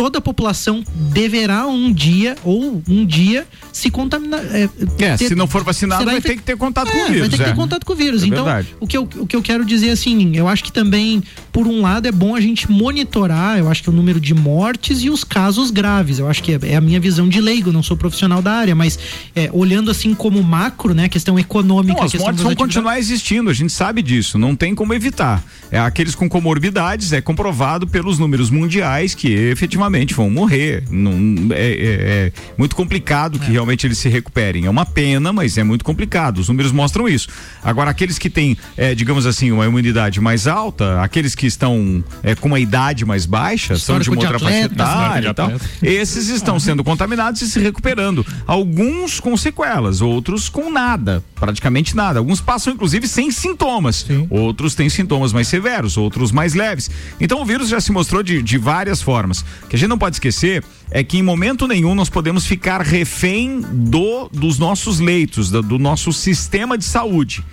toda 0.00 0.16
a 0.16 0.22
população 0.22 0.82
deverá 0.94 1.66
um 1.66 1.92
dia 1.92 2.34
ou 2.42 2.82
um 2.88 3.04
dia 3.04 3.46
se 3.70 3.90
contaminar. 3.90 4.40
É, 4.46 4.66
É, 4.98 5.14
ter- 5.14 5.28
se 5.28 5.34
não 5.34 5.46
for 5.46 5.62
vacinado, 5.62 6.06
vai 6.06 6.22
ter 6.22 6.36
que 6.36 6.42
ter 6.42 6.56
contato 6.56 6.88
É, 6.88 6.90
com 6.90 6.96
o 6.96 7.06
vírus. 7.08 7.20
Vai 7.20 7.28
ter 7.28 7.36
que 7.36 7.42
é. 7.42 7.46
ter 7.48 7.54
contato 7.54 7.84
com 7.84 7.92
o 7.92 7.96
vírus. 7.96 8.22
É 8.22 8.26
então, 8.26 8.46
o 8.80 8.86
que, 8.86 8.96
eu, 8.96 9.02
o 9.02 9.26
que 9.26 9.36
eu 9.36 9.42
quero 9.42 9.62
dizer 9.62 9.90
assim, 9.90 10.34
eu 10.34 10.48
acho 10.48 10.64
que 10.64 10.72
também, 10.72 11.22
por 11.52 11.66
um 11.66 11.82
lado, 11.82 12.08
é 12.08 12.12
bom 12.12 12.34
a 12.34 12.40
gente 12.40 12.70
monitorar, 12.70 13.58
eu 13.58 13.68
acho 13.68 13.82
que 13.82 13.90
o 13.90 13.92
número 13.92 14.18
de 14.18 14.32
mortes 14.32 15.02
e 15.02 15.10
os 15.10 15.22
casos 15.22 15.70
graves. 15.70 16.18
Eu 16.18 16.28
acho 16.28 16.42
que 16.42 16.52
é, 16.54 16.58
é 16.62 16.76
a 16.76 16.80
minha 16.80 16.98
visão 16.98 17.28
de 17.28 17.38
leigo, 17.38 17.70
não 17.70 17.82
sou 17.82 17.94
profissional 17.94 18.40
da 18.40 18.52
área, 18.54 18.74
mas 18.74 18.98
é, 19.36 19.50
olhando 19.52 19.90
assim 19.90 20.14
como 20.14 20.42
macro, 20.42 20.94
né, 20.94 21.04
a 21.04 21.08
questão 21.10 21.38
econômica, 21.38 21.98
Não, 21.98 22.06
as 22.06 22.14
mortes 22.14 22.42
vão 22.42 22.54
continuar 22.54 22.98
existindo, 22.98 23.50
a 23.50 23.52
gente 23.52 23.70
sabe 23.74 24.00
disso, 24.00 24.38
não 24.38 24.56
tem 24.56 24.74
como 24.74 24.94
evitar. 24.94 25.44
É 25.70 25.78
aqueles 25.78 26.14
com 26.14 26.26
comorbidades, 26.26 27.12
é 27.12 27.20
comprovado 27.20 27.86
pelos 27.86 28.18
números 28.18 28.48
mundiais 28.48 29.14
que 29.14 29.28
efetivamente 29.28 29.89
vão 30.14 30.30
morrer. 30.30 30.84
Não, 30.90 31.12
é, 31.52 31.70
é- 31.70 32.00
é 32.26 32.32
muito 32.56 32.74
complicado 32.76 33.38
que 33.38 33.50
realmente 33.50 33.86
eles 33.86 33.98
se 33.98 34.08
recuperem. 34.08 34.66
É 34.66 34.70
uma 34.70 34.84
pena, 34.86 35.32
mas 35.32 35.56
é 35.58 35.64
muito 35.64 35.84
complicado. 35.84 36.38
Os 36.38 36.48
números 36.48 36.72
mostram 36.72 37.08
isso. 37.08 37.28
Agora, 37.62 37.90
aqueles 37.90 38.18
que 38.18 38.28
têm, 38.30 38.56
é, 38.76 38.94
digamos 38.94 39.26
assim, 39.26 39.50
uma 39.52 39.64
imunidade 39.66 40.20
mais 40.20 40.46
alta, 40.46 41.00
aqueles 41.02 41.34
que 41.34 41.46
estão 41.46 42.02
é, 42.22 42.34
com 42.34 42.48
uma 42.48 42.60
idade 42.60 43.04
mais 43.04 43.26
baixa, 43.26 43.76
são 43.78 43.98
de 43.98 44.10
uma 44.10 44.16
outra 44.20 44.38
faixa 44.38 44.64
etária 44.66 45.28
e 45.28 45.34
tal. 45.34 45.52
Esses 45.82 46.28
estão 46.28 46.58
sendo 46.60 46.82
contaminados 46.84 47.40
e 47.42 47.48
se 47.48 47.58
recuperando. 47.60 48.24
Alguns 48.46 49.20
com 49.20 49.36
sequelas, 49.36 50.00
outros 50.00 50.48
com 50.48 50.70
nada, 50.70 51.22
praticamente 51.34 51.94
nada. 51.96 52.18
Alguns 52.18 52.40
passam, 52.40 52.72
inclusive, 52.72 53.06
sem 53.08 53.30
sintomas. 53.30 54.06
Outros 54.28 54.74
têm 54.74 54.88
sintomas 54.88 55.32
mais 55.32 55.48
severos, 55.48 55.96
outros 55.96 56.30
mais 56.32 56.54
leves. 56.54 56.90
Então 57.20 57.40
o 57.40 57.44
vírus 57.44 57.68
já 57.68 57.80
se 57.80 57.92
mostrou 57.92 58.22
de, 58.22 58.42
de 58.42 58.58
várias 58.58 59.00
formas. 59.02 59.44
Que 59.68 59.76
a 59.76 59.78
gente 59.80 59.88
não 59.90 59.98
pode 59.98 60.16
esquecer 60.16 60.62
é 60.90 61.02
que 61.02 61.18
em 61.18 61.22
momento 61.22 61.66
nenhum 61.66 61.94
nós 61.94 62.08
podemos 62.08 62.46
ficar 62.46 62.80
refém 62.82 63.60
do 63.60 64.28
dos 64.32 64.58
nossos 64.58 65.00
leitos, 65.00 65.50
da- 65.50 65.60
do 65.60 65.78
nosso 65.78 66.12
sistema 66.12 66.76
de 66.78 66.84
saúde. 66.84 67.44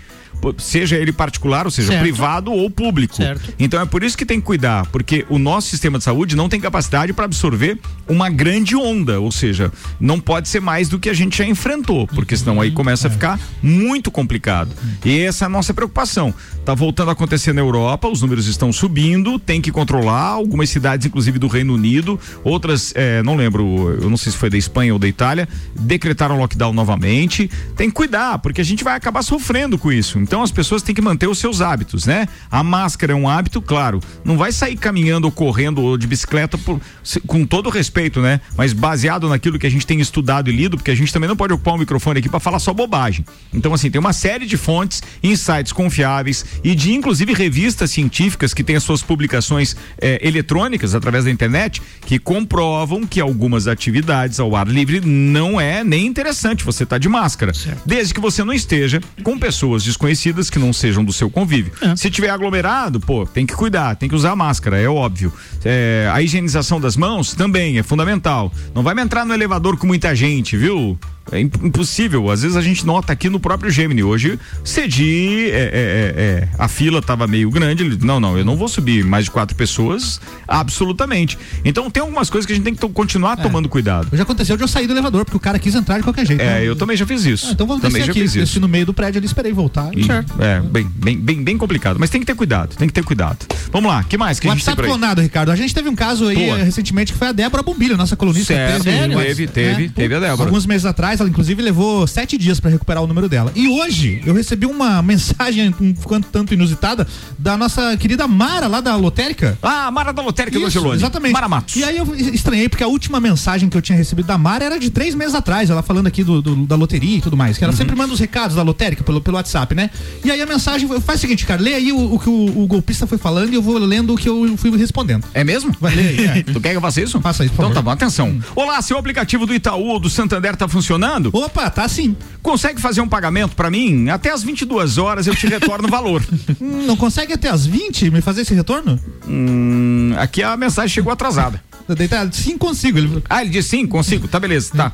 Seja 0.58 0.96
ele 0.96 1.12
particular, 1.12 1.66
ou 1.66 1.72
seja, 1.72 1.90
Certo. 1.90 2.02
privado 2.02 2.52
ou 2.52 2.70
público. 2.70 3.16
Certo. 3.16 3.54
Então 3.60 3.82
é 3.82 3.86
por 3.86 4.04
isso 4.04 4.18
que 4.18 4.26
tem 4.26 4.40
que 4.40 4.46
cuidar, 4.46 4.86
porque 4.88 5.26
o 5.30 5.38
nosso 5.38 5.70
sistema 5.70 5.98
de 5.98 6.04
saúde 6.04 6.36
não 6.36 6.48
tem 6.48 6.60
capacidade 6.60 7.12
para 7.14 7.26
absorver 7.26 7.78
uma 8.08 8.30
grande 8.30 8.76
onda, 8.76 9.20
ou 9.20 9.32
seja, 9.32 9.72
não 10.00 10.20
pode 10.20 10.48
ser 10.48 10.60
mais 10.62 10.88
do 10.90 11.00
que 11.00 11.10
a 11.10 11.14
gente 11.14 11.38
já 11.38 11.46
enfrentou, 11.46 12.08
porque 12.08 12.36
senão 12.38 12.62
aí 12.62 12.72
começa 12.72 13.08
a 13.08 13.12
ficar 13.12 13.40
muito 13.62 14.10
complicado. 14.12 14.72
E 15.04 15.20
essa 15.20 15.46
é 15.46 15.48
a 15.48 15.50
nossa 15.50 15.74
preocupação. 15.74 16.34
Tá 16.66 16.74
voltando 16.74 17.10
a 17.10 17.14
acontecer 17.14 17.54
na 17.54 17.62
Europa, 17.62 18.08
os 18.08 18.22
números 18.22 18.48
estão 18.48 18.72
subindo, 18.72 19.40
tem 19.40 19.62
que 19.62 19.72
controlar, 19.72 20.28
algumas 20.30 20.70
cidades, 20.70 21.06
inclusive 21.08 21.40
do 21.40 21.48
Reino 21.48 21.74
Unido, 21.74 22.20
outras, 22.44 22.94
eh, 22.96 23.22
não 23.24 23.36
lembro, 23.36 23.98
eu 24.02 24.10
não 24.10 24.18
sei 24.18 24.32
se 24.32 24.38
foi 24.38 24.50
da 24.50 24.58
Espanha 24.58 24.94
ou 24.94 25.00
da 25.00 25.08
Itália, 25.08 25.48
decretaram 25.80 26.38
lockdown 26.38 26.74
novamente. 26.74 27.50
Tem 27.76 27.90
que 27.90 27.96
cuidar, 27.96 28.40
porque 28.40 28.62
a 28.62 28.64
gente 28.64 28.84
vai 28.84 28.96
acabar 28.96 29.22
sofrendo 29.24 29.78
com 29.78 29.92
isso. 29.92 30.20
Então 30.28 30.44
as 30.44 30.52
pessoas 30.52 30.82
têm 30.84 30.94
que 30.94 31.02
manter 31.02 31.26
os 31.28 31.40
seus 31.40 31.62
hábitos, 31.62 32.06
né? 32.06 32.28
A 32.52 32.62
máscara 32.62 33.14
é 33.14 33.16
um 33.16 33.30
hábito, 33.30 33.62
claro. 33.62 34.02
Não 34.26 34.38
vai 34.38 34.52
sair 34.52 34.76
caminhando 34.76 35.24
ou 35.24 35.32
correndo 35.32 35.82
ou 35.82 35.98
de 35.98 36.06
bicicleta 36.06 36.58
por- 36.58 36.82
com 37.26 37.46
todo 37.46 37.70
respeito, 37.70 38.20
né? 38.22 38.42
Mas 38.58 38.74
baseado 38.74 39.30
naquilo 39.30 39.58
que 39.58 39.66
a 39.66 39.70
gente 39.72 39.88
tem 39.88 40.02
estudado 40.02 40.50
e 40.50 40.54
lido, 40.54 40.76
porque 40.76 40.92
a 40.92 40.96
gente 40.96 41.14
também 41.14 41.30
não 41.30 41.36
pode 41.38 41.54
ocupar 41.54 41.76
o 41.76 41.78
microfone 41.78 42.20
aqui 42.20 42.28
para 42.28 42.42
falar 42.42 42.60
só 42.60 42.74
bobagem. 42.74 43.26
Então, 43.54 43.74
assim, 43.74 43.90
tem 43.90 44.00
uma 44.00 44.12
série 44.12 44.46
de 44.46 44.58
fontes, 44.58 45.02
insights 45.24 45.72
confiáveis 45.72 46.44
e 46.62 46.76
de 46.76 46.92
inclusive 46.94 47.34
revistas 47.34 47.90
científicas 47.90 48.54
que 48.54 48.66
têm 48.66 48.76
as 48.76 48.84
suas 48.84 49.02
publicações 49.02 49.78
eh, 50.02 50.20
eletrônicas 50.22 50.94
através 50.94 51.24
da 51.24 51.32
internet 51.32 51.82
que 52.06 52.20
comprovam 52.20 53.08
que 53.08 53.22
algumas 53.22 53.66
atividades 53.66 54.42
ao 54.42 54.58
ar 54.58 54.68
livre 54.68 55.00
não 55.00 55.60
é 55.62 55.86
nem 55.86 56.06
interessante 56.06 56.66
você 56.66 56.84
estar 56.84 56.98
de 56.98 57.08
máscara. 57.08 57.54
Desde 57.86 58.14
que 58.14 58.20
você 58.20 58.44
não 58.44 58.52
esteja 58.54 59.00
com 59.24 59.40
pessoas 59.40 59.86
desconhecidas 59.86 60.17
que 60.50 60.60
não 60.60 60.74
sejam 60.74 61.04
do 61.04 61.14
seu 61.14 61.30
convívio. 61.30 61.72
Se 61.96 62.10
tiver 62.10 62.30
aglomerado, 62.30 63.00
pô, 63.00 63.26
tem 63.26 63.46
que 63.46 63.54
cuidar, 63.54 63.96
tem 63.96 64.10
que 64.10 64.16
usar 64.16 64.36
máscara, 64.36 64.80
é 64.80 64.88
óbvio. 64.88 65.32
É, 65.64 66.10
a 66.12 66.22
higienização 66.22 66.80
das 66.80 66.98
mãos 66.98 67.34
também 67.34 67.78
é 67.78 67.84
fundamental. 67.84 68.52
Não 68.74 68.84
vai 68.84 68.94
me 68.94 69.02
entrar 69.02 69.26
no 69.26 69.34
elevador 69.34 69.78
com 69.78 69.88
muita 69.88 70.16
gente, 70.16 70.58
viu? 70.58 70.98
É 71.32 71.40
imp- 71.40 71.64
impossível. 71.64 72.30
Às 72.32 72.42
vezes 72.42 72.56
a 72.58 72.62
gente 72.62 72.86
nota 72.86 73.12
aqui 73.14 73.30
no 73.30 73.40
próprio 73.40 73.70
Gemini. 73.70 74.04
Hoje 74.04 74.40
cedi, 74.64 75.50
é, 75.50 75.56
é, 75.56 75.58
é, 75.58 76.14
é, 76.18 76.48
a 76.58 76.68
fila 76.68 77.00
estava 77.00 77.28
meio 77.28 77.50
grande. 77.50 77.84
Ele, 77.84 77.98
não, 78.02 78.20
não, 78.20 78.38
eu 78.38 78.46
não 78.46 78.56
vou 78.56 78.68
subir 78.68 79.04
mais 79.04 79.26
de 79.26 79.32
quatro 79.32 79.56
pessoas, 79.56 80.20
absolutamente. 80.48 81.38
Então 81.66 81.90
tem 81.90 82.02
algumas 82.02 82.30
coisas 82.30 82.46
que 82.46 82.54
a 82.54 82.56
gente 82.56 82.64
tem 82.66 82.76
que 82.76 82.88
continuar 82.94 83.38
tomando 83.38 83.68
cuidado. 83.70 84.08
Já 84.14 84.24
aconteceu 84.24 84.56
de 84.58 84.64
eu 84.64 84.68
sair 84.68 84.88
do 84.88 84.94
elevador, 84.94 85.26
porque 85.26 85.38
o 85.38 85.40
cara 85.40 85.60
quis 85.60 85.74
entrar 85.76 85.98
de 85.98 86.04
qualquer 86.04 86.26
jeito. 86.26 86.42
É, 86.42 86.60
né? 86.60 86.64
eu 86.68 86.76
também 86.76 86.96
já 86.96 87.06
fiz 87.06 87.26
isso. 87.26 87.48
Ah, 87.48 87.52
então 87.52 87.68
vamos 87.68 87.82
também 87.82 88.02
descer 88.02 88.06
já 88.08 88.12
aqui. 88.12 88.22
fiz 88.22 88.32
isso. 88.32 88.40
Desci 88.40 88.60
no 88.60 88.68
meio 88.68 88.86
do 88.86 88.94
prédio 88.94 89.20
ali, 89.20 89.26
esperei 89.26 89.52
voltar. 89.52 89.90
E- 89.96 90.08
É, 90.40 90.62
bem, 90.62 90.88
bem, 90.96 91.18
bem, 91.18 91.44
bem 91.44 91.58
complicado. 91.58 91.98
Mas 92.00 92.10
tem 92.10 92.20
que 92.22 92.28
ter 92.28 92.36
cuidado, 92.36 92.76
tem 92.76 92.88
que 92.88 92.94
ter 92.94 93.04
cuidado. 93.04 93.46
Vamos 93.72 93.92
lá, 93.92 94.04
que 94.04 94.18
mais 94.18 94.40
que 94.40 94.48
a 94.48 94.52
gente 94.52 94.64
tem 94.64 94.72
WhatsApp 94.72 94.82
aí? 94.82 94.88
clonado, 94.98 95.22
Ricardo. 95.22 95.52
A 95.52 95.56
gente 95.56 95.74
teve 95.74 95.90
um 95.90 95.96
caso 95.96 96.28
aí 96.28 96.50
eh, 96.50 96.64
recentemente 96.64 97.12
que 97.14 97.18
foi 97.20 97.28
a 97.28 97.32
Débora 97.32 97.62
Bombilho, 97.64 97.98
nossa 97.98 98.16
colunista. 98.16 98.54
Certo, 98.54 98.84
teve, 98.84 99.48
teve, 99.48 99.90
teve 99.90 100.16
a 100.16 100.20
Débora. 100.20 100.50
Alguns 100.50 100.66
meses 100.66 100.86
atrás, 100.86 101.17
ela 101.20 101.30
inclusive 101.30 101.62
levou 101.62 102.06
sete 102.08 102.38
dias 102.38 102.60
pra 102.60 102.70
recuperar 102.70 103.04
o 103.04 103.08
número 103.08 103.28
dela. 103.30 103.52
E 103.56 103.68
hoje 103.68 104.22
eu 104.26 104.34
recebi 104.34 104.66
uma 104.66 105.02
mensagem 105.04 105.74
um 105.82 105.94
quanto 105.94 106.28
tanto 106.30 106.54
inusitada 106.54 107.08
da 107.38 107.56
nossa 107.58 107.96
querida 107.98 108.28
Mara 108.28 108.68
lá 108.68 108.82
da 108.82 108.96
lotérica. 108.96 109.58
Ah, 109.62 109.90
Mara 109.92 110.12
da 110.12 110.22
lotérica 110.22 110.60
do 110.60 110.68
Isso, 110.68 110.78
Angelone. 110.80 110.98
Exatamente. 110.98 111.34
Mara 111.34 111.48
Matos. 111.48 111.76
E 111.76 111.84
aí 111.84 111.98
eu 111.98 112.16
estranhei 112.16 112.70
porque 112.70 112.84
a 112.84 112.88
última 112.88 113.20
mensagem 113.20 113.70
que 113.70 113.78
eu 113.78 113.82
tinha 113.82 113.98
recebido 113.98 114.26
da 114.28 114.38
Mara 114.38 114.66
era 114.66 114.80
de 114.80 114.90
três 114.90 115.14
meses 115.16 115.36
atrás, 115.36 115.70
ela 115.70 115.82
falando 115.82 116.08
aqui 116.08 116.24
do, 116.24 116.42
do- 116.42 116.56
da 116.66 116.76
loteria 116.76 117.18
e 117.18 117.22
tudo 117.22 117.36
mais, 117.38 117.58
que 117.58 117.64
Uhum. 117.64 117.70
ela 117.70 117.78
sempre 117.78 117.96
manda 117.96 118.14
os 118.14 118.20
recados 118.20 118.56
da 118.56 118.64
lotérica 118.64 119.04
pelo, 119.04 119.22
pelo 119.22 119.38
WhatsApp, 119.38 119.74
né? 119.76 119.90
E 120.24 120.32
aí 120.32 120.42
a 120.42 120.46
mensagem 120.46 120.88
foi- 120.88 121.00
faz 121.02 121.20
o 121.20 121.22
seguinte, 121.22 121.46
cara, 121.46 121.62
lê 121.62 121.74
aí 121.76 121.92
o, 121.92 122.14
o 122.16 122.20
que 122.20 122.30
o, 122.30 122.64
o 122.64 122.68
golpista 122.68 123.06
foi 123.08 123.18
falando 123.18 123.52
e 123.52 123.56
eu 123.56 123.62
vou 123.62 123.78
lendo 123.78 124.14
o 124.14 124.18
que 124.18 124.28
eu 124.30 124.56
fui 124.58 124.76
respondendo. 124.78 125.26
É 125.34 125.44
mesmo? 125.44 125.76
Vai 125.80 125.96
ler 125.96 126.08
aí. 126.20 126.40
é. 126.40 126.44
Tu 126.54 126.60
quer 126.62 126.72
que 126.72 126.78
eu 126.78 126.82
faça 126.82 127.02
isso? 127.02 127.20
Faça 127.22 127.44
isso, 127.46 127.54
por 127.54 127.62
Então 127.66 127.70
favor. 127.70 127.76
tá 127.76 127.82
bom, 127.82 127.92
atenção. 127.92 128.40
Olá, 128.56 128.82
seu 128.82 128.98
aplicativo 128.98 129.46
do 129.46 129.54
Itaú 129.54 129.86
ou 129.88 130.00
do 130.00 130.10
Santander 130.10 130.56
tá 130.56 130.68
funcionando? 130.68 131.07
Funcionando? 131.08 131.30
Opa, 131.34 131.70
tá 131.70 131.88
sim. 131.88 132.16
Consegue 132.44 132.82
fazer 132.82 133.02
um 133.02 133.08
pagamento 133.08 133.56
pra 133.56 133.70
mim? 133.70 134.10
Até 134.10 134.32
as 134.32 134.44
22 134.44 134.98
horas 134.98 135.28
eu 135.28 135.36
te 135.36 135.48
retorno 135.48 135.88
o 135.88 135.92
valor. 135.92 136.24
Hum, 136.60 136.86
Não 136.88 136.98
consegue 136.98 137.34
até 137.34 137.50
as 137.50 137.66
20 137.66 138.10
me 138.10 138.22
fazer 138.22 138.42
esse 138.42 138.54
retorno? 138.54 139.00
Hum, 139.28 140.14
aqui 140.18 140.42
a 140.42 140.58
mensagem 140.58 140.90
chegou 140.90 141.12
atrasada. 141.12 141.62
Deitado, 141.88 142.36
sim, 142.36 142.58
consigo. 142.58 142.98
Ele... 142.98 143.24
Ah, 143.30 143.42
ele 143.42 143.52
disse 143.52 143.70
sim, 143.70 143.86
consigo. 143.86 144.28
Tá, 144.28 144.40
beleza, 144.40 144.72
tá. 144.76 144.92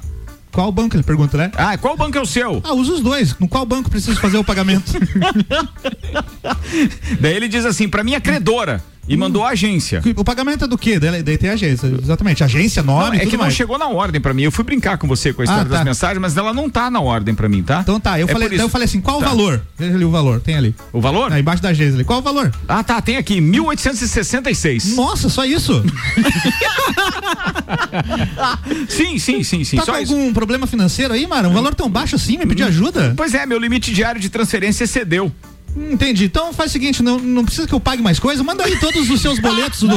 Qual 0.51 0.71
banco 0.71 0.95
ele 0.95 1.03
pergunta, 1.03 1.37
né? 1.37 1.51
Ah, 1.55 1.77
qual 1.77 1.95
banco 1.95 2.17
é 2.17 2.21
o 2.21 2.25
seu? 2.25 2.61
Ah, 2.63 2.73
usa 2.73 2.93
os 2.93 3.01
dois. 3.01 3.35
No 3.39 3.47
qual 3.47 3.65
banco 3.65 3.89
preciso 3.89 4.19
fazer 4.19 4.37
o 4.37 4.43
pagamento? 4.43 4.91
Daí 7.19 7.33
ele 7.33 7.47
diz 7.47 7.65
assim, 7.65 7.87
pra 7.87 8.03
minha 8.03 8.19
credora. 8.19 8.83
E 9.07 9.17
mandou 9.17 9.43
a 9.43 9.49
agência. 9.49 10.01
O 10.15 10.23
pagamento 10.23 10.63
é 10.63 10.67
do 10.67 10.77
quê? 10.77 10.97
Daí 10.97 11.21
daí 11.21 11.37
tem 11.37 11.49
a 11.49 11.53
agência. 11.53 11.87
Exatamente. 12.01 12.41
Agência, 12.43 12.81
nome, 12.81 13.17
Não, 13.17 13.23
é 13.23 13.25
que 13.25 13.35
não 13.35 13.43
mais. 13.43 13.53
chegou 13.53 13.77
na 13.77 13.87
ordem 13.89 14.21
pra 14.21 14.33
mim. 14.33 14.43
Eu 14.43 14.51
fui 14.51 14.63
brincar 14.63 14.97
com 14.97 15.05
você 15.07 15.33
com 15.33 15.41
a 15.41 15.45
história 15.45 15.63
Ah, 15.63 15.65
tá. 15.65 15.75
das 15.75 15.83
mensagens, 15.83 16.21
mas 16.21 16.37
ela 16.37 16.53
não 16.53 16.69
tá 16.69 16.89
na 16.89 17.01
ordem 17.01 17.35
pra 17.35 17.49
mim, 17.49 17.61
tá? 17.61 17.81
Então 17.81 17.99
tá, 17.99 18.17
eu, 18.19 18.27
É 18.27 18.31
falei, 18.31 18.47
daí 18.49 18.59
eu 18.59 18.69
falei 18.69 18.85
assim, 18.85 19.01
qual 19.01 19.19
Tá. 19.19 19.25
o 19.25 19.29
valor? 19.29 19.61
Veja 19.77 19.95
ali 19.95 20.05
o 20.05 20.11
valor, 20.11 20.39
tem 20.39 20.55
ali. 20.55 20.73
O 20.93 21.01
valor? 21.01 21.31
Aí 21.33 21.41
embaixo 21.41 21.61
da 21.61 21.69
agência 21.69 21.95
ali. 21.95 22.03
Qual 22.05 22.19
o 22.19 22.21
valor? 22.21 22.51
Ah, 22.67 22.83
tá, 22.83 23.01
tem 23.01 23.17
aqui, 23.17 23.41
1866. 23.41 24.95
Nossa, 24.95 25.27
só 25.29 25.43
isso? 25.43 25.83
sim, 28.87 29.17
sim, 29.19 29.43
sim, 29.43 29.63
sim. 29.63 29.77
tá 29.77 29.85
só 29.85 29.93
com 29.93 29.99
isso. 29.99 30.13
algum 30.13 30.33
problema 30.33 30.65
financeiro 30.67 31.13
aí, 31.13 31.27
Mara? 31.27 31.49
Um 31.49 31.53
valor 31.53 31.73
tão 31.75 31.89
baixo 31.89 32.15
assim, 32.15 32.37
me 32.37 32.45
pedir 32.45 32.63
ajuda? 32.63 33.13
Pois 33.17 33.33
é, 33.33 33.45
meu 33.45 33.59
limite 33.59 33.93
diário 33.93 34.21
de 34.21 34.29
transferência 34.29 34.83
excedeu. 34.85 35.31
Entendi. 35.75 36.25
Então 36.25 36.53
faz 36.53 36.69
o 36.69 36.73
seguinte, 36.73 37.01
não, 37.01 37.17
não 37.19 37.43
precisa 37.43 37.67
que 37.67 37.73
eu 37.73 37.79
pague 37.79 38.01
mais 38.01 38.19
coisa, 38.19 38.43
manda 38.43 38.63
aí 38.63 38.77
todos 38.79 39.09
os 39.09 39.21
seus 39.21 39.39
boletos 39.39 39.79
do, 39.81 39.95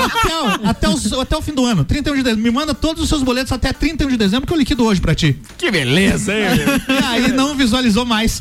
até, 0.00 0.68
até, 0.68 0.88
os- 0.88 1.12
até 1.12 1.36
o 1.36 1.42
fim 1.42 1.52
do 1.52 1.64
ano, 1.64 1.84
31 1.84 2.16
de 2.16 2.22
dezembro. 2.22 2.42
Me 2.42 2.50
manda 2.50 2.72
todos 2.74 3.02
os 3.02 3.08
seus 3.08 3.22
boletos 3.22 3.52
até 3.52 3.72
31 3.72 4.08
de 4.08 4.16
dezembro 4.16 4.46
que 4.46 4.52
eu 4.52 4.56
liquido 4.56 4.84
hoje 4.84 5.00
pra 5.00 5.14
ti. 5.14 5.36
Que 5.58 5.70
beleza, 5.70 6.32
hein? 6.34 6.44
E 6.88 7.04
aí 7.04 7.32
não 7.32 7.54
visualizou 7.56 8.04
mais. 8.04 8.40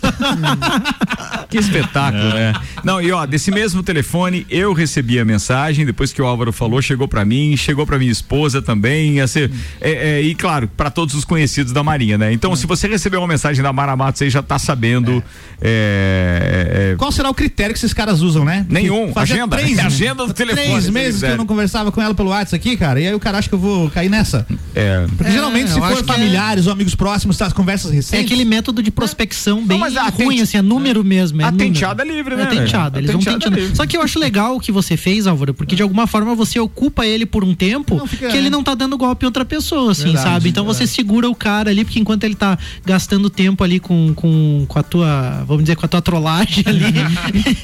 Que 1.49 1.57
espetáculo, 1.57 2.29
né? 2.29 2.53
Não, 2.83 3.01
e 3.01 3.11
ó, 3.11 3.25
desse 3.25 3.51
mesmo 3.51 3.83
telefone 3.83 4.45
eu 4.49 4.73
recebi 4.73 5.19
a 5.19 5.25
mensagem, 5.25 5.85
depois 5.85 6.11
que 6.13 6.21
o 6.21 6.25
Álvaro 6.25 6.51
falou, 6.51 6.81
chegou 6.81 7.07
pra 7.07 7.23
mim, 7.25 7.55
chegou 7.57 7.85
pra 7.85 7.99
minha 7.99 8.11
esposa 8.11 8.61
também, 8.61 9.25
ser, 9.27 9.51
é, 9.79 9.91
é, 9.91 10.21
e 10.21 10.33
claro, 10.35 10.67
pra 10.75 10.89
todos 10.89 11.13
os 11.15 11.23
conhecidos 11.25 11.71
da 11.73 11.83
Marinha, 11.83 12.17
né? 12.17 12.31
Então, 12.33 12.55
se 12.55 12.65
você 12.65 12.87
recebeu 12.87 13.19
uma 13.21 13.27
mensagem 13.27 13.61
da 13.61 13.71
Mara 13.73 13.95
Matos, 13.95 14.21
aí 14.21 14.29
já 14.29 14.41
tá 14.41 14.57
sabendo. 14.57 15.23
é, 15.61 16.52
é, 16.53 16.91
é, 16.91 16.95
Qual 16.97 17.11
será 17.11 17.29
o 17.29 17.33
critério 17.33 17.73
que 17.73 17.79
esses 17.79 17.93
caras 17.93 18.21
usam, 18.21 18.45
né? 18.45 18.65
Nenhum. 18.69 19.11
Agenda. 19.15 19.57
Três, 19.57 19.77
É 19.77 19.81
agenda 19.83 20.25
do 20.27 20.33
telefone, 20.33 20.67
Três 20.67 20.83
se 20.85 20.91
meses 20.91 21.21
que 21.21 21.27
eu 21.27 21.37
não 21.37 21.45
conversava 21.45 21.91
com 21.91 22.01
ela 22.01 22.13
pelo 22.13 22.29
WhatsApp 22.29 22.55
aqui, 22.55 22.77
cara. 22.77 22.99
E 23.01 23.07
aí 23.07 23.13
o 23.15 23.19
cara 23.19 23.37
acha 23.37 23.49
que 23.49 23.55
eu 23.55 23.59
vou 23.59 23.89
cair 23.89 24.09
nessa. 24.09 24.45
é, 24.75 25.05
Porque 25.17 25.31
É, 25.31 25.33
geralmente, 25.35 25.71
se 25.71 25.79
for 25.79 25.93
que 25.93 25.99
é- 25.99 26.03
familiares 26.03 26.67
ou 26.67 26.73
amigos 26.73 26.95
próximos, 26.95 27.37
tá, 27.37 27.45
as 27.47 27.53
conversas 27.53 27.91
É 27.91 27.95
recentes. 27.95 28.25
aquele 28.25 28.45
método 28.45 28.81
de 28.83 28.91
prospecção 28.91 29.65
bem 29.65 29.79
mas 29.79 29.95
a 29.97 30.03
ruim, 30.09 30.41
assim, 30.41 30.57
é 30.57 30.61
número 30.61 31.03
mesmo. 31.03 31.41
É 31.41 31.45
a 31.45 31.51
número. 31.51 31.71
tenteada 31.73 32.03
livre, 32.03 32.35
né, 32.35 32.43
É 32.43 32.45
tenteada, 32.47 32.99
eles 32.99 33.11
vão 33.11 33.21
tenteando. 33.21 33.57
livre. 33.59 33.75
Só 33.75 33.85
que 33.85 33.97
eu 33.97 34.01
acho 34.01 34.19
legal 34.19 34.55
o 34.55 34.59
que 34.59 34.71
você 34.71 34.95
fez, 34.97 35.25
Álvaro, 35.27 35.53
porque 35.53 35.75
de 35.75 35.81
alguma 35.83 36.05
forma 36.07 36.35
você 36.35 36.59
ocupa 36.59 37.05
ele 37.05 37.25
por 37.25 37.43
um 37.43 37.53
tempo 37.55 37.95
Não, 37.95 38.07
fica- 38.07 38.29
que 38.29 38.37
ele 38.37 38.49
não 38.49 38.63
tá 38.63 38.75
dando 38.75 38.97
golpe 38.97 39.25
em 39.25 39.27
outra 39.27 39.45
pessoa, 39.45 39.91
assim, 39.91 40.03
Verdade, 40.05 40.23
sabe? 40.29 40.49
Então 40.49 40.65
você 40.65 40.85
segura 40.87 41.29
o 41.29 41.35
cara 41.35 41.69
ali, 41.71 41.83
porque 41.83 41.99
enquanto 41.99 42.23
ele 42.23 42.35
tá 42.35 42.57
gastando 42.85 43.29
tempo 43.29 43.63
ali 43.63 43.79
com, 43.79 44.13
com, 44.15 44.65
com 44.67 44.79
a 44.79 44.83
tua, 44.83 45.43
vamos 45.47 45.63
dizer, 45.63 45.75
com 45.75 45.85
a 45.85 45.89
tua 45.89 46.01
trollagem 46.01 46.42
ali, 46.65 46.83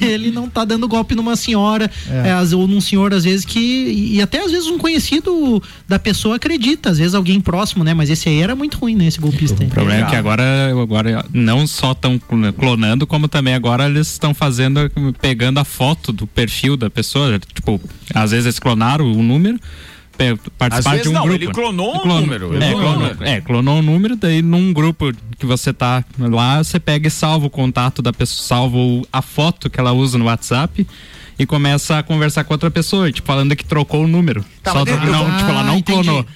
ele 0.00 0.30
não 0.30 0.48
tá 0.48 0.64
dando 0.64 0.86
golpe 0.88 1.14
numa 1.14 1.36
senhora, 1.36 1.90
É. 2.08 2.30
é, 2.30 2.56
ou 2.56 2.66
num 2.66 2.80
senhor, 2.80 3.12
às 3.14 3.24
vezes, 3.24 3.44
que. 3.44 3.60
E 4.14 4.20
até 4.20 4.44
às 4.44 4.50
vezes 4.50 4.66
um 4.68 4.78
conhecido 4.78 5.62
da 5.88 5.98
pessoa 5.98 6.36
acredita, 6.36 6.90
às 6.90 6.98
vezes 6.98 7.14
alguém 7.14 7.40
próximo, 7.40 7.84
né? 7.84 7.94
Mas 7.94 8.10
esse 8.10 8.28
aí 8.28 8.40
era 8.40 8.54
muito 8.54 8.78
ruim, 8.78 8.94
né? 8.94 9.06
Esse 9.06 9.20
golpista 9.20 9.62
aí. 9.62 9.68
O 9.68 9.70
problema 9.70 10.06
é 10.06 10.10
que 10.10 10.16
agora, 10.16 10.42
agora 10.82 11.24
não 11.32 11.66
só 11.66 11.92
estão 11.92 12.20
clonando, 12.58 13.06
como 13.06 13.28
também 13.28 13.54
agora 13.54 13.86
eles 13.86 14.08
estão 14.12 14.34
fazendo, 14.34 14.90
pegando 15.20 15.58
a 15.58 15.64
foto 15.64 16.12
do 16.12 16.26
perfil 16.26 16.76
da 16.76 16.90
pessoa. 16.90 17.38
Tipo, 17.54 17.80
às 18.14 18.30
vezes 18.30 18.46
eles 18.46 18.58
clonaram 18.58 19.10
o 19.10 19.22
número. 19.22 19.58
Participar 20.58 20.98
de 20.98 21.08
um 21.08 21.12
não, 21.12 21.22
grupo. 21.22 21.36
ele 21.42 21.52
clonou 21.52 21.96
um 21.96 22.00
Clon- 22.00 22.20
número, 22.20 22.54
ele 22.54 22.64
É, 22.64 22.70
clonou 22.72 22.90
um 22.90 22.98
número. 22.98 23.24
é, 23.24 23.40
clonou 23.40 23.74
um 23.78 23.82
número, 23.82 24.16
daí 24.16 24.42
num 24.42 24.72
grupo 24.72 25.12
que 25.38 25.46
você 25.46 25.72
tá 25.72 26.04
lá, 26.18 26.58
você 26.62 26.78
pega 26.78 27.08
e 27.08 27.10
salva 27.10 27.46
o 27.46 27.50
contato 27.50 28.02
da 28.02 28.12
pessoa, 28.12 28.46
salva 28.46 28.76
a 29.12 29.22
foto 29.22 29.70
que 29.70 29.80
ela 29.80 29.92
usa 29.92 30.18
no 30.18 30.26
WhatsApp 30.26 30.86
e 31.38 31.46
começa 31.46 31.98
a 31.98 32.02
conversar 32.02 32.44
com 32.44 32.52
outra 32.52 32.70
pessoa, 32.70 33.10
tipo, 33.10 33.26
falando 33.26 33.56
que 33.56 33.64
trocou 33.64 34.04
o 34.04 34.08
número. 34.08 34.44
Tá, 34.62 34.72
Só 34.72 34.80
eu- 34.80 34.96
não, 35.06 35.26
Ah, 35.26 35.36
tipo, 35.38 35.50
ela 35.50 35.62
não 35.64 35.76
entendi. 35.78 36.02
clonou. 36.04 36.26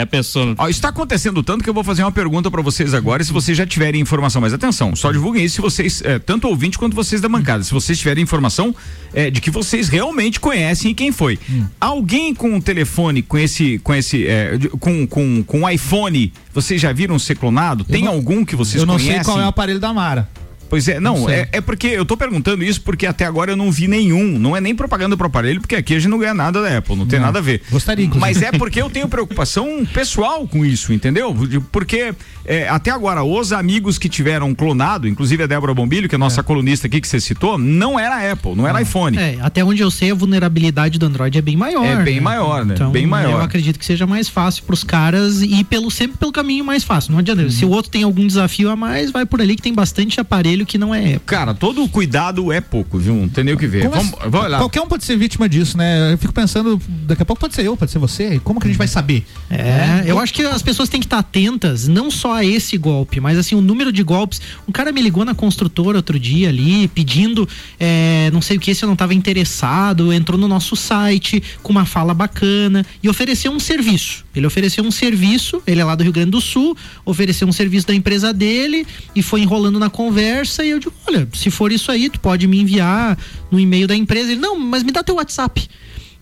A 0.00 0.06
pessoa. 0.06 0.54
Ó, 0.56 0.68
está 0.68 0.88
acontecendo 0.88 1.42
tanto 1.42 1.62
que 1.62 1.68
eu 1.70 1.74
vou 1.74 1.84
fazer 1.84 2.02
uma 2.02 2.10
pergunta 2.12 2.50
pra 2.50 2.62
vocês 2.62 2.94
agora, 2.94 3.22
se 3.22 3.32
vocês 3.32 3.56
já 3.58 3.66
tiverem 3.66 4.00
informação, 4.00 4.40
mas 4.40 4.52
atenção, 4.54 4.96
só 4.96 5.12
divulguem 5.12 5.44
isso 5.44 5.56
se 5.56 5.60
vocês, 5.60 6.02
é, 6.04 6.18
tanto 6.18 6.48
ouvinte 6.48 6.78
quanto 6.78 6.94
vocês 6.96 7.20
da 7.20 7.28
bancada, 7.28 7.62
se 7.62 7.72
vocês 7.72 7.98
tiverem 7.98 8.22
informação 8.22 8.74
é, 9.12 9.30
de 9.30 9.40
que 9.40 9.50
vocês 9.50 9.88
realmente 9.88 10.40
conhecem 10.40 10.94
quem 10.94 11.12
foi. 11.12 11.38
Hum. 11.50 11.66
Alguém 11.80 12.34
com 12.34 12.54
um 12.54 12.60
telefone, 12.60 13.22
com 13.22 13.36
esse, 13.36 13.78
com 13.80 13.94
esse, 13.94 14.26
é, 14.26 14.58
com, 14.80 15.06
com, 15.06 15.42
com 15.44 15.60
um 15.60 15.68
iPhone, 15.68 16.32
vocês 16.54 16.80
já 16.80 16.92
viram 16.92 17.18
ser 17.18 17.36
clonado? 17.36 17.84
Tem 17.84 18.04
não- 18.04 18.12
algum 18.12 18.44
que 18.44 18.56
vocês 18.56 18.80
Eu 18.80 18.86
não 18.86 18.94
conhecem? 18.94 19.16
sei 19.16 19.24
qual 19.24 19.40
é 19.40 19.44
o 19.44 19.48
aparelho 19.48 19.80
da 19.80 19.92
Mara. 19.92 20.28
Pois 20.72 20.88
é, 20.88 20.98
não, 20.98 21.18
Não 21.18 21.28
é, 21.28 21.46
é 21.52 21.60
porque 21.60 21.86
eu 21.86 22.02
tô 22.02 22.16
perguntando 22.16 22.64
isso 22.64 22.80
porque 22.80 23.04
até 23.04 23.26
agora 23.26 23.52
eu 23.52 23.56
não 23.58 23.70
vi 23.70 23.86
nenhum. 23.86 24.38
Não 24.38 24.56
é 24.56 24.60
nem 24.60 24.74
propaganda 24.74 25.14
pro 25.18 25.26
aparelho, 25.26 25.60
porque 25.60 25.76
aqui 25.76 25.94
a 25.94 25.98
gente 25.98 26.08
não 26.08 26.16
ganha 26.16 26.32
nada 26.32 26.62
da 26.62 26.78
Apple, 26.78 26.96
não 26.96 27.06
tem 27.06 27.18
Não. 27.18 27.26
nada 27.26 27.40
a 27.40 27.42
ver. 27.42 27.60
Gostaria, 27.70 28.06
inclusive. 28.06 28.34
Mas 28.34 28.40
é 28.42 28.56
porque 28.56 28.80
eu 28.80 28.88
tenho 28.88 29.06
preocupação 29.06 29.84
pessoal 29.92 30.48
com 30.48 30.64
isso, 30.64 30.90
entendeu? 30.90 31.34
De- 31.46 31.60
Porque 31.60 32.14
é, 32.46 32.66
até 32.70 32.90
agora, 32.90 33.22
os 33.22 33.52
amigos 33.52 33.98
que 33.98 34.08
tiveram 34.08 34.54
clonado, 34.54 35.06
inclusive 35.06 35.42
a 35.42 35.46
Débora 35.46 35.74
Bombilho, 35.74 36.08
que 36.08 36.14
é 36.14 36.16
a 36.16 36.18
nossa 36.18 36.42
colunista 36.42 36.86
aqui 36.86 37.02
que 37.02 37.06
você 37.06 37.20
citou, 37.20 37.58
não 37.58 38.00
era 38.00 38.32
Apple, 38.32 38.54
não 38.56 38.66
era 38.66 38.80
iPhone. 38.80 39.18
É, 39.18 39.36
até 39.42 39.62
onde 39.62 39.82
eu 39.82 39.90
sei, 39.90 40.10
a 40.10 40.14
vulnerabilidade 40.14 40.98
do 40.98 41.04
Android 41.04 41.36
é 41.36 41.42
bem 41.42 41.54
maior. 41.54 41.84
É 41.84 42.02
bem 42.02 42.14
né? 42.14 42.20
maior, 42.22 42.64
né? 42.64 42.72
Então, 42.76 42.90
Bem 42.90 43.06
maior. 43.06 43.32
Eu 43.32 43.40
acredito 43.42 43.78
que 43.78 43.84
seja 43.84 44.06
mais 44.06 44.26
fácil 44.26 44.62
pros 44.64 44.82
caras 44.82 45.42
ir 45.42 45.64
pelo, 45.64 45.90
sempre 45.90 46.16
pelo 46.16 46.32
caminho 46.32 46.64
mais 46.64 46.82
fácil. 46.82 47.12
Não 47.12 47.18
adianta. 47.18 47.42
Uhum. 47.42 47.50
Se 47.50 47.66
o 47.66 47.68
outro 47.68 47.90
tem 47.90 48.04
algum 48.04 48.26
desafio 48.26 48.70
a 48.70 48.76
mais, 48.76 49.10
vai 49.10 49.26
por 49.26 49.42
ali 49.42 49.54
que 49.54 49.60
tem 49.62 49.74
bastante 49.74 50.18
aparelho 50.18 50.61
que 50.64 50.78
não 50.78 50.94
é. 50.94 51.18
Cara, 51.24 51.54
todo 51.54 51.86
cuidado 51.88 52.52
é 52.52 52.60
pouco, 52.60 52.98
viu? 52.98 53.14
Não 53.14 53.28
tem 53.28 53.44
nem 53.44 53.54
o 53.54 53.58
que 53.58 53.66
ver. 53.66 53.88
Vamos, 53.88 54.12
é- 54.12 54.28
vamos 54.28 54.50
lá. 54.50 54.58
Qualquer 54.58 54.80
um 54.80 54.86
pode 54.86 55.04
ser 55.04 55.16
vítima 55.16 55.48
disso, 55.48 55.76
né? 55.76 56.12
Eu 56.12 56.18
fico 56.18 56.32
pensando, 56.32 56.80
daqui 57.06 57.22
a 57.22 57.24
pouco 57.24 57.40
pode 57.40 57.54
ser 57.54 57.64
eu, 57.66 57.76
pode 57.76 57.90
ser 57.90 57.98
você. 57.98 58.40
Como 58.44 58.60
que 58.60 58.66
a 58.66 58.70
gente 58.70 58.78
vai 58.78 58.88
saber? 58.88 59.24
É, 59.50 60.04
eu 60.06 60.18
acho 60.18 60.32
que 60.32 60.42
as 60.42 60.62
pessoas 60.62 60.88
têm 60.88 61.00
que 61.00 61.06
estar 61.06 61.18
atentas, 61.18 61.88
não 61.88 62.10
só 62.10 62.34
a 62.34 62.44
esse 62.44 62.76
golpe, 62.76 63.20
mas 63.20 63.38
assim, 63.38 63.54
o 63.54 63.60
número 63.60 63.92
de 63.92 64.02
golpes. 64.02 64.40
Um 64.68 64.72
cara 64.72 64.92
me 64.92 65.00
ligou 65.00 65.24
na 65.24 65.34
construtora 65.34 65.98
outro 65.98 66.18
dia 66.18 66.48
ali, 66.48 66.88
pedindo 66.88 67.48
é, 67.78 68.30
não 68.32 68.40
sei 68.40 68.56
o 68.56 68.60
que, 68.60 68.74
se 68.74 68.84
eu 68.84 68.86
não 68.86 68.94
estava 68.94 69.14
interessado, 69.14 70.12
entrou 70.12 70.38
no 70.38 70.48
nosso 70.48 70.76
site 70.76 71.42
com 71.62 71.72
uma 71.72 71.84
fala 71.84 72.12
bacana 72.14 72.84
e 73.02 73.08
ofereceu 73.08 73.50
um 73.52 73.60
serviço. 73.60 74.24
Ele 74.34 74.46
ofereceu 74.46 74.84
um 74.84 74.90
serviço, 74.90 75.62
ele 75.66 75.80
é 75.80 75.84
lá 75.84 75.94
do 75.94 76.02
Rio 76.02 76.12
Grande 76.12 76.30
do 76.30 76.40
Sul, 76.40 76.76
ofereceu 77.04 77.46
um 77.46 77.52
serviço 77.52 77.86
da 77.86 77.94
empresa 77.94 78.32
dele 78.32 78.86
e 79.14 79.22
foi 79.22 79.40
enrolando 79.42 79.78
na 79.78 79.90
conversa 79.90 80.51
e 80.60 80.70
eu 80.70 80.78
digo, 80.78 80.92
olha, 81.06 81.28
se 81.32 81.50
for 81.50 81.72
isso 81.72 81.90
aí, 81.90 82.10
tu 82.10 82.20
pode 82.20 82.46
me 82.46 82.60
enviar 82.60 83.16
no 83.50 83.58
e-mail 83.58 83.86
da 83.86 83.94
empresa. 83.94 84.32
Ele, 84.32 84.40
não, 84.40 84.58
mas 84.58 84.82
me 84.82 84.92
dá 84.92 85.02
teu 85.02 85.14
WhatsApp. 85.14 85.68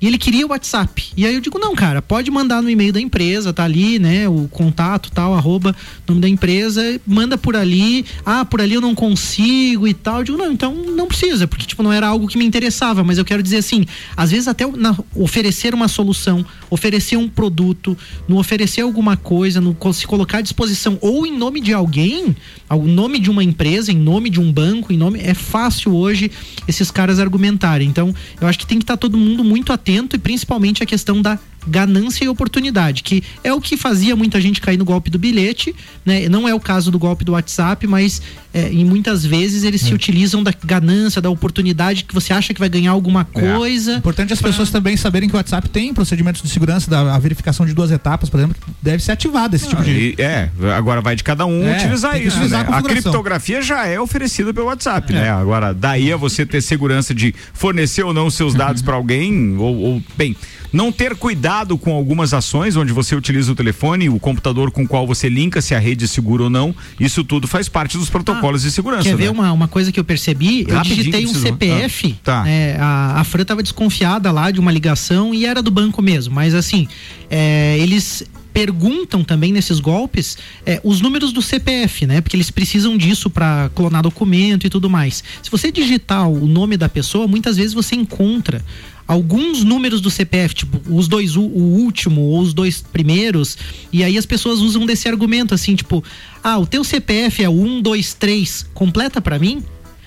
E 0.01 0.07
ele 0.07 0.16
queria 0.16 0.46
o 0.46 0.51
WhatsApp. 0.51 1.12
E 1.14 1.26
aí 1.26 1.34
eu 1.34 1.40
digo, 1.42 1.59
não, 1.59 1.74
cara, 1.74 2.01
pode 2.01 2.30
mandar 2.30 2.62
no 2.62 2.70
e-mail 2.70 2.90
da 2.90 3.01
empresa, 3.01 3.53
tá 3.53 3.64
ali, 3.64 3.98
né? 3.98 4.26
O 4.26 4.48
contato 4.48 5.11
tal, 5.11 5.34
arroba, 5.34 5.76
nome 6.09 6.22
da 6.22 6.28
empresa, 6.28 6.98
manda 7.07 7.36
por 7.36 7.55
ali. 7.55 8.07
Ah, 8.24 8.42
por 8.42 8.62
ali 8.62 8.74
eu 8.74 8.80
não 8.80 8.94
consigo 8.94 9.86
e 9.86 9.92
tal. 9.92 10.18
Eu 10.20 10.24
digo, 10.24 10.38
não, 10.38 10.51
então 10.51 10.74
não 10.74 11.07
precisa, 11.07 11.46
porque, 11.46 11.66
tipo, 11.66 11.82
não 11.82 11.92
era 11.92 12.07
algo 12.07 12.26
que 12.26 12.38
me 12.38 12.46
interessava. 12.46 13.05
Mas 13.05 13.18
eu 13.18 13.26
quero 13.26 13.42
dizer 13.42 13.59
assim, 13.59 13.84
às 14.16 14.30
vezes 14.30 14.48
até 14.48 14.66
na- 14.66 14.96
oferecer 15.14 15.74
uma 15.74 15.86
solução, 15.86 16.46
oferecer 16.70 17.18
um 17.18 17.28
produto, 17.28 17.94
no 18.26 18.38
oferecer 18.38 18.80
alguma 18.80 19.18
coisa, 19.18 19.61
no 19.61 19.76
se 19.92 20.07
colocar 20.07 20.38
à 20.38 20.40
disposição, 20.40 20.96
ou 21.03 21.26
em 21.26 21.36
nome 21.36 21.61
de 21.61 21.74
alguém, 21.74 22.34
o 22.70 22.86
nome 22.86 23.18
de 23.18 23.28
uma 23.30 23.44
empresa, 23.44 23.92
em 23.92 23.98
nome 23.98 24.30
de 24.30 24.40
um 24.40 24.51
banco, 24.51 24.92
em 24.92 24.96
nome. 24.96 25.20
É 25.22 25.34
fácil 25.34 25.94
hoje 25.94 26.30
esses 26.66 26.90
caras 26.90 27.18
argumentarem. 27.18 27.86
Então, 27.86 28.14
eu 28.40 28.48
acho 28.48 28.59
que 28.59 28.66
tem 28.66 28.78
que 28.78 28.84
estar 28.84 28.96
todo 28.96 29.18
mundo 29.18 29.44
muito 29.44 29.72
atento 29.74 29.89
e 30.16 30.18
principalmente 30.18 30.82
a 30.82 30.86
questão 30.86 31.20
da 31.20 31.38
ganância 31.66 32.24
e 32.24 32.28
oportunidade, 32.28 33.02
que 33.02 33.22
é 33.44 33.52
o 33.52 33.61
que 33.61 33.76
fazia 33.76 34.16
muita 34.16 34.40
gente 34.40 34.61
cair 34.61 34.76
no 34.76 34.84
golpe 34.84 35.11
do 35.11 35.18
bilhete, 35.18 35.74
né? 36.04 36.28
Não 36.28 36.48
é 36.48 36.54
o 36.54 36.61
caso 36.61 36.90
do 36.90 36.98
golpe 36.98 37.24
do 37.24 37.32
WhatsApp, 37.32 37.86
mas 37.86 38.20
é, 38.52 38.68
em 38.72 38.84
muitas 38.84 39.24
vezes 39.24 39.62
eles 39.62 39.80
se 39.80 39.92
utilizam 39.94 40.42
da 40.42 40.52
ganância, 40.64 41.20
da 41.20 41.30
oportunidade 41.30 42.04
que 42.04 42.14
você 42.14 42.32
acha 42.32 42.52
que 42.54 42.61
vai 42.61 42.68
ganhar 42.68 42.90
alguma 42.92 43.24
coisa. 43.24 43.94
Importante 43.96 44.32
as 44.32 44.40
pessoas 44.42 44.70
também 44.70 44.96
saberem 44.96 45.28
que 45.28 45.34
o 45.34 45.38
WhatsApp 45.38 45.68
tem 45.68 45.92
procedimentos 45.94 46.42
de 46.42 46.48
segurança, 46.48 46.90
da 46.90 47.14
a 47.14 47.18
verificação 47.18 47.64
de 47.66 47.74
duas 47.74 47.90
etapas, 47.90 48.28
por 48.28 48.38
exemplo, 48.38 48.56
que 48.61 48.70
deve 48.82 49.02
ser 49.02 49.12
ativada 49.12 49.56
esse 49.56 49.68
tipo 49.68 49.82
de. 49.82 49.90
E- 49.90 50.14
é, 50.18 50.48
agora 50.76 51.00
vai 51.00 51.14
de 51.16 51.22
cada 51.24 51.44
um 51.46 51.62
É, 51.64 51.76
utilizar 51.76 52.16
isso. 52.20 52.36
utilizar 52.36 52.64
né? 52.68 52.74
a 52.74 52.78
A, 52.78 52.82
criptografia 52.82 53.61
já 53.62 53.86
é 53.86 54.00
oferecida 54.00 54.52
pelo 54.54 54.66
WhatsApp, 54.66 55.12
É. 55.12 55.16
né? 55.16 55.30
Agora, 55.30 55.72
daí 55.74 56.12
a 56.12 56.16
você 56.16 56.44
ter 56.46 56.61
segurança 56.61 57.14
de 57.14 57.34
fornecer 57.52 58.02
ou 58.04 58.12
não 58.14 58.30
seus 58.30 58.54
dados 58.54 58.82
para 58.82 58.94
alguém, 58.94 59.56
ou, 59.56 59.76
ou- 59.76 60.02
bem, 60.16 60.36
não 60.72 60.92
ter 60.92 61.16
cuidado 61.16 61.76
com 61.76 61.92
algumas 61.92 62.32
ações 62.32 62.76
onde 62.76 62.92
você 62.92 63.14
utiliza 63.14 63.52
o 63.52 63.54
telefone, 63.54 64.08
o 64.08 64.18
computador 64.18 64.70
com 64.70 64.84
o 64.84 64.88
qual 64.88 65.06
você 65.06 65.28
linka 65.28 65.60
se 65.60 65.74
a 65.74 65.78
rede 65.78 66.04
é 66.04 66.08
segura 66.08 66.44
ou 66.44 66.50
não. 66.50 66.74
Isso 66.98 67.24
tudo 67.24 67.46
faz 67.46 67.68
parte 67.68 67.96
dos 67.98 68.10
protocolos 68.10 68.62
de 68.62 68.70
segurança. 68.70 69.04
Quer 69.04 69.10
né? 69.10 69.16
ver 69.16 69.30
uma, 69.30 69.52
uma 69.52 69.68
coisa 69.68 69.90
que 69.92 69.98
eu 69.98 70.04
percebi? 70.04 70.64
Eu 70.68 70.76
Rapidinho, 70.76 70.96
digitei 70.96 71.26
um 71.26 71.34
CPF. 71.34 72.16
Ah, 72.18 72.24
tá. 72.24 72.44
é, 72.48 72.76
a, 72.78 73.20
a 73.20 73.24
Fran 73.24 73.44
tava 73.44 73.62
desconfiada 73.62 74.30
lá 74.30 74.50
de 74.50 74.60
uma 74.60 74.70
ligação 74.70 75.34
e 75.34 75.44
era 75.44 75.62
do 75.62 75.70
banco 75.70 76.00
mesmo. 76.02 76.34
Mas 76.34 76.54
assim, 76.54 76.88
é, 77.30 77.76
eles 77.78 78.24
perguntam 78.53 79.22
também 79.24 79.53
nesses 79.53 79.80
golpes 79.80 80.36
é, 80.66 80.80
os 80.84 81.01
números 81.01 81.32
do 81.32 81.40
CPF, 81.40 82.07
né? 82.07 82.20
Porque 82.20 82.36
eles 82.36 82.51
precisam 82.51 82.96
disso 82.96 83.30
para 83.30 83.70
clonar 83.74 84.03
documento 84.03 84.66
e 84.66 84.70
tudo 84.70 84.90
mais. 84.90 85.22
Se 85.42 85.51
você 85.51 85.70
digitar 85.70 86.28
o 86.28 86.46
nome 86.46 86.76
da 86.76 86.88
pessoa, 86.88 87.26
muitas 87.26 87.57
vezes 87.57 87.72
você 87.72 87.94
encontra 87.94 88.64
alguns 89.07 89.64
números 89.64 90.01
do 90.01 90.09
CPF, 90.09 90.55
tipo 90.55 90.80
os 90.88 91.09
dois, 91.09 91.34
o 91.34 91.42
último 91.42 92.20
ou 92.20 92.40
os 92.40 92.55
dois 92.55 92.80
primeiros, 92.80 93.59
e 93.92 94.05
aí 94.05 94.16
as 94.16 94.24
pessoas 94.24 94.61
usam 94.61 94.86
desse 94.86 95.09
argumento 95.09 95.53
assim, 95.53 95.74
tipo, 95.74 96.05
ah, 96.44 96.59
o 96.59 96.66
teu 96.66 96.84
CPF 96.84 97.42
é 97.42 97.48
o 97.48 97.57
123, 97.57 98.66
completa 98.72 99.20
pra 99.20 99.36
mim? 99.36 99.64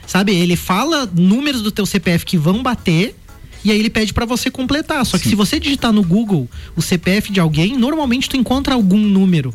Sabe? 0.08 0.34
Ele 0.34 0.56
fala 0.56 1.06
números 1.14 1.62
do 1.62 1.72
teu 1.72 1.86
CPF 1.86 2.26
que 2.26 2.38
vão 2.38 2.64
bater 2.64 3.16
e 3.64 3.72
aí 3.72 3.80
ele 3.80 3.90
pede 3.90 4.14
pra 4.14 4.26
você 4.26 4.52
completar. 4.52 5.06
Só 5.06 5.18
que 5.18 5.28
se 5.28 5.36
você 5.36 5.60
digitar 5.60 5.92
no 5.92 6.04
Google 6.04 6.50
o 6.76 6.82
CPF 6.82 7.32
de 7.32 7.40
alguém, 7.40 7.78
normalmente 7.78 8.30
tu 8.30 8.38
encontra 8.38 8.74
algum 8.76 8.98
número. 8.98 9.54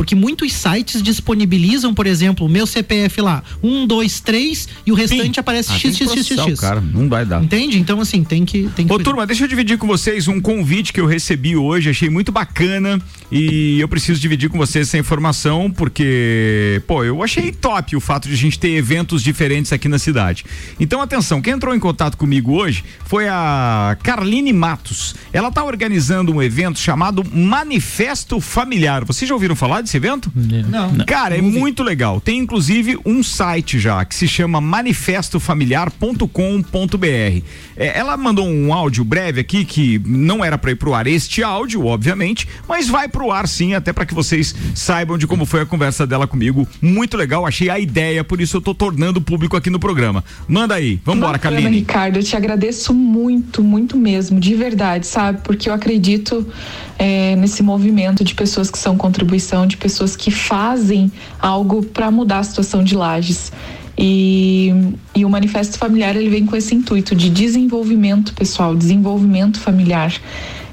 Porque 0.00 0.14
muitos 0.14 0.54
sites 0.54 1.02
disponibilizam, 1.02 1.92
por 1.92 2.06
exemplo, 2.06 2.46
o 2.46 2.48
meu 2.48 2.66
CPF 2.66 3.20
lá, 3.20 3.42
1, 3.62 3.86
2, 3.86 4.20
3 4.20 4.68
e 4.86 4.92
o 4.92 4.94
restante 4.94 5.38
aparece 5.38 5.70
Ah, 5.70 5.78
tem 5.78 5.92
que 5.92 6.04
processar 6.06 6.42
o 6.46 6.48
XXX. 6.48 6.58
cara, 6.58 6.80
não 6.80 7.06
vai 7.06 7.26
dar. 7.26 7.44
Entende? 7.44 7.78
Então, 7.78 8.00
assim, 8.00 8.24
tem 8.24 8.46
que. 8.46 8.62
Tem 8.74 8.86
que 8.86 8.92
Ô, 8.92 8.96
cuidar. 8.96 9.04
turma, 9.04 9.26
deixa 9.26 9.44
eu 9.44 9.48
dividir 9.48 9.76
com 9.76 9.86
vocês 9.86 10.26
um 10.26 10.40
convite 10.40 10.90
que 10.94 11.02
eu 11.02 11.04
recebi 11.04 11.54
hoje, 11.54 11.90
achei 11.90 12.08
muito 12.08 12.32
bacana 12.32 12.98
e 13.30 13.78
eu 13.78 13.86
preciso 13.88 14.18
dividir 14.18 14.48
com 14.48 14.56
vocês 14.56 14.88
essa 14.88 14.96
informação 14.96 15.70
porque, 15.70 16.82
pô, 16.86 17.04
eu 17.04 17.22
achei 17.22 17.52
top 17.52 17.94
o 17.94 18.00
fato 18.00 18.26
de 18.26 18.32
a 18.32 18.38
gente 18.38 18.58
ter 18.58 18.70
eventos 18.70 19.22
diferentes 19.22 19.70
aqui 19.70 19.86
na 19.86 19.98
cidade. 19.98 20.46
Então, 20.80 21.02
atenção, 21.02 21.42
quem 21.42 21.52
entrou 21.52 21.74
em 21.74 21.78
contato 21.78 22.16
comigo 22.16 22.54
hoje 22.54 22.82
foi 23.04 23.28
a 23.28 23.98
Carline 24.02 24.50
Matos. 24.54 25.14
Ela 25.30 25.52
tá 25.52 25.62
organizando 25.62 26.32
um 26.32 26.42
evento 26.42 26.78
chamado 26.78 27.22
Manifesto 27.30 28.40
Familiar. 28.40 29.04
Vocês 29.04 29.28
já 29.28 29.34
ouviram 29.34 29.54
falar 29.54 29.82
desse 29.90 29.96
evento? 29.96 30.30
Não. 30.34 31.04
Cara, 31.04 31.36
é 31.36 31.42
muito 31.42 31.82
legal. 31.82 32.20
Tem 32.20 32.38
inclusive 32.38 32.96
um 33.04 33.20
site 33.22 33.78
já 33.80 34.04
que 34.04 34.14
se 34.14 34.28
chama 34.28 34.60
manifestofamiliar.com.br. 34.60 37.44
É, 37.76 37.98
ela 37.98 38.16
mandou 38.16 38.46
um 38.46 38.72
áudio 38.72 39.04
breve 39.04 39.40
aqui 39.40 39.64
que 39.64 40.00
não 40.04 40.44
era 40.44 40.56
para 40.56 40.70
ir 40.70 40.76
pro 40.76 40.94
ar 40.94 41.08
este 41.08 41.42
áudio, 41.42 41.86
obviamente, 41.86 42.46
mas 42.68 42.88
vai 42.88 43.08
pro 43.08 43.32
ar 43.32 43.48
sim, 43.48 43.74
até 43.74 43.92
para 43.92 44.06
que 44.06 44.14
vocês 44.14 44.54
saibam 44.74 45.18
de 45.18 45.26
como 45.26 45.44
foi 45.44 45.62
a 45.62 45.66
conversa 45.66 46.06
dela 46.06 46.28
comigo. 46.28 46.68
Muito 46.80 47.16
legal, 47.16 47.44
achei 47.44 47.68
a 47.68 47.76
ideia, 47.78 48.22
por 48.22 48.40
isso 48.40 48.58
eu 48.58 48.60
tô 48.60 48.74
tornando 48.74 49.20
público 49.20 49.56
aqui 49.56 49.70
no 49.70 49.80
programa. 49.80 50.22
Manda 50.46 50.74
aí, 50.74 51.00
vambora, 51.04 51.32
Bacana, 51.32 51.56
Kaline. 51.56 51.78
Ricardo, 51.78 52.18
eu 52.18 52.22
te 52.22 52.36
agradeço 52.36 52.94
muito, 52.94 53.64
muito 53.64 53.96
mesmo, 53.96 54.38
de 54.38 54.54
verdade, 54.54 55.06
sabe? 55.06 55.40
Porque 55.42 55.68
eu 55.68 55.74
acredito 55.74 56.46
é, 56.98 57.34
nesse 57.36 57.62
movimento 57.62 58.22
de 58.22 58.34
pessoas 58.34 58.70
que 58.70 58.76
são 58.76 58.94
contribuição, 58.96 59.66
de 59.66 59.78
pessoas 59.80 60.14
que 60.14 60.30
fazem 60.30 61.10
algo 61.40 61.84
para 61.84 62.10
mudar 62.10 62.38
a 62.38 62.44
situação 62.44 62.84
de 62.84 62.94
Lages. 62.94 63.50
E, 63.98 64.72
e 65.14 65.24
o 65.24 65.30
Manifesto 65.30 65.78
Familiar 65.78 66.16
ele 66.16 66.30
vem 66.30 66.46
com 66.46 66.56
esse 66.56 66.74
intuito 66.74 67.14
de 67.14 67.28
desenvolvimento 67.28 68.32
pessoal, 68.34 68.74
desenvolvimento 68.74 69.58
familiar. 69.58 70.12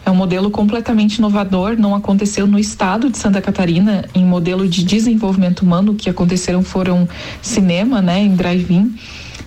É 0.05 0.11
um 0.11 0.15
modelo 0.15 0.49
completamente 0.49 1.15
inovador, 1.15 1.75
não 1.77 1.93
aconteceu 1.93 2.47
no 2.47 2.57
estado 2.57 3.09
de 3.09 3.17
Santa 3.17 3.41
Catarina 3.41 4.05
em 4.15 4.23
modelo 4.23 4.65
de 4.65 4.81
desenvolvimento 4.83 5.63
humano, 5.63 5.91
o 5.91 5.95
que 5.95 6.09
aconteceram 6.09 6.63
foram 6.63 7.09
cinema, 7.41 8.01
né, 8.01 8.21
em 8.21 8.33
drive-in. 8.33 8.95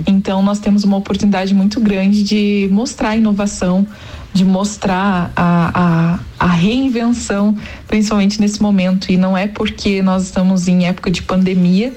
Então 0.06 0.42
nós 0.42 0.58
temos 0.58 0.84
uma 0.84 0.98
oportunidade 0.98 1.54
muito 1.54 1.80
grande 1.80 2.22
de 2.22 2.68
mostrar 2.70 3.10
a 3.10 3.16
inovação, 3.16 3.86
de 4.32 4.44
mostrar 4.44 5.32
a, 5.34 5.70
a, 5.74 6.18
a 6.38 6.46
reinvenção, 6.46 7.56
principalmente 7.88 8.40
nesse 8.40 8.62
momento. 8.62 9.10
E 9.10 9.16
não 9.16 9.36
é 9.36 9.46
porque 9.46 10.02
nós 10.02 10.24
estamos 10.24 10.68
em 10.68 10.86
época 10.86 11.10
de 11.10 11.22
pandemia 11.22 11.92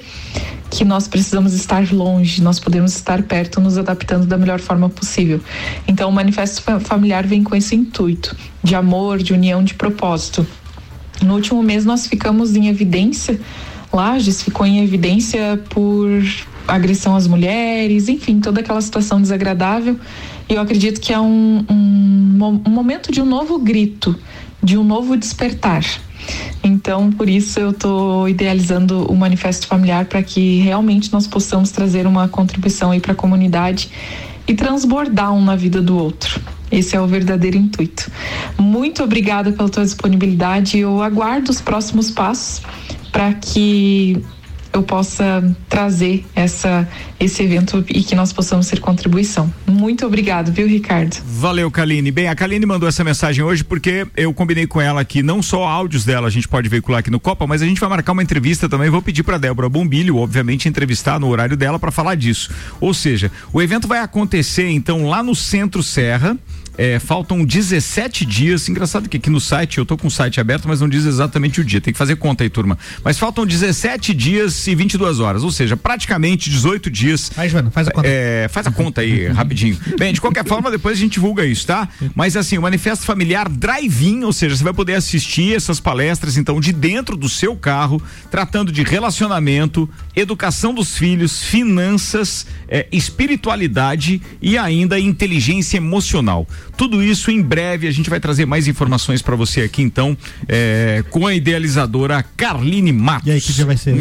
que 0.69 0.83
nós 0.83 1.07
precisamos 1.07 1.53
estar 1.53 1.93
longe, 1.93 2.41
nós 2.41 2.59
podemos 2.59 2.95
estar 2.95 3.21
perto, 3.21 3.61
nos 3.61 3.77
adaptando 3.77 4.25
da 4.25 4.39
melhor 4.39 4.59
forma 4.59 4.89
possível. 4.89 5.39
Então, 5.87 6.09
o 6.09 6.11
Manifesto 6.11 6.63
Fa- 6.63 6.79
Familiar 6.79 7.27
vem 7.27 7.43
com 7.43 7.55
esse 7.55 7.75
intuito 7.75 8.35
de 8.63 8.73
amor, 8.73 9.21
de 9.21 9.33
união, 9.33 9.63
de 9.63 9.75
propósito. 9.75 10.47
No 11.21 11.35
último 11.35 11.61
mês, 11.61 11.85
nós 11.85 12.07
ficamos 12.07 12.55
em 12.55 12.69
evidência, 12.69 13.39
Lages 13.93 14.41
ficou 14.41 14.65
em 14.65 14.83
evidência 14.83 15.61
por 15.69 16.09
agressão 16.67 17.15
às 17.15 17.27
mulheres, 17.27 18.09
enfim, 18.09 18.39
toda 18.39 18.61
aquela 18.61 18.81
situação 18.81 19.21
desagradável. 19.21 19.99
E 20.49 20.53
eu 20.55 20.61
acredito 20.61 20.99
que 20.99 21.13
é 21.13 21.19
um, 21.19 21.65
um, 21.69 22.61
um 22.65 22.69
momento 22.69 23.11
de 23.11 23.21
um 23.21 23.25
novo 23.25 23.57
grito, 23.59 24.15
de 24.61 24.77
um 24.77 24.83
novo 24.83 25.15
despertar. 25.15 25.83
Então, 26.63 27.11
por 27.11 27.29
isso 27.29 27.59
eu 27.59 27.71
estou 27.71 28.29
idealizando 28.29 29.05
o 29.11 29.15
manifesto 29.15 29.67
familiar 29.67 30.05
para 30.05 30.23
que 30.23 30.59
realmente 30.59 31.11
nós 31.11 31.27
possamos 31.27 31.71
trazer 31.71 32.07
uma 32.07 32.27
contribuição 32.27 32.91
aí 32.91 32.99
para 32.99 33.11
a 33.11 33.15
comunidade 33.15 33.89
e 34.47 34.53
transbordar 34.53 35.33
um 35.33 35.43
na 35.43 35.55
vida 35.55 35.81
do 35.81 35.97
outro. 35.97 36.41
Esse 36.71 36.95
é 36.95 37.01
o 37.01 37.05
verdadeiro 37.05 37.57
intuito. 37.57 38.11
Muito 38.57 39.03
obrigada 39.03 39.51
pela 39.51 39.69
tua 39.69 39.83
disponibilidade. 39.83 40.79
Eu 40.79 41.01
aguardo 41.03 41.51
os 41.51 41.61
próximos 41.61 42.09
passos 42.09 42.61
para 43.11 43.33
que 43.33 44.23
eu 44.73 44.81
possa 44.81 45.55
trazer 45.69 46.25
essa, 46.35 46.87
esse 47.19 47.43
evento 47.43 47.85
e 47.87 48.01
que 48.01 48.15
nós 48.15 48.33
possamos 48.33 48.65
ser 48.65 48.79
contribuição. 48.79 49.53
Muito 49.67 50.05
obrigado, 50.05 50.51
viu, 50.51 50.67
Ricardo? 50.67 51.15
Valeu, 51.25 51.69
Kaline. 51.69 52.11
Bem, 52.11 52.27
a 52.27 52.35
Kaline 52.35 52.65
mandou 52.65 52.89
essa 52.89 53.03
mensagem 53.03 53.43
hoje 53.43 53.63
porque 53.63 54.07
eu 54.17 54.33
combinei 54.33 54.65
com 54.65 54.81
ela 54.81 55.05
que 55.05 55.21
não 55.21 55.41
só 55.41 55.67
áudios 55.67 56.03
dela 56.03 56.27
a 56.27 56.31
gente 56.31 56.47
pode 56.47 56.67
veicular 56.67 56.99
aqui 56.99 57.11
no 57.11 57.19
Copa, 57.19 57.45
mas 57.45 57.61
a 57.61 57.65
gente 57.65 57.79
vai 57.79 57.89
marcar 57.89 58.13
uma 58.13 58.23
entrevista 58.23 58.67
também. 58.67 58.89
Vou 58.89 59.01
pedir 59.01 59.23
para 59.23 59.37
Débora 59.37 59.69
Bombilho, 59.69 60.17
obviamente, 60.17 60.67
entrevistar 60.67 61.19
no 61.19 61.27
horário 61.27 61.55
dela 61.55 61.77
para 61.77 61.91
falar 61.91 62.15
disso. 62.15 62.49
Ou 62.81 62.93
seja, 62.93 63.31
o 63.51 63.61
evento 63.61 63.87
vai 63.87 63.99
acontecer 63.99 64.69
então 64.69 65.07
lá 65.07 65.21
no 65.21 65.35
Centro 65.35 65.83
Serra. 65.83 66.37
É, 66.77 66.99
faltam 66.99 67.45
17 67.45 68.25
dias. 68.25 68.67
Engraçado 68.67 69.07
que 69.07 69.17
aqui 69.17 69.29
no 69.29 69.39
site, 69.39 69.77
eu 69.77 69.85
tô 69.85 69.97
com 69.97 70.07
o 70.07 70.11
site 70.11 70.39
aberto, 70.39 70.67
mas 70.67 70.81
não 70.81 70.89
diz 70.89 71.05
exatamente 71.05 71.61
o 71.61 71.63
dia. 71.63 71.79
Tem 71.79 71.93
que 71.93 71.97
fazer 71.97 72.15
conta 72.15 72.43
aí, 72.43 72.49
turma. 72.49 72.77
Mas 73.03 73.17
faltam 73.17 73.45
17 73.45 74.13
dias 74.13 74.65
e 74.67 74.75
22 74.75 75.19
horas, 75.19 75.43
ou 75.43 75.51
seja, 75.51 75.77
praticamente 75.77 76.49
18 76.49 76.89
dias. 76.89 77.31
Joana, 77.47 77.69
faz 77.69 77.87
a 77.87 77.91
conta. 77.91 78.07
É, 78.07 78.47
faz 78.49 78.67
a 78.67 78.71
conta 78.71 79.01
aí, 79.01 79.27
rapidinho. 79.33 79.77
Bem, 79.97 80.13
de 80.13 80.21
qualquer 80.21 80.45
forma, 80.45 80.71
depois 80.71 80.97
a 80.97 80.99
gente 80.99 81.13
divulga 81.13 81.45
isso, 81.45 81.67
tá? 81.67 81.87
Mas 82.15 82.35
assim, 82.35 82.57
o 82.57 82.61
Manifesto 82.61 83.05
Familiar 83.05 83.47
Drive-In, 83.49 84.23
ou 84.23 84.33
seja, 84.33 84.55
você 84.55 84.63
vai 84.63 84.73
poder 84.73 84.95
assistir 84.95 85.55
essas 85.55 85.79
palestras, 85.79 86.37
então, 86.37 86.59
de 86.59 86.73
dentro 86.73 87.15
do 87.15 87.29
seu 87.29 87.55
carro, 87.55 88.01
tratando 88.31 88.71
de 88.71 88.83
relacionamento, 88.83 89.89
educação 90.15 90.73
dos 90.73 90.97
filhos, 90.97 91.43
finanças, 91.43 92.47
é, 92.67 92.87
espiritualidade 92.91 94.21
e 94.41 94.57
ainda 94.57 94.99
inteligência 94.99 95.77
emocional. 95.77 96.47
Tudo 96.75 97.03
isso 97.03 97.29
em 97.31 97.41
breve 97.41 97.87
a 97.87 97.91
gente 97.91 98.09
vai 98.09 98.19
trazer 98.19 98.45
mais 98.45 98.67
informações 98.67 99.21
para 99.21 99.35
você 99.35 99.61
aqui, 99.61 99.81
então, 99.81 100.17
é, 100.47 101.03
com 101.09 101.27
a 101.27 101.33
idealizadora 101.33 102.23
Carline 102.35 102.91
Matos. 102.91 103.27
E 103.27 103.31
aí, 103.31 103.39
que 103.41 103.53
dia 103.53 103.65
vai 103.65 103.77
ser? 103.77 103.95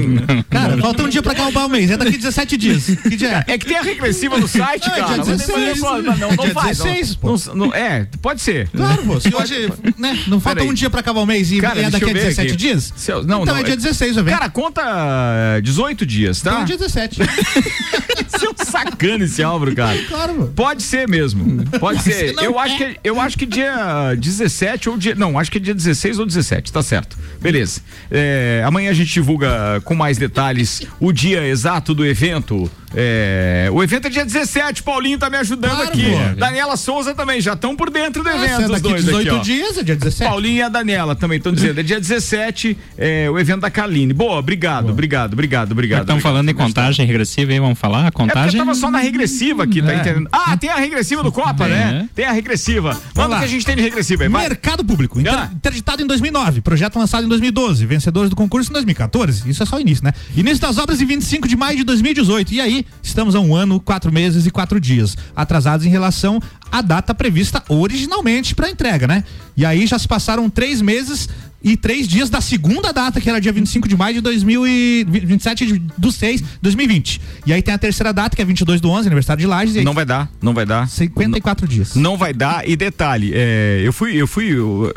Cara, 0.50 0.76
falta 0.78 1.02
um 1.02 1.08
dia 1.08 1.22
pra 1.22 1.32
acabar 1.32 1.66
o 1.66 1.68
mês. 1.68 1.90
É 1.90 1.96
daqui 1.96 2.16
17 2.16 2.56
dias. 2.56 2.84
Que 3.02 3.16
dia 3.16 3.44
é? 3.48 3.52
É 3.54 3.58
que 3.58 3.66
tem 3.66 3.76
a 3.76 3.82
regressiva 3.82 4.38
no 4.38 4.48
site, 4.48 4.88
Não, 4.88 4.94
é 4.96 5.00
cara. 5.00 5.18
dia 5.22 5.34
Mas 5.34 5.46
tem 5.46 5.54
16. 5.56 5.80
mais- 5.80 6.04
Não, 6.04 6.16
não, 6.16 6.28
É 6.32 6.36
não 6.36 6.44
dia 6.44 6.54
faz. 6.54 6.78
16, 6.78 7.18
não, 7.22 7.36
não, 7.36 7.54
não- 7.66 7.74
é, 7.74 8.06
pode 8.20 8.40
ser. 8.40 8.68
Claro, 8.68 9.02
pô. 9.02 9.20
Se 9.20 9.34
hoje, 9.34 9.70
né, 9.98 10.18
não 10.26 10.40
falta 10.40 10.56
Peraí. 10.56 10.70
um 10.70 10.74
dia 10.74 10.88
pra 10.90 11.00
acabar 11.00 11.20
o 11.20 11.26
mês 11.26 11.52
e 11.52 11.60
Cara, 11.60 11.80
é 11.80 11.90
daqui 11.90 12.04
a 12.04 12.08
eu 12.08 12.14
ver 12.14 12.20
17 12.20 12.48
aqui. 12.48 12.56
dias? 12.56 12.92
Eu- 13.08 13.22
não, 13.24 13.42
então 13.42 13.54
não, 13.54 13.60
é 13.60 13.64
dia 13.64 13.76
16 13.76 14.16
o 14.16 14.20
evento. 14.20 14.34
Cara, 14.38 14.50
conta 14.50 15.60
18 15.62 16.04
dias, 16.06 16.40
tá? 16.40 16.50
Então 16.50 16.62
é 16.62 16.66
dia 16.66 16.78
17. 16.78 17.18
Você 17.18 18.46
é 18.46 18.50
um 18.50 18.64
sacana 18.64 19.24
esse 19.24 19.42
Álvaro, 19.42 19.74
cara. 19.74 19.98
Claro, 20.08 20.34
pô. 20.34 20.44
Pode 20.48 20.82
ser 20.82 21.08
mesmo. 21.08 21.64
Pode 21.78 22.02
ser. 22.02 22.34
Eu 22.42 22.58
é. 22.58 22.61
Acho, 22.62 22.76
que, 22.76 23.00
eu 23.04 23.20
acho 23.20 23.38
que 23.38 23.46
dia 23.46 24.14
17 24.16 24.88
ou 24.88 24.96
dia. 24.96 25.14
Não, 25.14 25.38
acho 25.38 25.50
que 25.50 25.58
é 25.58 25.60
dia 25.60 25.74
16 25.74 26.18
ou 26.18 26.26
17, 26.26 26.72
tá 26.72 26.82
certo. 26.82 27.16
Beleza. 27.40 27.80
É, 28.10 28.62
amanhã 28.64 28.90
a 28.90 28.94
gente 28.94 29.12
divulga 29.12 29.80
com 29.84 29.94
mais 29.94 30.18
detalhes 30.18 30.82
o 31.00 31.12
dia 31.12 31.46
exato 31.46 31.94
do 31.94 32.04
evento. 32.04 32.70
É, 32.94 33.68
o 33.72 33.82
evento 33.82 34.06
é 34.06 34.10
dia 34.10 34.24
17, 34.24 34.82
Paulinho 34.82 35.18
tá 35.18 35.30
me 35.30 35.36
ajudando 35.38 35.70
Claro, 35.76 35.88
aqui. 35.88 36.10
pô. 36.10 36.36
Daniela 36.38 36.76
Souza 36.76 37.14
também, 37.14 37.40
já 37.40 37.54
estão 37.54 37.74
por 37.74 37.90
dentro 37.90 38.22
do 38.22 38.28
Ah, 38.28 38.34
evento, 38.36 38.72
é 38.72 38.74
os 38.76 38.80
dois 38.82 39.04
18 39.04 39.28
aqui, 39.28 39.38
ó. 39.38 39.42
dias, 39.42 39.78
é 39.78 39.82
dia 39.82 39.96
17. 39.96 40.28
Paulinho 40.30 40.56
e 40.58 40.62
a 40.62 40.68
Daniela 40.68 41.14
também 41.16 41.38
estão 41.38 41.52
dizendo, 41.52 41.80
é 41.80 41.82
dia 41.82 41.98
17, 41.98 42.76
é, 42.98 43.30
o 43.30 43.38
evento 43.38 43.60
da 43.60 43.70
Kaline. 43.70 44.12
Boa, 44.12 44.38
obrigado, 44.38 44.90
obrigado, 44.90 45.32
obrigado, 45.32 45.72
obrigado. 45.72 46.00
Estão 46.02 46.20
falando 46.20 46.48
em 46.50 46.54
contagem 46.54 47.06
regressiva 47.06 47.50
aí, 47.52 47.58
vamos 47.60 47.78
falar? 47.78 48.04
A 48.04 48.06
É 48.08 48.10
contagem. 48.10 48.58
tava 48.58 48.74
só 48.74 48.90
na 48.90 48.98
regressiva 48.98 49.64
aqui, 49.64 49.80
tá 49.82 49.92
É. 49.92 49.96
entendendo? 49.96 50.28
Ah, 50.30 50.56
tem 50.56 50.70
a 50.70 50.76
regressiva 50.76 51.22
do 51.22 51.32
Copa, 51.32 51.66
né? 51.68 52.08
Tem 52.14 52.24
a 52.26 52.32
regressiva. 52.32 53.00
Manda 53.16 53.28
o 53.28 53.30
lá. 53.32 53.38
que 53.38 53.44
a 53.44 53.48
gente 53.48 53.64
tem 53.64 53.74
de 53.76 53.82
regressiva 53.82 54.22
aí, 54.24 54.28
vai. 54.28 54.42
Mercado 54.48 54.84
Público, 54.84 55.18
inter- 55.20 55.32
Ah. 55.34 55.50
interditado 55.54 56.02
em 56.02 56.06
2009, 56.06 56.60
projeto 56.60 56.98
lançado 56.98 57.24
em 57.24 57.28
2012, 57.28 57.86
vencedores 57.86 58.28
do 58.30 58.36
concurso 58.36 58.70
em 58.70 58.72
2014. 58.74 59.48
Isso 59.48 59.62
é 59.62 59.66
só 59.66 59.76
o 59.76 59.80
início, 59.80 60.04
né? 60.04 60.12
Início 60.36 60.60
das 60.60 60.78
obras 60.78 61.00
em 61.00 61.06
25 61.06 61.48
de 61.48 61.56
maio 61.56 61.76
de 61.76 61.84
2018. 61.84 62.52
E 62.52 62.60
aí, 62.60 62.81
estamos 63.02 63.34
a 63.34 63.40
um 63.40 63.54
ano, 63.54 63.80
quatro 63.80 64.12
meses 64.12 64.46
e 64.46 64.50
quatro 64.50 64.80
dias, 64.80 65.16
atrasados 65.34 65.86
em 65.86 65.90
relação 65.90 66.40
à 66.70 66.80
data 66.80 67.14
prevista 67.14 67.62
originalmente 67.68 68.54
para 68.54 68.70
entrega, 68.70 69.06
né? 69.06 69.24
E 69.56 69.64
aí 69.64 69.86
já 69.86 69.98
se 69.98 70.08
passaram 70.08 70.48
três 70.48 70.80
meses 70.80 71.28
e 71.64 71.76
três 71.76 72.06
dias 72.08 72.28
da 72.30 72.40
segunda 72.40 72.92
data, 72.92 73.20
que 73.20 73.28
era 73.28 73.40
dia 73.40 73.52
25 73.52 73.86
de 73.88 73.96
maio 73.96 74.14
de 74.16 74.20
2027 74.20 75.66
de, 75.66 75.78
do 75.96 76.10
6 76.12 76.40
de 76.40 76.46
2020. 76.60 77.20
E 77.46 77.52
aí 77.52 77.62
tem 77.62 77.72
a 77.74 77.78
terceira 77.78 78.12
data, 78.12 78.34
que 78.36 78.42
é 78.42 78.44
22 78.44 78.80
do 78.80 78.90
11, 78.90 79.06
aniversário 79.08 79.40
de 79.40 79.46
Lages. 79.46 79.74
E 79.76 79.78
aí, 79.80 79.84
Não 79.84 79.92
vai 79.94 80.04
dar, 80.04 80.30
não 80.40 80.54
vai 80.54 80.66
dar. 80.66 80.88
54 80.88 81.66
dias. 81.68 81.94
Não 81.94 82.16
vai 82.16 82.32
dar. 82.32 82.68
E 82.68 82.76
detalhe, 82.76 83.32
é, 83.34 83.80
eu 83.84 83.92
fui, 83.92 84.14
eu 84.16 84.26
fui. 84.26 84.52
eu- 84.52 84.92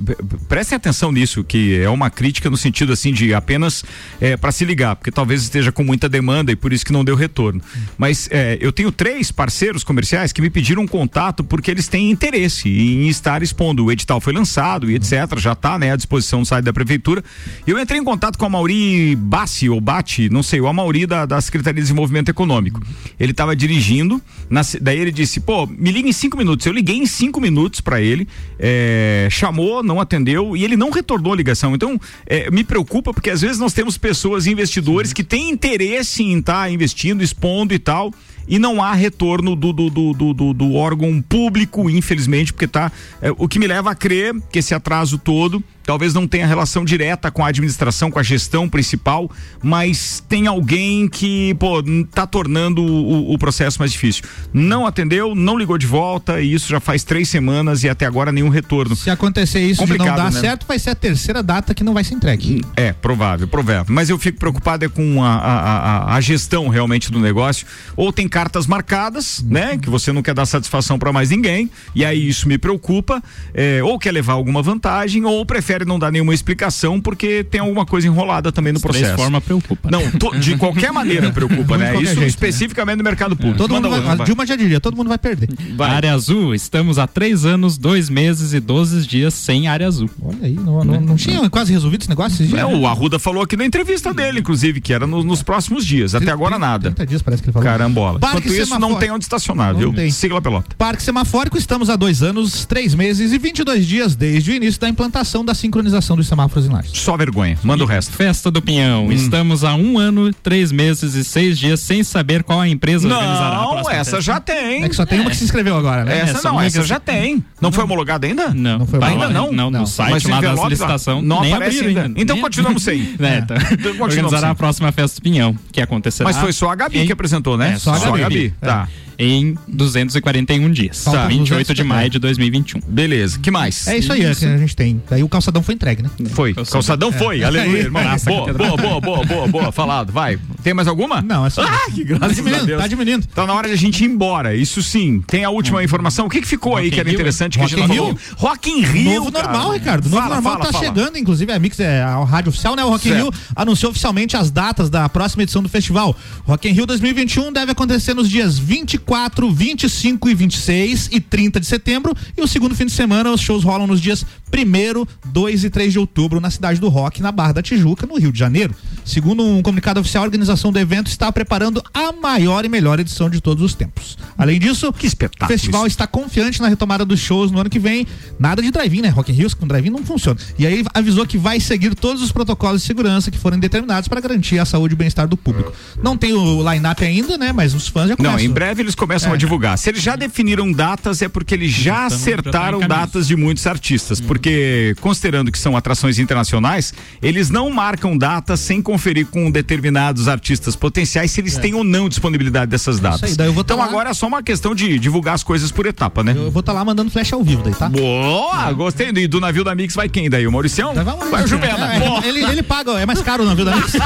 prestem 0.47 0.75
atenção 0.75 1.11
nisso, 1.11 1.43
que 1.43 1.79
é 1.79 1.89
uma 1.89 2.09
crítica 2.09 2.49
no 2.49 2.57
sentido 2.57 2.93
assim 2.93 3.11
de 3.13 3.33
apenas 3.33 3.83
é, 4.19 4.37
para 4.37 4.51
se 4.51 4.65
ligar, 4.65 4.95
porque 4.95 5.11
talvez 5.11 5.41
esteja 5.43 5.71
com 5.71 5.83
muita 5.83 6.07
demanda 6.09 6.51
e 6.51 6.55
por 6.55 6.73
isso 6.73 6.85
que 6.85 6.91
não 6.93 7.03
deu 7.03 7.15
retorno. 7.15 7.61
Mas 7.97 8.27
é, 8.31 8.57
eu 8.61 8.71
tenho 8.71 8.91
três 8.91 9.31
parceiros 9.31 9.83
comerciais 9.83 10.31
que 10.31 10.41
me 10.41 10.49
pediram 10.49 10.83
um 10.83 10.87
contato 10.87 11.43
porque 11.43 11.69
eles 11.71 11.87
têm 11.87 12.11
interesse 12.11 12.69
em 12.69 13.07
estar 13.07 13.41
expondo. 13.43 13.85
O 13.85 13.91
edital 13.91 14.19
foi 14.19 14.33
lançado 14.33 14.89
e 14.89 14.95
etc. 14.95 15.13
Já 15.37 15.53
está 15.53 15.77
né, 15.79 15.91
à 15.91 15.95
disposição 15.95 16.39
no 16.39 16.45
site 16.55 16.65
da 16.65 16.73
prefeitura. 16.73 17.23
Eu 17.67 17.77
entrei 17.79 17.99
em 17.99 18.03
contato 18.03 18.37
com 18.37 18.45
a 18.45 18.49
Mauri 18.49 19.15
Bassi, 19.15 19.69
ou 19.69 19.81
Bate, 19.81 20.29
não 20.29 20.41
sei, 20.41 20.61
o 20.61 20.67
Amauri 20.67 21.05
da, 21.05 21.25
da 21.25 21.39
Secretaria 21.41 21.75
de 21.75 21.81
Desenvolvimento 21.81 22.29
Econômico. 22.29 22.81
Ele 23.19 23.31
estava 23.31 23.55
dirigindo, 23.55 24.21
na 24.49 24.61
daí 24.81 24.99
ele 24.99 25.11
disse, 25.11 25.39
pô, 25.39 25.67
me 25.67 25.91
liga 25.91 26.07
em 26.07 26.13
cinco 26.13 26.37
minutos. 26.37 26.65
Eu 26.65 26.73
liguei 26.73 26.97
em 26.97 27.05
cinco 27.05 27.41
minutos 27.41 27.81
para 27.81 28.01
ele, 28.01 28.27
é, 28.57 29.27
chamou, 29.31 29.83
não 29.83 29.99
atendeu 29.99 30.55
e 30.55 30.63
ele 30.63 30.77
não 30.77 30.89
retornou 30.89 31.33
a 31.33 31.35
ligação. 31.35 31.75
Então, 31.75 31.99
é, 32.25 32.49
me 32.49 32.63
preocupa 32.63 33.13
porque 33.13 33.29
às 33.29 33.41
vezes 33.41 33.59
nós 33.59 33.73
temos 33.73 33.97
pessoas, 33.97 34.47
investidores, 34.47 35.11
que 35.13 35.23
têm 35.23 35.49
interesse 35.49 36.23
em 36.23 36.39
estar 36.39 36.71
investindo, 36.71 37.23
expondo 37.23 37.73
e 37.73 37.79
tal. 37.79 38.13
E 38.47 38.59
não 38.59 38.79
há 38.81 38.93
retorno 38.93 39.55
do, 39.55 39.73
do, 39.73 39.89
do, 39.89 40.13
do, 40.13 40.33
do- 40.35 40.53
do 40.53 40.73
órgão 40.75 41.19
público, 41.19 41.89
infelizmente, 41.89 42.53
porque 42.53 42.67
tá. 42.67 42.91
é, 43.19 43.31
o 43.31 43.47
que 43.47 43.57
me 43.57 43.65
leva 43.65 43.89
a 43.89 43.95
crer 43.95 44.35
que 44.51 44.59
esse 44.59 44.71
atraso 44.75 45.17
todo 45.17 45.63
talvez 45.85 46.13
não 46.13 46.27
tenha 46.27 46.47
relação 46.47 46.83
direta 46.83 47.29
com 47.31 47.43
a 47.45 47.49
administração, 47.49 48.09
com 48.09 48.19
a 48.19 48.23
gestão 48.23 48.67
principal, 48.67 49.29
mas 49.61 50.23
tem 50.27 50.47
alguém 50.47 51.07
que, 51.07 51.53
pô, 51.55 51.83
tá 52.11 52.25
tornando 52.25 52.81
o, 52.81 53.33
o 53.33 53.37
processo 53.37 53.79
mais 53.79 53.91
difícil. 53.91 54.23
Não 54.53 54.85
atendeu, 54.85 55.35
não 55.35 55.57
ligou 55.57 55.77
de 55.77 55.85
volta, 55.87 56.41
e 56.41 56.53
isso 56.53 56.67
já 56.69 56.79
faz 56.79 57.03
três 57.03 57.29
semanas 57.29 57.83
e 57.83 57.89
até 57.89 58.05
agora 58.05 58.31
nenhum 58.31 58.49
retorno. 58.49 58.95
Se 58.95 59.09
acontecer 59.09 59.59
isso 59.61 59.83
de 59.85 59.91
não 59.91 59.97
Complicado, 59.97 60.17
dar 60.17 60.31
né? 60.31 60.39
certo, 60.39 60.65
vai 60.67 60.79
ser 60.79 60.91
a 60.91 60.95
terceira 60.95 61.41
data 61.43 61.73
que 61.73 61.83
não 61.83 61.93
vai 61.93 62.03
ser 62.03 62.15
entregue. 62.15 62.61
É, 62.75 62.93
provável, 62.93 63.47
provável. 63.47 63.93
Mas 63.93 64.09
eu 64.09 64.17
fico 64.17 64.39
preocupado 64.39 64.85
é 64.85 64.89
com 64.89 65.23
a, 65.23 65.35
a, 65.35 65.77
a- 66.11 66.15
a 66.15 66.21
gestão 66.21 66.67
realmente 66.67 67.11
do 67.11 67.19
negócio. 67.19 67.65
Ou 67.95 68.11
tem 68.13 68.27
cartas 68.27 68.65
marcadas, 68.67 69.43
né? 69.47 69.77
Que 69.77 69.89
você 69.89 70.11
não 70.11 70.21
quer 70.21 70.33
dar 70.33 70.45
satisfação 70.45 70.97
para 70.97 71.11
mais 71.11 71.29
ninguém, 71.29 71.69
e 71.93 72.03
aí 72.05 72.27
isso 72.27 72.47
me 72.47 72.57
preocupa. 72.57 73.21
é, 73.53 73.83
ou 73.83 73.97
quer 73.99 74.11
levar 74.11 74.33
alguma 74.33 74.61
vantagem, 74.61 75.25
ou 75.25 75.45
prefere 75.45 75.74
não 75.83 75.97
dar 75.97 76.11
nenhuma 76.11 76.33
explicação 76.33 77.01
porque 77.01 77.43
tem 77.43 77.59
alguma 77.59 77.85
coisa 77.85 78.07
enrolada 78.07 78.51
também 78.51 78.71
no 78.71 78.79
processo. 78.79 79.15
formas 79.15 79.43
preocupa. 79.43 79.89
Não, 79.91 80.11
to- 80.11 80.37
de 80.39 80.55
qualquer 80.57 80.91
maneira 80.91 81.31
preocupa, 81.31 81.75
De 81.77 81.83
né? 81.83 81.95
Isso 81.95 82.13
jeito, 82.13 82.23
especificamente 82.27 82.97
no 82.99 83.03
mercado 83.03 83.35
público. 83.35 83.57
Todo 83.57 83.71
Manda 83.73 83.89
mundo 83.89 84.01
vai, 84.03 84.11
a 84.21 84.23
Dilma 84.23 84.45
já 84.45 84.55
diria, 84.55 84.79
todo 84.79 84.95
mundo 84.95 85.07
vai 85.07 85.17
perder. 85.17 85.49
Área 85.79 86.13
azul, 86.13 86.53
estamos 86.53 86.99
há 86.99 87.07
três 87.07 87.45
anos, 87.45 87.77
dois 87.77 88.09
meses 88.09 88.53
e 88.53 88.59
12 88.59 89.05
dias 89.07 89.33
sem 89.33 89.67
área 89.67 89.87
azul. 89.87 90.09
Olha 90.21 90.37
aí, 90.43 90.53
não, 90.53 90.83
não, 90.83 91.01
não 91.01 91.15
tinha 91.15 91.49
quase 91.49 91.71
resolvido 91.73 92.01
esse 92.01 92.09
negócio 92.09 92.35
esses 92.35 92.47
dias? 92.49 92.59
É, 92.61 92.65
o 92.65 92.85
Arruda 92.85 93.17
falou 93.17 93.41
aqui 93.41 93.57
na 93.57 93.65
entrevista 93.65 94.13
dele, 94.13 94.39
inclusive, 94.39 94.79
que 94.81 94.93
era 94.93 95.07
no- 95.07 95.23
nos 95.23 95.41
próximos 95.41 95.85
dias. 95.85 96.13
Até 96.13 96.31
agora 96.31 96.59
nada. 96.59 96.91
30 96.91 97.05
dias 97.07 97.21
parece 97.21 97.41
que 97.41 97.47
ele 97.49 97.53
falou. 97.53 97.67
Carambola. 97.67 98.19
Parque 98.19 98.37
Enquanto 98.37 98.51
isso, 98.53 98.59
não 98.59 98.65
Semafórico. 98.77 98.99
tem 98.99 99.11
onde 99.11 99.23
estacionar, 99.25 99.73
Não 99.73 99.79
viu? 99.79 99.93
tem. 99.93 100.11
Sigla 100.11 100.41
pelota. 100.41 100.75
Parque 100.77 101.01
Semafórico, 101.01 101.57
estamos 101.57 101.89
há 101.89 101.95
dois 101.95 102.21
anos, 102.21 102.65
três 102.65 102.93
meses 102.93 103.31
e 103.31 103.37
22 103.37 103.85
dias 103.87 104.15
desde 104.15 104.51
o 104.51 104.53
início 104.53 104.79
da 104.79 104.89
implantação 104.89 105.43
da 105.45 105.53
sincronização 105.65 106.15
dos 106.15 106.27
semáforos 106.27 106.65
em 106.67 106.69
Lages. 106.69 106.91
Só 106.97 107.17
vergonha. 107.17 107.57
Manda 107.63 107.83
o 107.83 107.87
resto. 107.87 108.11
Festa 108.13 108.49
do 108.51 108.61
Pinhão. 108.61 109.11
Estamos 109.11 109.63
há 109.63 109.73
um 109.75 109.97
ano, 109.97 110.31
três 110.33 110.71
meses 110.71 111.15
e 111.15 111.23
seis 111.23 111.57
dias 111.57 111.79
sem 111.79 112.03
saber 112.03 112.43
qual 112.43 112.61
a 112.61 112.67
empresa 112.67 113.07
organizará 113.07 113.57
a 113.57 113.61
Não, 113.63 113.79
essa 113.79 113.89
festa. 113.91 114.21
já 114.21 114.39
tem. 114.39 114.83
É 114.83 114.89
que 114.89 114.95
só 114.95 115.05
tem 115.05 115.19
uma 115.19 115.29
que 115.29 115.35
se 115.37 115.43
inscreveu 115.43 115.75
agora, 115.75 116.05
né? 116.05 116.19
Essa 116.19 116.37
Essa 116.37 116.49
não, 116.49 116.61
essa 116.61 116.83
já 116.83 116.99
tem. 116.99 117.43
Não 117.59 117.71
foi 117.71 117.83
homologada 117.83 118.27
ainda? 118.27 118.49
Não, 118.53 118.79
Não 118.79 118.85
foi 118.87 118.99
homologada? 118.99 119.27
Ainda 119.27 119.39
não? 119.39 119.51
Não, 119.51 119.71
no 119.71 119.87
site 119.87 120.27
lá 120.27 120.39
das 120.39 120.49
envelope 120.51 120.69
licitação 120.69 121.21
não 121.21 121.41
nem 121.41 121.53
aparece 121.53 121.79
abriram 121.79 122.03
ainda. 122.03 122.21
Então 122.21 122.35
Nem- 122.35 122.43
continuamos 122.43 122.83
sem. 122.83 123.15
É, 123.25 123.39
então, 123.39 123.57
continuamos 123.75 124.01
organizará 124.01 124.41
sem. 124.41 124.49
a 124.49 124.55
próxima 124.55 124.91
festa 124.91 125.19
do 125.19 125.23
Pinhão, 125.23 125.57
que 125.71 125.81
acontecerá. 125.81 126.29
Mas 126.29 126.37
foi 126.37 126.53
só 126.53 126.69
a 126.69 126.75
Gabi 126.75 126.99
em- 126.99 127.05
que 127.07 127.11
apresentou, 127.13 127.57
né? 127.57 127.73
É, 127.73 127.77
só 127.79 127.93
a 127.93 128.17
Gabi. 128.17 128.53
Tá. 128.61 128.87
Em 129.17 129.55
241 129.67 130.69
dias. 130.71 131.03
Faltam 131.03 131.27
28 131.27 131.73
de 131.73 131.83
250. 131.83 131.85
maio 131.95 132.09
de 132.09 132.19
2021. 132.19 132.81
Beleza. 132.87 133.39
Que 133.39 133.49
mais? 133.51 133.87
É 133.87 133.97
isso 133.97 134.11
aí 134.11 134.23
é 134.25 134.35
que 134.35 134.45
a 134.45 134.57
gente 134.57 134.75
tem. 134.75 135.01
Daí 135.09 135.23
o 135.23 135.29
calçadão 135.29 135.61
foi 135.63 135.75
entregue, 135.75 136.03
né? 136.03 136.09
Foi. 136.29 136.53
Calçadão 136.53 137.11
foi. 137.11 137.43
Aleluia, 137.43 137.79
irmão. 137.79 138.01
Graça, 138.03 138.29
Boa, 138.29 138.41
catedral. 138.45 138.77
boa, 138.77 139.01
boa, 139.01 139.01
boa, 139.01 139.25
boa, 139.25 139.47
boa. 139.47 139.71
Falado. 139.71 140.11
Vai. 140.11 140.37
Tem 140.63 140.73
mais 140.73 140.87
alguma? 140.87 141.21
Não, 141.21 141.45
é 141.45 141.49
só. 141.49 141.63
Ah, 141.63 141.89
que 141.93 142.03
tá 142.05 142.17
graças 142.17 142.31
a 142.31 142.33
diminuindo, 142.41 142.65
Deus. 142.65 142.81
tá 142.81 142.87
diminuindo. 142.87 143.27
Tá 143.27 143.45
na 143.47 143.53
hora 143.53 143.67
de 143.67 143.73
a 143.73 143.77
gente 143.77 144.03
ir 144.03 144.07
embora. 144.07 144.55
Isso 144.55 144.81
sim. 144.81 145.21
Tem 145.27 145.43
a 145.43 145.49
última 145.49 145.83
informação. 145.83 146.25
O 146.27 146.29
que, 146.29 146.41
que 146.41 146.47
ficou 146.47 146.75
aí 146.75 146.85
Rock 146.85 146.91
que 146.91 146.95
in 146.97 146.99
era 146.99 147.09
Rio, 147.09 147.15
interessante 147.15 147.57
Rock 147.59 147.73
que 147.73 147.79
a 147.81 147.83
gente 147.87 147.93
in 147.93 147.97
falou? 147.97 148.17
Rock 148.37 148.69
in 148.69 148.81
Rio. 148.81 149.13
Novo 149.15 149.31
cara. 149.31 149.47
normal, 149.47 149.71
Ricardo. 149.73 150.03
Novo 150.09 150.15
Fala, 150.21 150.35
normal 150.35 150.53
fala, 150.53 150.65
tá 150.65 150.71
fala. 150.73 150.85
chegando, 150.85 151.17
inclusive 151.17 151.51
a 151.51 151.59
Mix 151.59 151.79
é 151.79 152.01
a 152.01 152.23
rádio 152.23 152.49
oficial, 152.49 152.75
né? 152.75 152.83
O 152.83 152.89
Rock 152.89 153.07
in 153.07 153.11
Certo. 153.11 153.23
Rio 153.31 153.33
anunciou 153.55 153.91
oficialmente 153.91 154.35
as 154.37 154.51
datas 154.51 154.89
da 154.89 155.07
próxima 155.09 155.43
edição 155.43 155.61
do 155.63 155.69
festival. 155.69 156.15
Rock 156.45 156.67
in 156.67 156.71
Rio 156.71 156.85
2021 156.85 157.51
deve 157.53 157.71
acontecer 157.71 158.13
nos 158.13 158.29
dias 158.29 158.57
24, 158.57 159.04
25 159.53 160.29
e 160.29 160.33
26 160.35 161.09
e 161.11 161.19
30 161.19 161.59
de 161.59 161.65
setembro. 161.65 162.13
E 162.37 162.41
o 162.41 162.47
segundo 162.47 162.75
fim 162.75 162.85
de 162.85 162.91
semana 162.91 163.31
os 163.31 163.41
shows 163.41 163.63
rolam 163.63 163.87
nos 163.87 164.01
dias 164.01 164.25
1 164.53 165.05
2 165.31 165.63
e 165.63 165.69
3 165.69 165.93
de 165.93 165.99
outubro 165.99 166.39
na 166.39 166.49
cidade 166.49 166.79
do 166.79 166.89
Rock, 166.89 167.21
na 167.21 167.31
Barra 167.31 167.53
da 167.53 167.61
Tijuca, 167.61 168.05
no 168.05 168.17
Rio 168.17 168.31
de 168.31 168.39
Janeiro. 168.39 168.73
Segundo 169.03 169.43
um 169.45 169.61
comunicado 169.61 169.99
oficial, 169.99 170.23
a 170.23 170.25
organização 170.27 170.71
do 170.71 170.79
evento 170.79 171.07
está 171.07 171.31
preparando 171.31 171.83
a 171.93 172.11
maior 172.11 172.65
e 172.65 172.69
melhor 172.69 172.99
edição 172.99 173.29
de 173.29 173.39
todos 173.39 173.63
os 173.63 173.73
tempos. 173.75 174.17
Além 174.37 174.59
disso, 174.59 174.91
Que 174.91 175.05
espetáculo 175.07 175.45
o 175.45 175.47
festival 175.53 175.81
isso. 175.81 175.93
está 175.93 176.07
confiante 176.07 176.61
na 176.61 176.67
retomada 176.67 177.05
dos 177.05 177.19
shows 177.19 177.51
no 177.51 177.59
ano 177.59 177.69
que 177.69 177.77
vem. 177.79 178.07
Nada 178.39 178.61
de 178.61 178.71
drive-in, 178.71 179.01
né? 179.01 179.09
Rock 179.09 179.31
in 179.31 179.35
Rio 179.35 179.55
com 179.55 179.67
drive-in 179.67 179.89
não 179.91 180.03
funciona. 180.03 180.39
E 180.57 180.65
aí 180.65 180.83
avisou 180.93 181.25
que 181.25 181.37
vai 181.37 181.59
seguir 181.59 181.93
todos 181.95 182.21
os 182.23 182.31
protocolos 182.31 182.81
de 182.81 182.87
segurança 182.87 183.29
que 183.29 183.37
forem 183.37 183.59
determinados 183.59 184.07
para 184.07 184.19
garantir 184.19 184.57
a 184.59 184.65
saúde 184.65 184.93
e 184.93 184.95
o 184.95 184.97
bem-estar 184.97 185.27
do 185.27 185.37
público. 185.37 185.71
Não 186.01 186.17
tem 186.17 186.33
o 186.33 186.67
line-up 186.71 187.03
ainda, 187.03 187.37
né? 187.37 187.51
Mas 187.53 187.73
os 187.75 187.87
fãs 187.87 188.09
já 188.09 188.15
Não, 188.17 188.31
começam. 188.31 188.39
em 188.39 188.49
breve 188.49 188.81
eles 188.81 188.94
começam 188.95 189.31
É. 189.31 189.33
a 189.35 189.37
divulgar. 189.37 189.77
Se 189.77 189.89
eles 189.89 190.01
já 190.01 190.15
definiram 190.15 190.71
datas, 190.71 191.21
é 191.21 191.27
porque 191.29 191.53
eles 191.53 191.71
já 191.71 191.85
Então, 191.85 191.95
já 191.95 192.09
tá 192.09 192.15
acertaram 192.15 192.79
caminho. 192.79 192.87
datas 192.99 193.27
de 193.27 193.35
muitos 193.35 193.67
artistas. 193.67 194.19
Porque, 194.21 194.95
considerando 195.01 195.51
que 195.51 195.59
são 195.59 195.75
atrações 195.77 196.17
internacionais, 196.19 196.93
eles 197.21 197.49
não 197.49 197.69
marcam 197.69 198.17
datas 198.17 198.59
sem 198.59 198.81
conferir 198.81 199.25
com 199.27 199.51
determinados 199.51 200.27
artistas 200.27 200.75
potenciais 200.75 201.31
se 201.31 201.41
eles 201.41 201.57
têm 201.57 201.73
ou 201.73 201.83
não 201.83 202.07
disponibilidade 202.09 202.71
dessas 202.71 202.99
datas. 202.99 203.23
É. 203.23 203.25
aí, 203.27 203.35
daí 203.35 203.47
eu 203.47 203.53
vou 203.53 203.63
tá 203.63 203.73
então 203.73 203.83
lá. 203.85 203.89
agora 203.89 204.09
é 204.09 204.13
só 204.13 204.27
uma 204.27 204.41
questão 204.41 204.73
de 204.73 204.97
divulgar 204.97 205.35
as 205.35 205.43
coisas 205.43 205.71
por 205.71 205.85
etapa, 205.85 206.23
né? 206.23 206.33
Eu 206.35 206.49
vou 206.51 206.61
estar 206.61 206.73
lá 206.73 206.83
mandando 206.85 207.11
flash 207.11 207.33
ao 207.33 207.43
vivo 207.43 207.63
daí, 207.63 207.73
tá? 207.73 207.89
Boa! 207.89 208.71
Gostei. 208.73 209.09
E 209.15 209.27
do 209.27 209.39
navio 209.39 209.63
da 209.63 209.73
Mix 209.75 209.93
vai 209.95 210.07
quem 210.09 210.29
daí? 210.29 210.45
O 210.47 210.51
Mauricião? 210.51 210.93
Vai, 210.93 211.03
Vai 211.03 211.43
o 211.43 211.47
Juvena. 211.47 211.93
É, 211.95 212.27
ele, 212.27 212.43
ele 212.43 212.63
paga, 212.63 212.91
é 212.99 213.05
mais 213.05 213.21
caro 213.21 213.43
o 213.43 213.45
navio 213.45 213.65
da 213.65 213.75
Mix. 213.75 213.93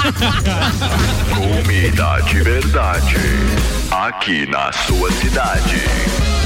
Comida 1.36 2.20
de 2.22 2.42
verdade. 2.42 3.16
Aqui 4.00 4.46
na 4.46 4.72
sua 4.72 5.12
cidade. 5.12 5.76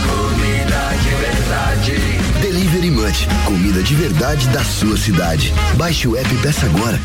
Comida 0.09 0.89
de 1.03 1.09
verdade. 1.09 1.91
Delivery 2.41 2.89
Munch, 2.89 3.27
comida 3.45 3.83
de 3.83 3.93
verdade 3.93 4.47
da 4.47 4.63
sua 4.63 4.97
cidade. 4.97 5.53
Baixe 5.75 6.07
o 6.07 6.17
app 6.17 6.33
e 6.33 6.37
peça 6.39 6.65
agora. 6.65 6.99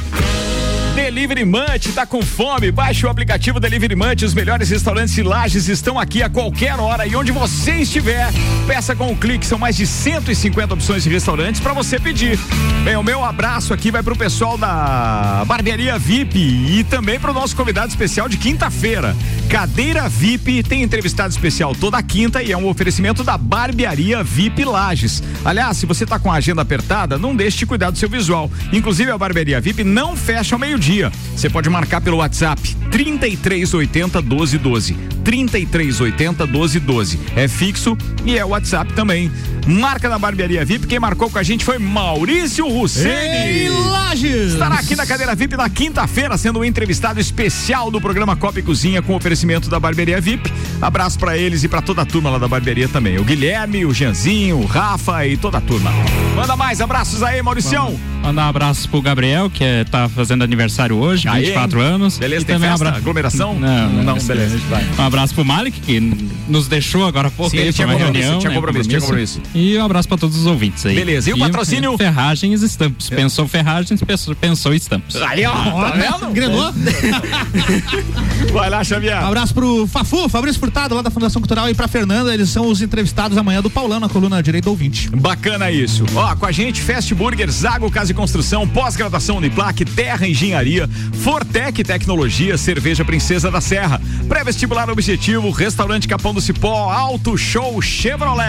Delivery 1.09 1.47
Munch, 1.47 1.91
tá 1.95 2.05
com 2.05 2.21
fome? 2.21 2.71
Baixe 2.71 3.07
o 3.07 3.09
aplicativo 3.09 3.59
Delivery 3.59 3.97
Munch. 3.97 4.27
Os 4.27 4.35
melhores 4.35 4.69
restaurantes 4.69 5.17
e 5.17 5.23
lajes 5.23 5.67
estão 5.67 5.99
aqui 5.99 6.23
a 6.23 6.29
qualquer 6.29 6.79
hora 6.79 7.07
e 7.07 7.17
onde 7.17 7.33
você 7.33 7.77
estiver. 7.77 8.31
Peça 8.67 8.95
com 8.95 9.11
um 9.11 9.17
clique, 9.17 9.47
são 9.47 9.59
mais 9.59 9.75
de 9.75 9.87
150 9.87 10.75
opções 10.75 11.03
de 11.03 11.09
restaurantes 11.09 11.63
para 11.63 11.73
você 11.73 11.99
pedir. 11.99 12.39
Bem, 12.85 12.95
o 12.95 13.03
meu 13.03 13.25
abraço 13.25 13.73
aqui 13.73 13.91
vai 13.91 14.03
pro 14.03 14.15
pessoal 14.15 14.59
da 14.59 15.45
Barbearia 15.47 15.99
VIP 15.99 16.39
e 16.39 16.85
também 16.85 17.19
pro 17.19 17.33
nosso 17.33 17.57
convidado 17.57 17.89
especial 17.89 18.29
de 18.29 18.37
quinta-feira. 18.37 19.17
Cadeira 19.49 20.11
VIP 20.11 20.63
tem 20.63 20.83
entrevistado 20.83 21.31
especial 21.31 21.75
toda 21.75 22.03
quinta 22.03 22.43
e 22.43 22.53
é 22.53 22.57
um 22.57 22.69
oferecimento 22.69 23.25
da 23.25 23.39
Barbearia 23.39 24.23
VIP 24.23 24.63
Lages. 24.63 25.23
Aliás, 25.43 25.79
se 25.79 25.87
você 25.87 26.05
tá 26.05 26.19
com 26.19 26.31
a 26.31 26.35
agenda 26.35 26.61
apertada, 26.61 27.17
não 27.17 27.35
deixe 27.35 27.57
de 27.57 27.65
cuidar 27.65 27.89
do 27.89 27.97
seu 27.97 28.11
visual. 28.11 28.51
Inclusive, 28.75 29.11
a 29.11 29.17
Barbearia 29.17 29.59
VIP 29.59 29.85
não 29.85 30.15
fecha 30.15 30.55
ao 30.55 30.59
meio-dia. 30.59 30.98
Você 31.35 31.49
pode 31.49 31.71
marcar 31.71 32.01
pelo 32.01 32.17
WhatsApp 32.19 32.61
3380 32.91 34.23
1212. 34.23 35.18
3380 35.29 36.47
1212. 36.47 37.21
É 37.37 37.47
fixo 37.47 37.99
e 38.25 38.39
é 38.39 38.45
WhatsApp 38.45 38.95
também. 38.95 39.31
Marca 39.67 40.09
na 40.09 40.19
Barbearia 40.19 40.65
VIP. 40.65 40.87
Quem 40.87 40.99
marcou 40.99 41.29
com 41.29 41.39
a 41.39 41.43
gente 41.43 41.63
foi 41.67 41.79
Maurício 41.79 42.67
Russeni. 42.67 43.69
Lages! 43.69 44.53
Estará 44.55 44.77
aqui 44.77 44.97
na 44.97 45.05
cadeira 45.05 45.35
VIP 45.35 45.55
na 45.55 45.69
quinta-feira, 45.69 46.39
sendo 46.39 46.57
o 46.57 46.63
um 46.63 46.65
entrevistado 46.65 47.21
especial 47.21 47.91
do 47.91 48.01
programa 48.01 48.35
Copa 48.35 48.59
e 48.61 48.63
Cozinha 48.63 49.03
com 49.03 49.15
oferecimento 49.15 49.69
da 49.69 49.79
Barbearia 49.79 50.19
VIP. 50.19 50.51
Abraço 50.81 51.19
para 51.19 51.37
eles 51.37 51.63
e 51.63 51.69
para 51.69 51.83
toda 51.83 52.01
a 52.01 52.07
turma 52.07 52.31
lá 52.31 52.39
da 52.39 52.49
barbearia 52.49 52.89
também. 52.89 53.19
O 53.19 53.25
Guilherme, 53.25 53.85
o 53.85 53.93
Janzinho, 53.93 54.59
o 54.61 54.65
Rafa 54.65 55.27
e 55.27 55.37
toda 55.37 55.59
a 55.59 55.61
turma. 55.61 55.91
Manda 56.35 56.57
mais 56.57 56.81
abraços 56.81 57.23
aí, 57.23 57.43
Mauricião. 57.43 57.99
Mandar 58.23 58.47
um 58.47 58.49
abraço 58.49 58.89
pro 58.89 59.03
Gabriel, 59.03 59.51
que 59.51 59.63
é, 59.63 59.85
tá 59.85 60.09
fazendo 60.09 60.43
aniversário 60.43 60.97
hoje, 60.97 61.29
Aí, 61.29 61.47
24 61.47 61.81
hein? 61.81 61.87
anos. 61.87 62.19
Beleza, 62.19 62.43
E 62.43 62.45
tem 62.47 62.57
também 62.57 62.71
festa? 62.71 62.87
abra- 62.89 62.99
Aglomeração? 62.99 63.55
Não, 63.59 63.89
Não, 64.03 64.17
esse- 64.17 64.27
beleza, 64.27 64.59
vai. 64.71 64.85
Um 64.99 65.03
abraço 65.03 65.18
pro 65.27 65.45
Malik, 65.45 65.81
que 65.81 66.01
nos 66.49 66.69
deixou 66.69 67.05
agora 67.05 67.29
há 67.29 67.31
pouco. 67.31 67.51
Sim, 67.51 67.59
aí 67.59 67.65
ele 67.65 67.73
tinha 67.73 67.87
compromisso, 67.87 68.13
reunião, 68.13 68.39
tinha 68.39 68.51
né, 68.51 68.57
compromisso, 68.57 68.89
tinha 68.89 69.01
compromisso. 69.01 69.41
E 69.55 69.77
um 69.77 69.85
abraço 69.85 70.09
pra 70.09 70.17
todos 70.17 70.37
os 70.37 70.47
ouvintes 70.47 70.85
aí. 70.87 70.95
Beleza, 70.95 71.31
e 71.31 71.33
o 71.33 71.39
patrocínio? 71.39 71.97
Ferragens 71.97 72.63
Estampos. 72.63 73.11
Pensou 73.11 73.49
Ferragens, 73.49 74.01
pensou, 74.03 74.35
pensou 74.35 74.75
Estampos. 74.75 75.17
Aí, 75.17 75.45
ó, 75.45 75.53
tá 75.53 75.91
vendo? 75.93 76.31
Engrenou? 76.31 76.73
Vai 78.53 78.71
lá, 78.71 78.83
Xavier. 78.85 79.23
Um 79.23 79.27
abraço 79.27 79.55
pro 79.55 79.87
Fafu, 79.87 80.29
Fabrício 80.29 80.61
Furtado, 80.61 80.95
lá 80.95 81.03
da 81.03 81.11
Fundação 81.11 81.41
Cultural, 81.41 81.69
e 81.69 81.75
pra 81.75 81.89
Fernanda, 81.89 82.33
eles 82.33 82.49
são 82.51 82.69
os 82.69 82.83
entrevistados 82.83 83.37
amanhã 83.37 83.61
do 83.63 83.71
Paulão 83.71 84.01
na 84.01 84.09
coluna 84.09 84.43
Direito 84.43 84.65
do 84.65 84.71
Ouvinte. 84.71 85.09
Bacana 85.11 85.71
isso. 85.71 86.05
Ó, 86.15 86.35
com 86.37 86.47
a 86.47 86.53
gente, 86.53 86.83
Fast 86.83 87.15
Burger, 87.15 87.51
Zago 87.51 87.91
Casa 87.91 88.13
e 88.13 88.15
Construção, 88.15 88.67
pós-graduação 88.67 89.37
Uniplac, 89.37 89.85
Terra 89.85 90.27
Engenharia, 90.27 90.89
Fortec 91.13 91.83
Tecnologia, 91.83 92.57
Cerveja 92.59 93.05
Princesa 93.05 93.51
da 93.51 93.61
Serra, 93.61 94.01
Pré-vestibular 94.29 94.91
Objetivo, 95.09 95.51
Restaurante 95.51 96.07
Capão 96.07 96.35
do 96.35 96.41
Cipó, 96.43 96.93
Auto 96.93 97.35
Show 97.39 97.81
Chevrolet. 97.81 98.45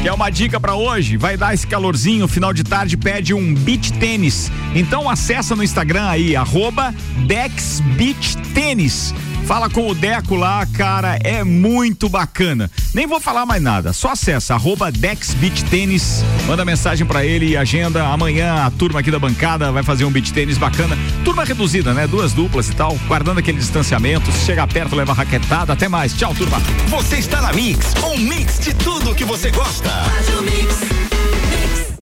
Que 0.00 0.08
é 0.08 0.12
uma 0.12 0.30
dica 0.30 0.58
pra 0.58 0.74
hoje, 0.74 1.18
vai 1.18 1.36
dar 1.36 1.52
esse 1.52 1.66
calorzinho, 1.66 2.26
final 2.26 2.54
de 2.54 2.64
tarde 2.64 2.96
pede 2.96 3.34
um 3.34 3.52
beach 3.52 3.92
tênis. 3.92 4.50
Então 4.74 5.06
acessa 5.06 5.54
no 5.54 5.62
Instagram 5.62 6.08
aí, 6.08 6.34
arroba 6.34 6.94
Dex 7.26 7.82
Beach 7.94 8.38
Tênis. 8.54 9.12
Fala 9.46 9.70
com 9.70 9.88
o 9.88 9.94
Deco 9.94 10.34
lá, 10.34 10.66
cara, 10.66 11.20
é 11.22 11.44
muito 11.44 12.08
bacana. 12.08 12.68
Nem 12.92 13.06
vou 13.06 13.20
falar 13.20 13.46
mais 13.46 13.62
nada, 13.62 13.92
só 13.92 14.10
acessa 14.10 14.54
arroba 14.54 14.90
Dex 14.90 15.34
Beach 15.34 15.64
Tênis, 15.66 16.24
manda 16.48 16.64
mensagem 16.64 17.06
pra 17.06 17.24
ele 17.24 17.50
e 17.50 17.56
agenda. 17.56 18.04
Amanhã 18.08 18.64
a 18.66 18.70
turma 18.72 18.98
aqui 18.98 19.10
da 19.10 19.20
bancada 19.20 19.70
vai 19.70 19.84
fazer 19.84 20.04
um 20.04 20.10
beach 20.10 20.32
tênis 20.32 20.58
bacana. 20.58 20.98
Turma 21.24 21.44
reduzida, 21.44 21.94
né? 21.94 22.08
Duas 22.08 22.32
duplas 22.32 22.68
e 22.68 22.74
tal, 22.74 22.98
guardando 23.06 23.38
aquele 23.38 23.58
distanciamento. 23.58 24.32
Se 24.32 24.46
chegar 24.46 24.66
perto, 24.66 24.96
leva 24.96 25.12
raquetada. 25.12 25.72
Até 25.72 25.86
mais. 25.86 26.12
Tchau, 26.12 26.34
turma. 26.34 26.60
Você 26.88 27.18
está 27.18 27.40
na 27.40 27.52
Mix, 27.52 27.94
um 28.04 28.18
mix 28.18 28.58
de 28.58 28.74
tudo 28.74 29.14
que 29.14 29.24
você 29.24 29.52
gosta. 29.52 29.88
Faz 29.88 30.28
o 30.30 30.42
mix. 30.42 31.45